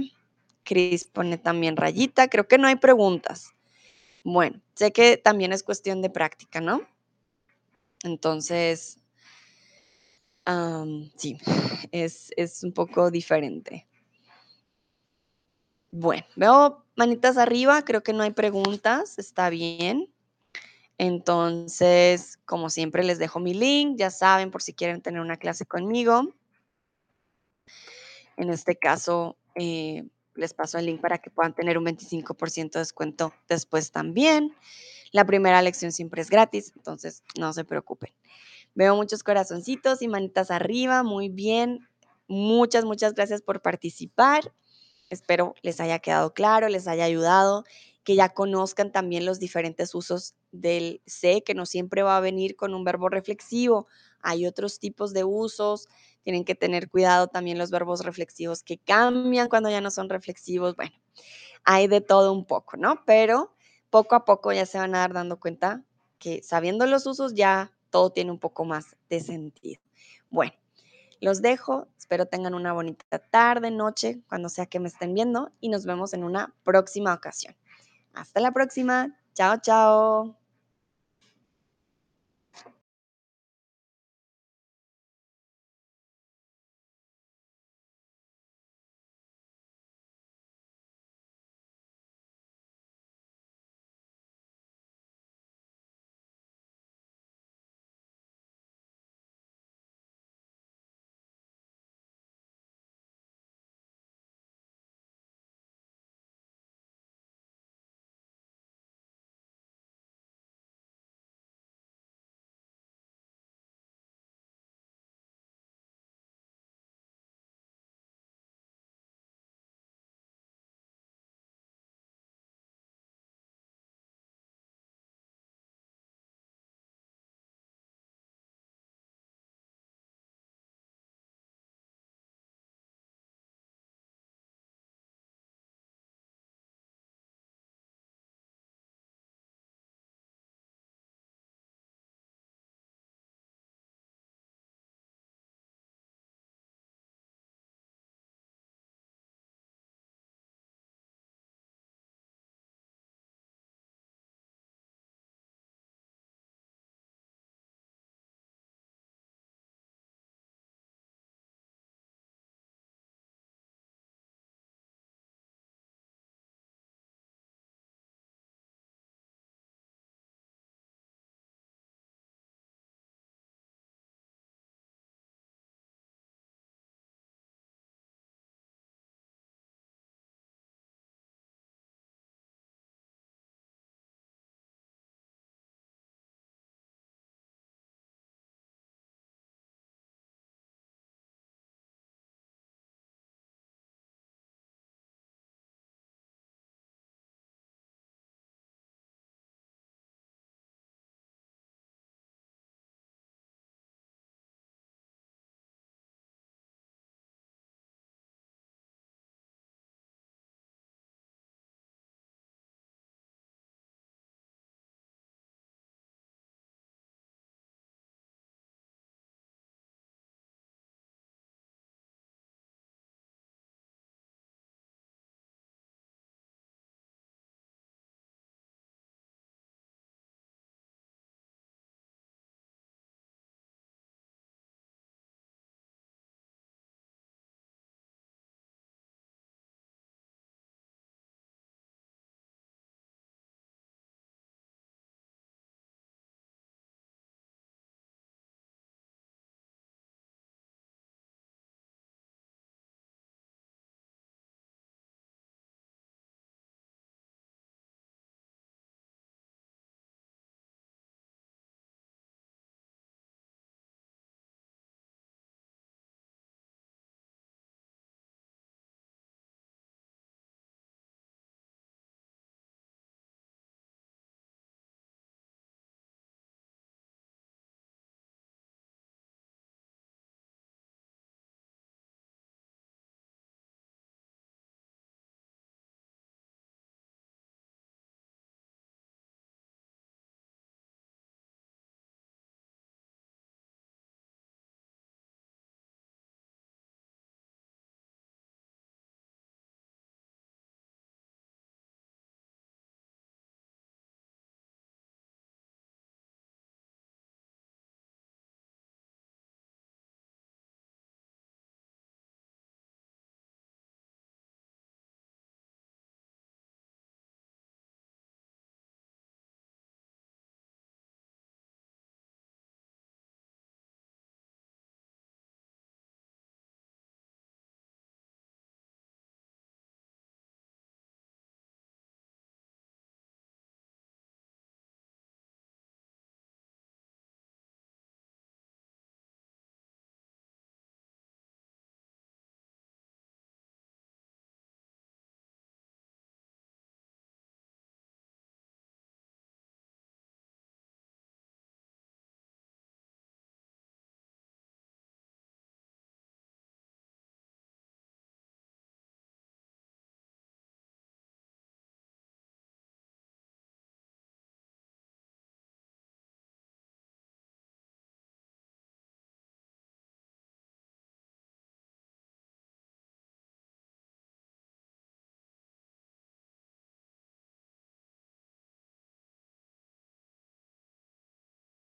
[0.65, 2.27] Chris pone también rayita.
[2.27, 3.51] Creo que no hay preguntas.
[4.23, 6.81] Bueno, sé que también es cuestión de práctica, ¿no?
[8.03, 9.01] Entonces,
[11.17, 11.37] sí,
[11.91, 13.87] es, un poco diferente.
[15.91, 20.09] Bueno, veo manitas arriba, creo que no hay preguntas, está bien.
[20.97, 25.65] Entonces, como siempre, les dejo mi link, ya saben, por si quieren tener una clase
[25.65, 26.33] conmigo.
[28.37, 30.05] En este caso, eh,
[30.35, 34.55] les paso el link para que puedan tener un 25% de descuento después también.
[35.11, 38.13] La primera lección siempre es gratis, entonces no se preocupen.
[38.73, 41.87] Veo muchos corazoncitos y manitas arriba, muy bien.
[42.27, 44.53] Muchas, muchas gracias por participar.
[45.09, 47.65] Espero les haya quedado claro, les haya ayudado,
[48.05, 52.55] que ya conozcan también los diferentes usos del sé, que no siempre va a venir
[52.55, 53.87] con un verbo reflexivo.
[54.21, 55.89] Hay otros tipos de usos,
[56.23, 60.75] tienen que tener cuidado también los verbos reflexivos que cambian cuando ya no son reflexivos.
[60.75, 60.93] Bueno,
[61.63, 63.03] hay de todo un poco, ¿no?
[63.05, 63.53] Pero
[63.89, 65.83] poco a poco ya se van a dar dando cuenta
[66.19, 69.81] que sabiendo los usos ya todo tiene un poco más de sentido.
[70.29, 70.53] Bueno,
[71.19, 75.69] los dejo, espero tengan una bonita tarde, noche, cuando sea que me estén viendo y
[75.69, 77.55] nos vemos en una próxima ocasión.
[78.13, 79.15] Hasta la próxima.
[79.33, 80.40] Chao, chao.